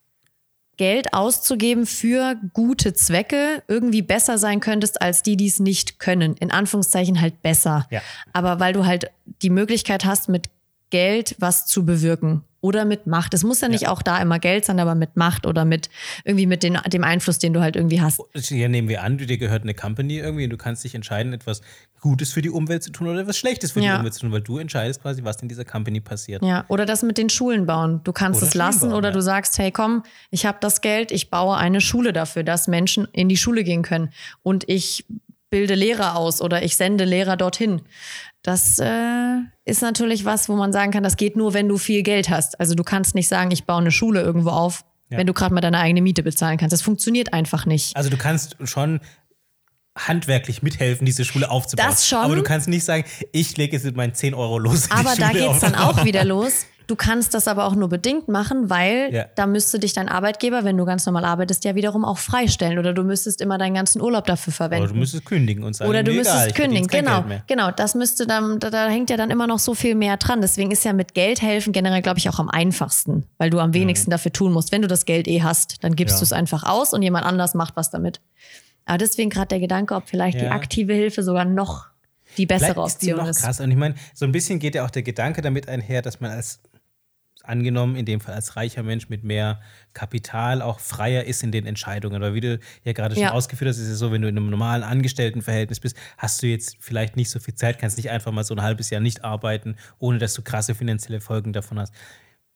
Geld 0.76 1.14
auszugeben 1.14 1.87
für 1.87 2.35
gute 2.52 2.94
Zwecke, 2.94 3.62
irgendwie 3.68 4.02
besser 4.02 4.38
sein 4.38 4.59
könntest 4.59 5.00
als 5.00 5.22
die, 5.22 5.37
die 5.37 5.46
es 5.46 5.61
nicht 5.61 6.00
können. 6.00 6.35
In 6.37 6.50
Anführungszeichen 6.50 7.20
halt 7.20 7.42
besser. 7.42 7.87
Ja. 7.90 8.00
Aber 8.33 8.59
weil 8.59 8.72
du 8.72 8.85
halt 8.85 9.11
die 9.42 9.50
Möglichkeit 9.50 10.05
hast, 10.05 10.28
mit 10.28 10.48
Geld 10.92 11.35
was 11.38 11.64
zu 11.66 11.85
bewirken. 11.87 12.44
Oder 12.61 12.85
mit 12.85 13.09
Macht. 13.09 13.35
Es 13.35 13.42
muss 13.42 13.61
ja 13.61 13.66
nicht 13.68 13.88
auch 13.88 14.02
da 14.02 14.22
immer 14.22 14.38
Geld 14.38 14.64
sein, 14.66 14.78
aber 14.78 14.94
mit 14.94 15.16
Macht 15.16 15.46
oder 15.46 15.64
mit 15.64 15.90
irgendwie 16.24 16.46
mit 16.46 16.62
den, 16.62 16.78
dem 16.92 17.02
Einfluss, 17.02 17.40
den 17.40 17.52
du 17.52 17.61
halt 17.61 17.74
irgendwie 17.74 18.00
hast. 18.00 18.20
Hier 18.37 18.68
nehmen 18.68 18.88
wir 18.88 19.02
an, 19.02 19.18
dir 19.18 19.37
gehört 19.37 19.62
eine 19.64 19.74
Company 19.74 20.18
irgendwie 20.18 20.44
und 20.44 20.50
du 20.50 20.57
kannst 20.57 20.85
dich 20.85 20.94
entscheiden, 20.94 21.33
etwas 21.33 21.61
Gutes 22.00 22.33
für 22.33 22.40
die 22.40 22.50
Umwelt 22.50 22.85
zu 22.85 22.92
tun 22.92 23.09
oder 23.09 23.22
etwas 23.22 23.37
Schlechtes 23.37 23.72
für 23.72 23.81
Ja. 23.81 23.94
die 23.94 23.98
Umwelt 23.98 24.14
zu 24.14 24.20
tun, 24.20 24.31
weil 24.31 24.42
du 24.42 24.59
entscheidest 24.59 25.02
quasi, 25.02 25.24
was 25.24 25.42
in 25.42 25.48
dieser 25.48 25.64
Company 25.64 26.00
passiert. 26.00 26.44
Ja, 26.44 26.64
oder 26.68 26.87
das 26.87 27.02
mit 27.02 27.18
den 27.18 27.31
Schulen 27.31 27.66
bauen. 27.66 28.00
Du 28.05 28.12
kannst 28.12 28.40
Oder 28.40 28.46
es 28.48 28.55
lassen 28.55 28.78
Schulen 28.78 28.90
bauen, 28.92 28.98
oder 28.98 29.09
ja. 29.09 29.14
du 29.14 29.22
sagst, 29.22 29.59
hey 29.59 29.72
komm, 29.72 30.05
ich 30.31 30.46
habe 30.46 30.59
das 30.61 30.81
Geld, 30.83 31.11
ich 31.11 31.31
baue 31.31 31.57
eine 31.57 31.81
Schule 31.81 32.12
dafür, 32.12 32.44
dass 32.44 32.68
Menschen 32.68 33.09
in 33.12 33.28
die 33.28 33.37
Schule 33.38 33.64
gehen 33.64 33.83
können. 33.83 34.11
Und 34.44 34.68
ich 34.68 35.05
bilde 35.50 35.74
Lehrer 35.74 36.16
aus 36.16 36.40
oder 36.40 36.62
ich 36.62 36.76
sende 36.76 37.05
Lehrer 37.05 37.37
dorthin. 37.37 37.83
Das 38.42 38.78
äh, 38.81 39.37
ist 39.64 39.83
natürlich 39.83 40.24
was, 40.24 40.48
wo 40.48 40.57
man 40.57 40.72
sagen 40.72 40.90
kann, 40.90 41.02
das 41.05 41.16
geht 41.16 41.37
nur, 41.37 41.55
wenn 41.55 41.68
du 41.68 41.78
viel 41.78 42.02
Geld 42.02 42.28
hast. 42.28 42.59
Also 42.59 42.74
du 42.74 42.83
kannst 42.83 43.14
nicht 43.14 43.28
sagen, 43.28 43.50
ich 43.52 43.64
baue 43.64 43.78
eine 43.81 43.92
Schule 43.92 44.20
irgendwo 44.20 44.50
auf, 44.50 44.85
Ja. 45.11 45.18
wenn 45.18 45.26
du 45.28 45.33
gerade 45.33 45.55
mal 45.55 45.61
deine 45.61 45.78
eigene 45.78 46.02
Miete 46.02 46.22
bezahlen 46.24 46.59
kannst. 46.59 46.72
Das 46.72 46.83
funktioniert 46.83 47.33
einfach 47.33 47.66
nicht. 47.66 47.96
Also 47.96 48.11
du 48.11 48.16
kannst 48.16 48.57
schon 48.64 49.00
handwerklich 49.96 50.62
mithelfen, 50.62 51.05
diese 51.05 51.24
Schule 51.24 51.50
aufzubauen. 51.50 51.87
Das 51.88 52.09
schon. 52.09 52.18
Aber 52.18 52.35
du 52.35 52.42
kannst 52.42 52.66
nicht 52.66 52.85
sagen, 52.85 53.05
ich 53.33 53.57
lege 53.59 53.76
jetzt 53.76 53.94
mein 53.94 54.14
10 54.14 54.33
Euro 54.35 54.59
los. 54.59 54.90
Aber 54.90 55.14
da 55.16 55.31
geht's 55.31 55.44
auf. 55.46 55.61
dann 55.61 55.74
auch 55.74 56.05
wieder 56.05 56.24
los. 56.24 56.66
Du 56.87 56.97
kannst 56.97 57.35
das 57.35 57.49
aber 57.49 57.64
auch 57.66 57.75
nur 57.75 57.88
bedingt 57.88 58.29
machen, 58.29 58.71
weil 58.71 59.09
Ja. 59.12 59.25
da 59.35 59.47
müsste 59.47 59.79
dich 59.79 59.92
dein 59.92 60.09
Arbeitgeber, 60.09 60.64
wenn 60.64 60.77
du 60.77 60.85
ganz 60.85 61.07
normal 61.07 61.25
arbeitest, 61.25 61.64
ja 61.64 61.75
wiederum 61.75 62.05
auch 62.05 62.18
freistellen. 62.18 62.79
Oder 62.79 62.92
du 62.92 63.03
müsstest 63.03 63.40
immer 63.40 63.59
deinen 63.59 63.75
ganzen 63.75 64.01
Urlaub 64.03 64.27
dafür 64.27 64.53
verwenden. 64.53 64.85
Oder 64.85 64.92
du 64.92 64.99
müsstest 64.99 65.25
kündigen 65.25 65.64
und 65.64 65.75
sagen, 65.75 65.88
Oder 65.90 66.03
du 66.03 66.11
mir 66.11 66.18
müsstest 66.18 66.45
egal, 66.47 66.53
kündigen, 66.53 66.87
genau. 66.88 67.25
Genau, 67.47 67.71
das 67.71 67.95
müsste 67.95 68.27
dann, 68.27 68.59
da, 68.59 68.71
da 68.71 68.88
hängt 68.88 69.11
ja 69.11 69.16
dann 69.16 69.31
immer 69.31 69.47
noch 69.47 69.59
so 69.59 69.75
viel 69.75 69.95
mehr 69.95 70.16
dran. 70.16 70.40
Deswegen 70.40 70.71
ist 70.71 70.85
ja 70.85 70.92
mit 70.92 71.14
Geld 71.14 71.40
helfen 71.42 71.73
generell, 71.73 72.03
glaube 72.03 72.18
ich, 72.18 72.29
auch 72.29 72.38
am 72.38 72.49
einfachsten, 72.49 73.25
weil 73.38 73.51
du 73.51 73.59
am 73.61 73.75
wenigsten 73.75 74.11
dafür 74.11 74.33
tun 74.33 74.53
musst. 74.53 74.73
Wenn 74.73 74.83
du 74.83 74.88
das 74.88 75.05
Geld 75.05 75.29
eh 75.29 75.42
hast, 75.42 75.83
dann 75.85 75.95
gibst 75.97 76.14
Ja. 76.16 76.18
du 76.21 76.25
es 76.25 76.33
einfach 76.33 76.64
aus 76.64 76.92
und 76.92 77.03
jemand 77.03 77.25
anders 77.27 77.55
macht 77.55 77.77
was 77.77 77.90
damit. 77.90 78.21
Aber 78.85 78.99
deswegen 78.99 79.31
gerade 79.31 79.47
der 79.49 79.61
Gedanke, 79.61 79.95
ob 79.95 80.09
vielleicht 80.09 80.40
die 80.40 80.45
Ja. 80.47 80.51
aktive 80.53 80.92
Hilfe 80.92 81.23
sogar 81.23 81.45
noch 81.45 81.87
die 82.37 82.47
bessere 82.47 82.73
Vielleicht 82.73 82.87
ist 82.88 83.03
die 83.03 83.07
Option 83.12 83.25
noch 83.27 83.31
ist. 83.31 83.42
krass. 83.42 83.61
Und 83.61 83.71
ich 83.71 83.77
meine, 83.77 83.95
so 84.14 84.25
ein 84.25 84.33
bisschen 84.33 84.59
geht 84.59 84.75
ja 84.75 84.85
auch 84.85 84.90
der 84.90 85.03
Gedanke 85.03 85.42
damit 85.42 85.68
einher, 85.68 86.01
dass 86.03 86.18
man 86.21 86.31
als 86.31 86.61
angenommen, 87.44 87.96
in 87.96 88.05
dem 88.05 88.20
Fall 88.20 88.35
als 88.35 88.57
reicher 88.57 88.83
Mensch 88.83 89.09
mit 89.09 89.24
mehr 89.24 89.61
Kapital 89.94 90.62
auch 90.62 90.81
freier 90.81 91.24
ist 91.24 91.42
in 91.42 91.52
den 91.52 91.66
Entscheidungen. 91.66 92.20
Weil 92.22 92.35
wie 92.35 92.40
du 92.40 92.59
ja 92.85 92.92
gerade 92.92 93.14
schon 93.14 93.24
Ja. 93.24 93.33
ausgeführt 93.33 93.68
hast, 93.68 93.78
ist 93.78 93.88
es 93.88 93.98
so, 93.98 94.12
wenn 94.12 94.22
du 94.22 94.28
in 94.28 94.37
einem 94.37 94.50
normalen 94.50 94.83
Angestelltenverhältnis 94.83 95.81
bist, 95.81 95.96
hast 96.18 96.42
du 96.42 96.46
jetzt 96.46 96.76
vielleicht 96.81 97.16
nicht 97.16 97.31
so 97.31 97.40
viel 97.40 97.55
Zeit, 97.55 97.78
kannst 97.78 97.96
nicht 97.96 98.11
einfach 98.11 98.33
mal 98.33 98.44
so 98.44 98.55
ein 98.55 98.62
halbes 98.62 98.90
Jahr 98.90 99.00
nicht 99.00 99.24
arbeiten, 99.24 99.76
ohne 99.98 100.18
dass 100.18 100.35
du 100.35 100.42
krasse 100.42 100.74
finanzielle 100.74 101.20
Folgen 101.20 101.52
davon 101.52 101.78
hast. 101.78 101.92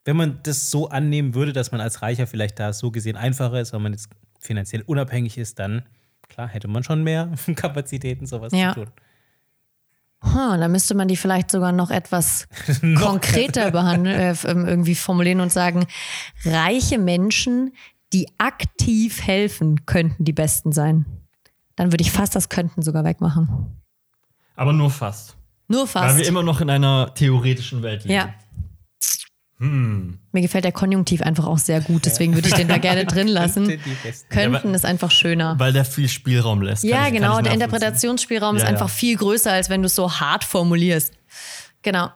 Wenn 0.05 0.17
man 0.17 0.39
das 0.45 0.71
so 0.71 0.89
annehmen 0.89 1.35
würde, 1.35 1.53
dass 1.53 1.73
man 1.73 1.81
als 1.81 2.01
Reicher 2.03 2.27
vielleicht 2.27 2.59
da 2.61 2.73
so 2.73 2.91
gesehen 2.93 3.17
einfacher 3.17 3.61
ist, 3.61 3.73
weil 3.73 3.81
man 3.81 3.93
jetzt 3.93 4.09
finanziell 4.39 4.83
unabhängig 4.83 5.37
ist, 5.37 5.59
dann 5.59 5.83
klar 6.29 6.47
hätte 6.49 6.69
man 6.69 6.85
schon 6.85 7.03
mehr 7.03 7.33
Kapazitäten, 7.57 8.27
sowas 8.27 8.53
Ja. 8.53 8.73
zu 8.73 8.85
tun. 8.85 8.93
Hm, 10.23 10.61
da 10.61 10.69
müsste 10.69 10.95
man 10.95 11.09
die 11.09 11.17
vielleicht 11.17 11.51
sogar 11.51 11.73
noch 11.73 11.91
etwas 11.91 12.49
konkreter 12.99 13.71
behandeln, 13.71 14.19
äh, 14.19 14.35
ähm, 14.47 14.67
irgendwie 14.67 14.95
formulieren 14.95 15.41
und 15.41 15.53
sagen, 15.53 15.87
reiche 16.45 16.99
Menschen, 16.99 17.73
die 18.13 18.29
aktiv 18.39 19.23
helfen, 19.23 19.85
könnten 19.87 20.25
die 20.25 20.33
Besten 20.33 20.73
sein. 20.73 21.07
Dann 21.77 21.93
würde 21.93 22.03
ich 22.03 22.11
fast 22.11 22.35
das 22.35 22.49
könnten 22.49 22.83
sogar 22.83 23.05
wegmachen. 23.05 23.83
Aber 24.55 24.73
nur 24.73 24.91
fast. 24.91 25.37
Nur 25.69 25.83
Weil 25.83 25.87
fast. 25.87 26.19
wir 26.19 26.27
immer 26.27 26.43
noch 26.43 26.61
in 26.61 26.71
einer 26.71 27.13
theoretischen 27.15 27.83
Welt 27.83 28.05
leben. 28.05 28.15
Ja. 28.15 28.35
Mir 29.59 30.43
gefällt 30.43 30.65
der 30.65 30.73
Konjunktiv 30.73 31.23
einfach 31.23 31.47
auch 31.47 31.57
sehr 31.59 31.81
gut, 31.81 32.05
deswegen 32.05 32.35
würde 32.35 32.49
ich 32.49 32.55
den 32.55 32.69
da 32.69 32.77
gerne 32.77 33.07
drin 33.07 33.27
lassen. 33.29 33.81
Könnten 34.29 34.75
ist 34.75 34.85
einfach 34.85 35.11
schöner. 35.11 35.55
Weil 35.59 35.73
der 35.73 35.87
viel 35.87 36.09
Spielraum 36.09 36.61
lässt. 36.61 36.85
Ja, 36.85 37.07
ich- 37.07 37.15
genau. 37.15 37.41
Der. 37.41 37.53
Interpretationsspielraum 37.55 38.57
ist 38.57 38.63
Ja, 38.63 38.69
ja. 38.69 38.73
einfach 38.75 38.91
viel 38.91 39.17
größer, 39.17 39.51
als 39.53 39.71
wenn 39.71 39.81
du 39.81 39.87
es 39.87 39.95
so 39.95 40.13
hart 40.21 40.45
formulierst. 40.45 41.15
Genau. 41.83 42.11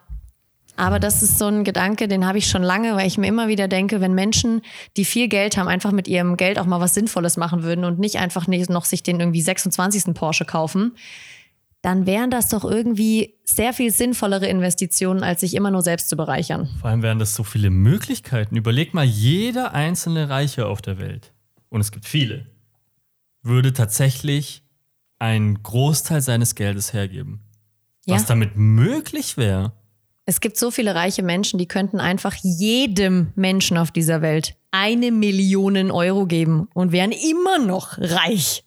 Aber 0.76 0.98
das 0.98 1.22
ist 1.22 1.38
so 1.38 1.46
ein 1.46 1.64
Gedanke, 1.64 2.08
den 2.08 2.26
habe 2.26 2.38
ich 2.38 2.46
schon 2.46 2.62
lange, 2.62 2.94
weil 2.96 3.06
ich 3.06 3.18
mir 3.18 3.26
immer 3.26 3.48
wieder 3.48 3.68
denke, 3.68 4.00
wenn 4.00 4.14
Menschen, 4.14 4.62
die 4.96 5.04
viel 5.04 5.28
Geld 5.28 5.56
haben, 5.58 5.68
einfach 5.68 5.92
mit 5.92 6.08
ihrem 6.08 6.36
Geld 6.38 6.58
auch 6.58 6.64
mal 6.64 6.80
was 6.80 6.94
Sinnvolles 6.94 7.36
machen 7.36 7.62
würden 7.62 7.84
und 7.84 7.98
nicht 7.98 8.16
einfach 8.16 8.46
nicht 8.46 8.70
noch 8.70 8.84
sich 8.86 9.02
den 9.02 9.20
irgendwie 9.20 9.42
26. 9.42 10.14
Porsche 10.14 10.44
kaufen, 10.46 10.92
dann 11.82 12.06
wären 12.06 12.30
das 12.30 12.48
doch 12.48 12.64
irgendwie 12.64 13.38
sehr 13.44 13.72
viel 13.72 13.90
sinnvollere 13.90 14.46
Investitionen, 14.46 15.22
als 15.22 15.40
sich 15.40 15.54
immer 15.54 15.70
nur 15.70 15.82
selbst 15.82 16.08
zu 16.08 16.16
bereichern. 16.16 16.68
Vor 16.80 16.90
allem 16.90 17.02
wären 17.02 17.18
das 17.18 17.34
so 17.34 17.42
viele 17.42 17.70
Möglichkeiten. 17.70 18.56
Überleg 18.56 18.92
mal, 18.92 19.04
jeder 19.04 19.72
einzelne 19.72 20.28
Reiche 20.28 20.66
auf 20.66 20.82
der 20.82 20.98
Welt, 20.98 21.32
und 21.68 21.80
es 21.80 21.90
gibt 21.92 22.06
viele, 22.06 22.46
würde 23.42 23.72
tatsächlich 23.72 24.62
einen 25.18 25.62
Großteil 25.62 26.20
seines 26.20 26.54
Geldes 26.54 26.92
hergeben. 26.92 27.40
Ja? 28.06 28.16
Was 28.16 28.26
damit 28.26 28.56
möglich 28.56 29.36
wäre. 29.36 29.72
Es 30.26 30.40
gibt 30.40 30.56
so 30.56 30.70
viele 30.70 30.94
reiche 30.94 31.22
Menschen, 31.22 31.58
die 31.58 31.66
könnten 31.66 31.98
einfach 31.98 32.34
jedem 32.42 33.32
Menschen 33.34 33.76
auf 33.76 33.90
dieser 33.90 34.22
Welt 34.22 34.56
eine 34.70 35.10
Million 35.10 35.90
Euro 35.90 36.26
geben 36.26 36.68
und 36.74 36.92
wären 36.92 37.12
immer 37.12 37.58
noch 37.58 37.98
reich. 37.98 38.64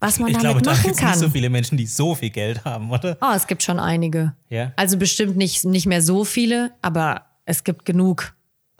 Was 0.00 0.18
man 0.20 0.28
Ich 0.28 0.34
damit 0.36 0.44
glaube, 0.50 0.62
da 0.62 0.70
machen 0.70 0.82
gibt 0.82 0.94
es 0.94 1.00
kann. 1.00 1.10
nicht 1.10 1.18
so 1.18 1.28
viele 1.28 1.50
Menschen, 1.50 1.76
die 1.76 1.86
so 1.86 2.14
viel 2.14 2.30
Geld 2.30 2.64
haben, 2.64 2.90
oder? 2.90 3.16
oh, 3.20 3.32
es 3.34 3.46
gibt 3.46 3.62
schon 3.62 3.80
einige. 3.80 4.34
Ja. 4.48 4.72
Also 4.76 4.96
bestimmt 4.96 5.36
nicht, 5.36 5.64
nicht 5.64 5.86
mehr 5.86 6.02
so 6.02 6.24
viele, 6.24 6.72
aber 6.82 7.22
es 7.46 7.64
gibt 7.64 7.84
genug, 7.84 8.34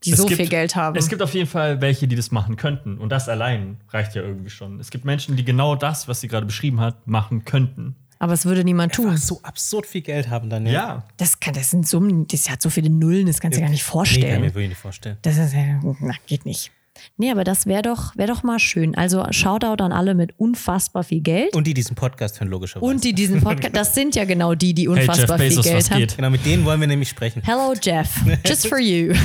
die 0.05 0.13
Es 0.13 0.19
so 0.19 0.27
gibt- 0.27 0.41
viel 0.41 0.49
Geld 0.49 0.77
haben. 0.77 0.97
Es 0.97 1.09
gibt 1.09 1.21
auf 1.23 1.35
jeden 1.35 1.49
Fall 1.49 1.81
welche, 1.81 2.07
die 2.07 2.15
das 2.15 2.31
machen 2.31 2.55
könnten. 2.57 2.99
Und 2.99 3.11
das 3.11 3.29
allein 3.29 3.79
reicht 3.91 4.15
ja 4.15 4.23
irgendwie 4.23 4.51
schon. 4.51 4.79
Es 4.79 4.91
gibt 4.91 5.05
Menschen, 5.05 5.35
die 5.35 5.45
genau 5.45 5.75
das, 5.75 6.07
was 6.07 6.21
sie 6.21 6.29
gerade 6.29 6.47
beschrieben 6.47 6.81
hat, 6.81 7.05
machen 7.09 7.45
könnten. 7.45 7.97
aber 8.21 8.33
es 8.33 8.45
würde 8.47 8.63
niemand 8.63 8.93
tun. 8.95 9.17
So 9.17 9.41
absurd 9.43 9.87
viel 9.87 10.03
Geld 10.03 10.31
haben 10.31 10.51
dann, 10.51 10.67
ja. 10.67 10.73
Ja. 10.73 11.05
Das, 11.17 11.41
kann, 11.41 11.55
das 11.55 11.71
sind 11.71 11.87
Summen, 11.89 12.29
das 12.29 12.49
hat 12.49 12.63
so 12.63 12.71
viele 12.71 12.91
Nullen, 12.91 13.27
das 13.27 13.41
kannst 13.41 13.57
du 13.57 13.61
dir 13.61 13.67
gar 13.67 13.71
nicht 13.73 13.81
Nee, 13.83 13.87
kann 13.87 13.93
vorstellen. 13.93 14.41
mir 14.41 14.47
wirklich 14.55 14.69
nicht 14.69 14.79
vorstellen. 14.81 15.17
Das 15.23 15.37
ist 15.37 15.53
na, 16.01 16.15
geht 16.29 16.45
nicht. 16.45 16.71
Nee, 17.17 17.31
aber 17.31 17.45
das 17.45 17.67
wäre 17.67 17.83
doch, 17.83 18.17
wär 18.17 18.27
doch 18.27 18.43
mal 18.43 18.59
schön. 18.59 18.95
Also 18.97 19.25
Shoutout 19.31 19.83
an 19.83 19.93
alle 19.93 20.15
mit 20.15 20.39
unfassbar 20.39 21.05
viel 21.05 21.21
Geld. 21.21 21.55
Und 21.57 21.67
die 21.67 21.75
diesen 21.75 21.95
Podcast 21.97 22.41
hören, 22.41 22.49
logischerweise. 22.49 22.85
Und 22.91 23.05
die 23.05 23.13
diesen 23.13 23.41
Podcast, 23.41 23.75
das 23.77 23.95
sind 23.95 24.15
ja 24.15 24.25
genau 24.25 24.55
die, 24.55 24.75
die 24.75 24.89
Hey, 24.89 24.97
Jeff 24.97 25.09
unfassbar 25.09 25.39
viel 25.39 25.49
Bezos, 25.49 25.65
was 25.67 25.73
Geld 25.73 25.91
haben. 25.91 25.99
geht? 26.01 26.17
genau, 26.17 26.31
mit 26.31 26.45
denen 26.47 26.65
wollen 26.65 26.81
wir 26.81 26.87
nämlich 26.89 27.09
sprechen. 27.09 27.43
Hello 27.45 27.75
Jeff, 27.81 28.21
just 28.47 28.67
for 28.69 28.79
you. 28.79 29.15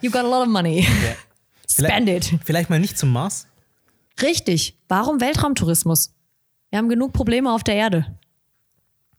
You 0.00 0.10
got 0.10 0.24
a 0.24 0.28
lot 0.28 0.42
of 0.42 0.48
money. 0.48 0.86
Spend 1.70 2.08
it. 2.08 2.34
Vielleicht 2.44 2.68
mal 2.68 2.80
nicht 2.80 2.98
zum 2.98 3.10
Mars. 3.12 3.46
Richtig. 4.20 4.76
Warum 4.88 5.20
Weltraumtourismus? 5.20 6.12
Wir 6.70 6.78
haben 6.78 6.88
genug 6.88 7.12
Probleme 7.12 7.52
auf 7.52 7.62
der 7.64 7.76
Erde. 7.76 8.06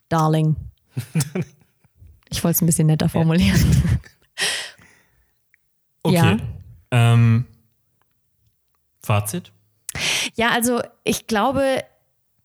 Darling. 0.10 0.56
Ich 2.32 2.44
wollte 2.44 2.56
es 2.58 2.62
ein 2.62 2.66
bisschen 2.66 2.88
netter 2.88 3.08
formulieren. 3.08 3.60
Okay. 6.04 6.16
Ja. 6.16 6.38
Ähm, 6.92 7.46
Fazit? 9.02 9.52
Ja, 10.36 10.50
also 10.50 10.82
ich 11.04 11.28
glaube, 11.28 11.84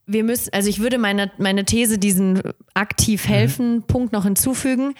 wir 0.06 0.24
müssen, 0.24 0.52
also 0.52 0.68
ich 0.68 0.80
würde 0.80 0.98
meine, 0.98 1.30
meine 1.38 1.64
These, 1.64 1.98
diesen 1.98 2.42
aktiv 2.74 3.26
helfen 3.26 3.82
Punkt 3.82 4.12
noch 4.12 4.24
hinzufügen. 4.24 4.94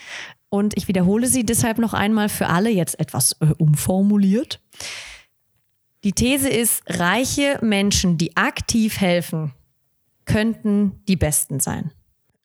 Und 0.49 0.77
ich 0.77 0.89
wiederhole 0.89 1.27
sie 1.27 1.45
deshalb 1.45 1.79
noch 1.79 1.95
einmal 1.95 2.29
für 2.29 2.49
alle, 2.49 2.71
jetzt 2.71 2.99
etwas 2.99 3.37
äh, 3.41 3.47
umformuliert. 3.59 4.61
Die 6.03 6.13
These 6.13 6.49
ist, 6.49 6.83
reiche 6.87 7.59
Menschen, 7.63 8.19
die 8.19 8.37
aktiv 8.37 9.01
helfen, 9.01 9.53
könnten 10.25 11.03
die 11.07 11.17
Besten 11.17 11.61
sein. 11.61 11.93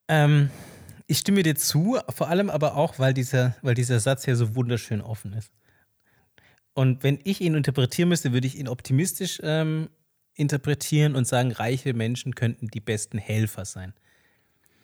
Ähm, 0.08 0.50
ich 1.08 1.20
stimme 1.20 1.42
dir 1.42 1.56
zu, 1.56 1.98
vor 2.10 2.30
allem 2.30 2.50
aber 2.50 2.76
auch, 2.76 3.00
weil 3.00 3.14
dieser, 3.14 3.56
weil 3.62 3.76
dieser 3.76 4.00
Satz 4.00 4.26
ja 4.26 4.36
so 4.36 4.56
wunderschön 4.56 5.02
offen 5.02 5.34
ist. 5.34 5.52
Und 6.76 7.04
wenn 7.04 7.20
ich 7.24 7.42
ihn 7.42 7.56
interpretieren 7.56 8.10
müsste, 8.10 8.34
würde 8.34 8.46
ich 8.46 8.60
ihn 8.60 8.68
optimistisch 8.68 9.40
ähm, 9.42 9.90
interpretieren 10.36 11.16
und 11.16 11.26
sagen, 11.26 11.54
reiche 11.54 11.94
Menschen 11.94 12.36
könnten 12.36 12.68
die 12.68 12.82
besten 12.82 13.18
Helfer 13.18 13.64
sein. 13.64 13.94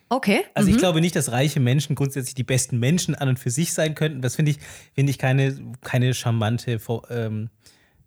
Okay. 0.07 0.43
Also 0.53 0.69
ich 0.69 0.77
glaube 0.77 1.01
nicht, 1.01 1.15
dass 1.15 1.31
reiche 1.31 1.59
Menschen 1.59 1.95
grundsätzlich 1.95 2.33
die 2.33 2.43
besten 2.43 2.79
Menschen 2.79 3.13
an 3.15 3.29
und 3.29 3.39
für 3.39 3.49
sich 3.49 3.73
sein 3.73 3.93
könnten. 3.93 4.21
Das 4.21 4.35
finde 4.35 4.51
ich, 4.51 4.59
finde 4.93 5.11
ich 5.11 5.17
keine, 5.17 5.75
keine 5.81 6.13
charmante 6.13 6.79
ähm, 7.09 7.49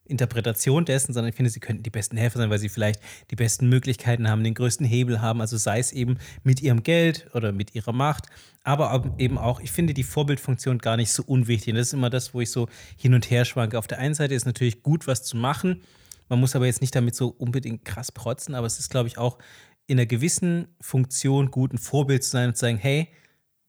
Interpretation 0.07 0.84
dessen, 0.84 1.12
sondern 1.14 1.30
ich 1.30 1.36
finde, 1.36 1.50
sie 1.50 1.61
könnten 1.61 1.82
die 1.82 1.90
besten 1.90 2.16
Helfer 2.16 2.38
sein, 2.38 2.50
weil 2.50 2.59
sie 2.59 2.68
vielleicht 2.68 3.00
die 3.30 3.36
besten 3.36 3.68
Möglichkeiten 3.68 4.28
haben, 4.28 4.44
den 4.44 4.55
größten 4.55 4.84
Hebel 4.86 5.20
haben. 5.20 5.40
Also 5.40 5.57
sei 5.57 5.78
es 5.78 5.92
eben 5.92 6.18
mit 6.42 6.61
ihrem 6.61 6.82
Geld 6.82 7.28
oder 7.34 7.52
mit 7.52 7.74
ihrer 7.74 7.92
Macht, 7.92 8.26
aber 8.62 9.14
eben 9.18 9.38
auch, 9.38 9.61
ich 9.61 9.72
finde 9.72 9.94
die 9.94 10.02
Vorbildfunktion 10.02 10.78
gar 10.78 10.96
nicht 10.96 11.11
so 11.12 11.22
unwichtig. 11.22 11.72
Und 11.72 11.78
das 11.78 11.88
ist 11.88 11.94
immer 11.94 12.11
das, 12.11 12.34
wo 12.34 12.40
ich 12.40 12.50
so 12.50 12.68
hin 12.96 13.14
und 13.14 13.30
her 13.30 13.44
schwanke. 13.44 13.78
Auf 13.78 13.86
der 13.86 13.98
einen 13.98 14.14
Seite 14.14 14.34
ist 14.34 14.44
natürlich 14.46 14.82
gut, 14.82 15.07
was 15.07 15.22
zu 15.22 15.36
machen. 15.36 15.82
Man 16.28 16.40
muss 16.40 16.55
aber 16.57 16.66
jetzt 16.66 16.80
nicht 16.80 16.94
damit 16.94 17.14
so 17.14 17.28
unbedingt 17.28 17.84
krass 17.84 18.12
protzen, 18.12 18.55
aber 18.55 18.66
es 18.66 18.78
ist, 18.78 18.90
glaube 18.90 19.09
ich, 19.09 19.18
auch 19.18 19.38
in 19.86 19.98
einer 19.98 20.07
gewissen 20.07 20.68
Funktion 20.80 21.50
gut, 21.50 21.72
ein 21.74 21.78
Vorbild 21.78 22.24
zu 22.24 22.30
sein 22.30 22.48
und 22.48 22.55
zu 22.57 22.61
sagen, 22.61 22.78
hey, 22.78 23.09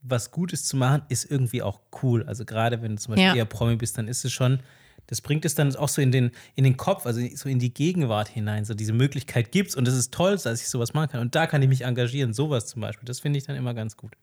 was 0.01 0.31
Gutes 0.31 0.63
zu 0.65 0.77
machen, 0.77 1.01
ist 1.09 1.29
irgendwie 1.29 1.61
auch 1.61 1.81
cool. 2.03 2.23
Also 2.23 2.45
gerade 2.45 2.81
wenn 2.81 2.95
du 2.95 3.01
zum 3.01 3.15
Beispiel 3.15 3.27
Ja. 3.29 3.35
eher 3.35 3.45
Promi 3.45 3.75
bist, 3.75 3.97
dann 3.97 4.07
ist 4.07 4.23
es 4.23 4.31
schon, 4.31 4.59
das 5.07 5.21
bringt 5.21 5.45
es 5.45 5.55
dann 5.55 5.75
auch 5.75 5.89
so 5.89 6.01
in 6.01 6.11
den, 6.11 6.31
in 6.55 6.63
den 6.63 6.77
Kopf, 6.77 7.05
also 7.05 7.21
so 7.35 7.49
in 7.49 7.59
die 7.59 7.73
Gegenwart 7.73 8.27
hinein. 8.27 8.65
So 8.65 8.73
diese 8.73 8.93
Möglichkeit 8.93 9.51
gibt's 9.51 9.75
und 9.75 9.85
das 9.85 9.95
ist 9.95 10.13
toll, 10.13 10.37
dass 10.37 10.61
ich 10.61 10.67
sowas 10.67 10.93
machen 10.93 11.09
kann. 11.09 11.21
Und 11.21 11.35
da 11.35 11.47
kann 11.47 11.61
ich 11.61 11.69
mich 11.69 11.81
engagieren, 11.81 12.33
sowas 12.33 12.67
zum 12.67 12.81
Beispiel. 12.81 13.05
Das 13.05 13.19
finde 13.19 13.37
ich 13.37 13.45
dann 13.45 13.55
immer 13.55 13.73
ganz 13.73 13.97
gut. 13.97 14.13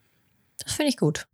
Das 0.58 0.74
finde 0.74 0.90
ich 0.90 0.96
gut. 0.96 1.26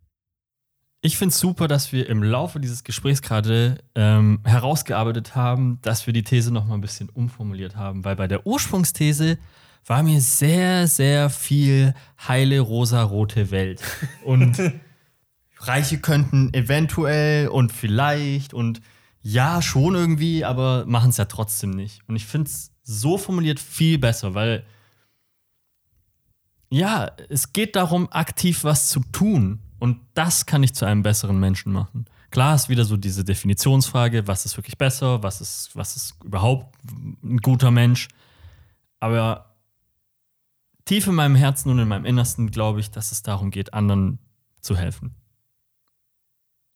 Ich 1.01 1.17
finde 1.17 1.31
es 1.31 1.39
super, 1.39 1.69
dass 1.69 1.93
wir 1.93 2.09
im 2.09 2.23
Laufe 2.23 2.59
dieses 2.59 2.83
Gesprächs 2.83 3.21
gerade 3.21 3.77
ähm, 3.95 4.41
herausgearbeitet 4.43 5.33
haben, 5.33 5.79
dass 5.81 6.05
wir 6.05 6.13
die 6.13 6.23
These 6.23 6.51
noch 6.51 6.65
mal 6.65 6.73
ein 6.73 6.81
bisschen 6.81 7.09
umformuliert 7.09 7.77
haben, 7.77 8.03
weil 8.03 8.17
bei 8.17 8.27
der 8.27 8.45
Ursprungsthese 8.45 9.37
war 9.85 10.03
mir 10.03 10.19
sehr, 10.19 10.87
sehr 10.87 11.29
viel 11.29 11.93
heile 12.27 12.59
rosa-rote 12.59 13.49
Welt. 13.49 13.81
Und 14.25 14.57
Reiche 15.57 15.99
könnten 15.99 16.53
eventuell 16.53 17.47
und 17.47 17.71
vielleicht 17.71 18.53
und 18.53 18.81
ja, 19.21 19.61
schon 19.61 19.95
irgendwie, 19.95 20.45
aber 20.45 20.85
machen 20.85 21.09
es 21.09 21.17
ja 21.17 21.25
trotzdem 21.25 21.71
nicht. 21.71 22.01
Und 22.07 22.15
ich 22.15 22.25
finde 22.25 22.49
es 22.49 22.71
so 22.83 23.17
formuliert 23.17 23.59
viel 23.59 23.97
besser, 23.97 24.33
weil 24.33 24.65
ja, 26.69 27.11
es 27.29 27.51
geht 27.51 27.75
darum, 27.75 28.11
aktiv 28.11 28.63
was 28.63 28.89
zu 28.89 29.01
tun. 29.11 29.59
Und 29.79 29.99
das 30.13 30.45
kann 30.45 30.63
ich 30.63 30.73
zu 30.73 30.85
einem 30.85 31.03
besseren 31.03 31.39
Menschen 31.39 31.71
machen. 31.71 32.05
Klar 32.31 32.53
ist 32.53 32.69
wieder 32.69 32.85
so 32.85 32.95
diese 32.95 33.23
Definitionsfrage, 33.23 34.27
was 34.27 34.45
ist 34.45 34.55
wirklich 34.55 34.77
besser, 34.77 35.23
was 35.23 35.41
ist, 35.41 35.75
was 35.75 35.95
ist 35.95 36.15
überhaupt 36.23 36.75
ein 37.23 37.37
guter 37.37 37.71
Mensch. 37.71 38.07
Aber 38.99 39.55
tief 40.85 41.07
in 41.07 41.15
meinem 41.15 41.35
Herzen 41.35 41.71
und 41.71 41.79
in 41.79 41.87
meinem 41.87 42.05
Innersten 42.05 42.51
glaube 42.51 42.81
ich, 42.81 42.91
dass 42.91 43.11
es 43.11 43.23
darum 43.23 43.49
geht, 43.49 43.73
anderen 43.73 44.19
zu 44.61 44.77
helfen. 44.77 45.15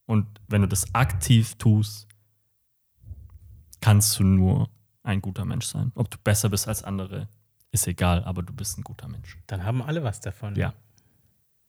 Und 0.05 0.27
wenn 0.47 0.61
du 0.61 0.67
das 0.67 0.93
aktiv 0.95 1.55
tust, 1.55 2.07
kannst 3.83 4.17
du 4.17 4.23
nur 4.23 4.69
ein 5.03 5.21
guter 5.21 5.43
Mensch 5.43 5.65
sein. 5.65 5.91
Ob 5.95 6.09
du 6.09 6.17
besser 6.23 6.47
bist 6.49 6.69
als 6.69 6.83
andere, 6.85 7.27
ist 7.71 7.85
egal, 7.85 8.23
aber 8.23 8.41
du 8.41 8.53
bist 8.53 8.77
ein 8.77 8.83
guter 8.83 9.09
Mensch. 9.09 9.37
Dann 9.47 9.65
haben 9.65 9.81
alle 9.81 10.03
was 10.03 10.21
davon. 10.21 10.55
Ja. 10.55 10.73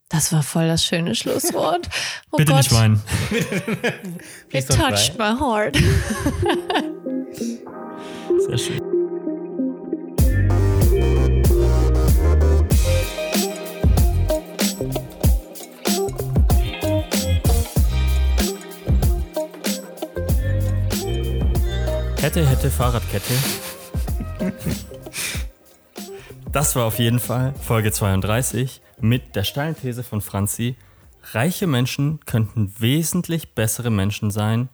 Das 0.09 0.33
war 0.33 0.45
voll 0.45 0.69
das 0.69 0.85
schöne 0.85 1.15
Schlusswort. 1.17 1.89
Oh 2.31 2.37
Bitte 2.37 2.53
Gott, 2.53 2.63
nicht 2.63 2.73
weinen. 2.73 3.03
it 4.51 4.69
touched 4.69 5.19
my 5.19 5.35
heart. 5.39 5.77
Sehr 8.47 8.59
schön. 8.59 8.84
Hätte, 22.25 22.49
hätte, 22.49 22.71
Fahrradkette. 22.71 23.35
Das 26.51 26.75
war 26.75 26.87
auf 26.87 26.99
jeden 26.99 27.19
Fall 27.21 27.53
Folge 27.61 27.93
32 27.93 28.81
mit 28.99 29.37
der 29.37 29.45
steilen 29.45 29.77
These 29.77 30.03
von 30.03 30.23
Franzi. 30.23 30.77
Reiche 31.33 31.67
Menschen 31.67 32.21
könnten 32.25 32.73
wesentlich 32.79 33.55
bessere 33.55 33.91
Menschen 33.91 34.31
sein, 34.31 34.71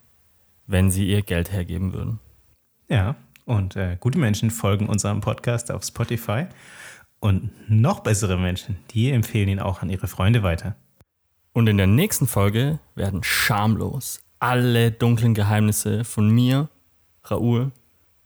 wenn 0.68 0.92
sie 0.92 1.08
ihr 1.08 1.22
Geld 1.22 1.50
hergeben 1.50 1.92
würden. 1.92 2.20
Ja, 2.88 3.16
und 3.46 3.74
äh, 3.74 3.96
gute 3.98 4.20
Menschen 4.20 4.52
folgen 4.52 4.88
unserem 4.88 5.20
Podcast 5.20 5.72
auf 5.72 5.82
Spotify. 5.82 6.46
Und 7.18 7.50
noch 7.68 7.98
bessere 7.98 8.38
Menschen, 8.38 8.76
die 8.92 9.10
empfehlen 9.10 9.48
ihn 9.48 9.58
auch 9.58 9.82
an 9.82 9.90
ihre 9.90 10.06
Freunde 10.06 10.44
weiter. 10.44 10.76
Und 11.52 11.68
in 11.68 11.78
der 11.78 11.88
nächsten 11.88 12.28
Folge 12.28 12.78
werden 12.94 13.24
schamlos 13.24 14.20
alle 14.38 14.92
dunklen 14.92 15.34
Geheimnisse 15.34 16.04
von 16.04 16.30
mir, 16.30 16.68
Raoul 17.24 17.72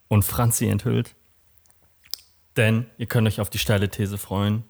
und 0.08 0.24
Franzi 0.24 0.66
enthüllt. 0.66 1.14
Denn 2.56 2.86
ihr 2.98 3.06
könnt 3.06 3.26
euch 3.26 3.40
auf 3.40 3.50
die 3.50 3.58
steile 3.58 3.88
These 3.88 4.18
freuen. 4.18 4.64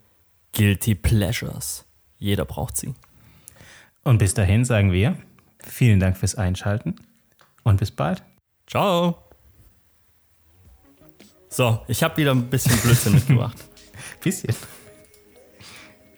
Guilty 0.53 0.95
Pleasures. 0.95 1.85
Jeder 2.19 2.45
braucht 2.45 2.77
sie. 2.77 2.95
Und 4.05 4.19
bis 4.19 4.35
dahin 4.35 4.65
sagen 4.65 4.93
wir 4.93 5.17
vielen 5.59 6.01
Dank 6.01 6.17
fürs 6.17 6.35
Einschalten 6.35 6.97
und 7.63 7.79
bis 7.79 7.91
bald. 7.91 8.23
Ciao. 8.67 9.19
So, 11.49 11.81
ich 11.89 12.03
habe 12.03 12.17
wieder 12.17 12.33
ein 12.33 12.49
bisschen 12.49 12.77
Blödsinn 12.81 13.15
mitgebracht. 13.15 13.57
Bisschen. 14.21 14.55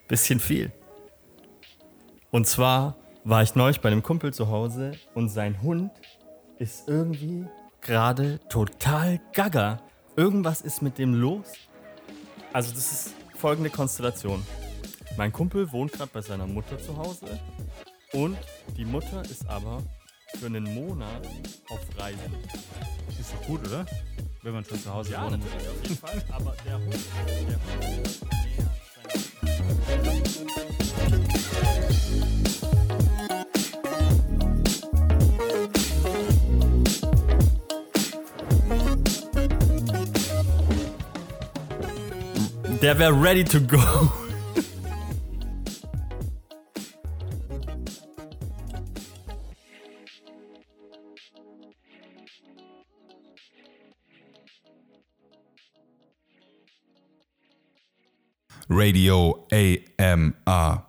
Bisschen 0.08 0.40
viel. 0.40 0.72
Und 2.30 2.46
zwar 2.46 2.96
war 3.24 3.42
ich 3.42 3.54
neulich 3.54 3.80
bei 3.80 3.88
einem 3.88 4.02
Kumpel 4.02 4.32
zu 4.32 4.48
Hause 4.48 4.92
und 5.14 5.28
sein 5.28 5.62
Hund 5.62 5.90
ist 6.58 6.88
irgendwie 6.88 7.46
gerade 7.86 8.40
total 8.48 9.20
gaga. 9.32 9.80
Irgendwas 10.16 10.60
ist 10.60 10.82
mit 10.82 10.98
dem 10.98 11.14
los. 11.14 11.46
Also 12.52 12.72
das 12.74 12.92
ist 12.92 13.14
folgende 13.36 13.70
Konstellation. 13.70 14.44
Mein 15.16 15.32
Kumpel 15.32 15.70
wohnt 15.72 15.92
gerade 15.92 16.10
bei 16.12 16.20
seiner 16.20 16.46
Mutter 16.46 16.78
zu 16.78 16.96
Hause 16.96 17.26
und 18.12 18.36
die 18.76 18.84
Mutter 18.84 19.22
ist 19.22 19.48
aber 19.48 19.82
für 20.38 20.46
einen 20.46 20.64
Monat 20.74 21.26
auf 21.70 21.80
Reise. 21.98 22.18
Ist 23.18 23.32
doch 23.32 23.46
gut, 23.46 23.66
oder? 23.66 23.86
Wenn 24.42 24.52
man 24.54 24.64
schon 24.64 24.80
zu 24.80 24.92
Hause 24.92 25.12
Ja, 25.12 25.24
wohnt. 25.24 25.42
natürlich, 25.42 25.68
auf 25.68 25.82
jeden 25.82 25.96
Fall. 25.96 26.22
Aber 26.32 26.54
der 26.64 26.78
Hund, 26.78 26.96
der 27.26 27.86
Hund 27.96 28.06
ist 28.06 28.22
Der 42.86 42.96
wäre 43.00 43.12
ready 43.12 43.42
to 43.42 43.58
go. 43.58 43.78
Radio 58.68 59.48
AMR. 59.50 60.85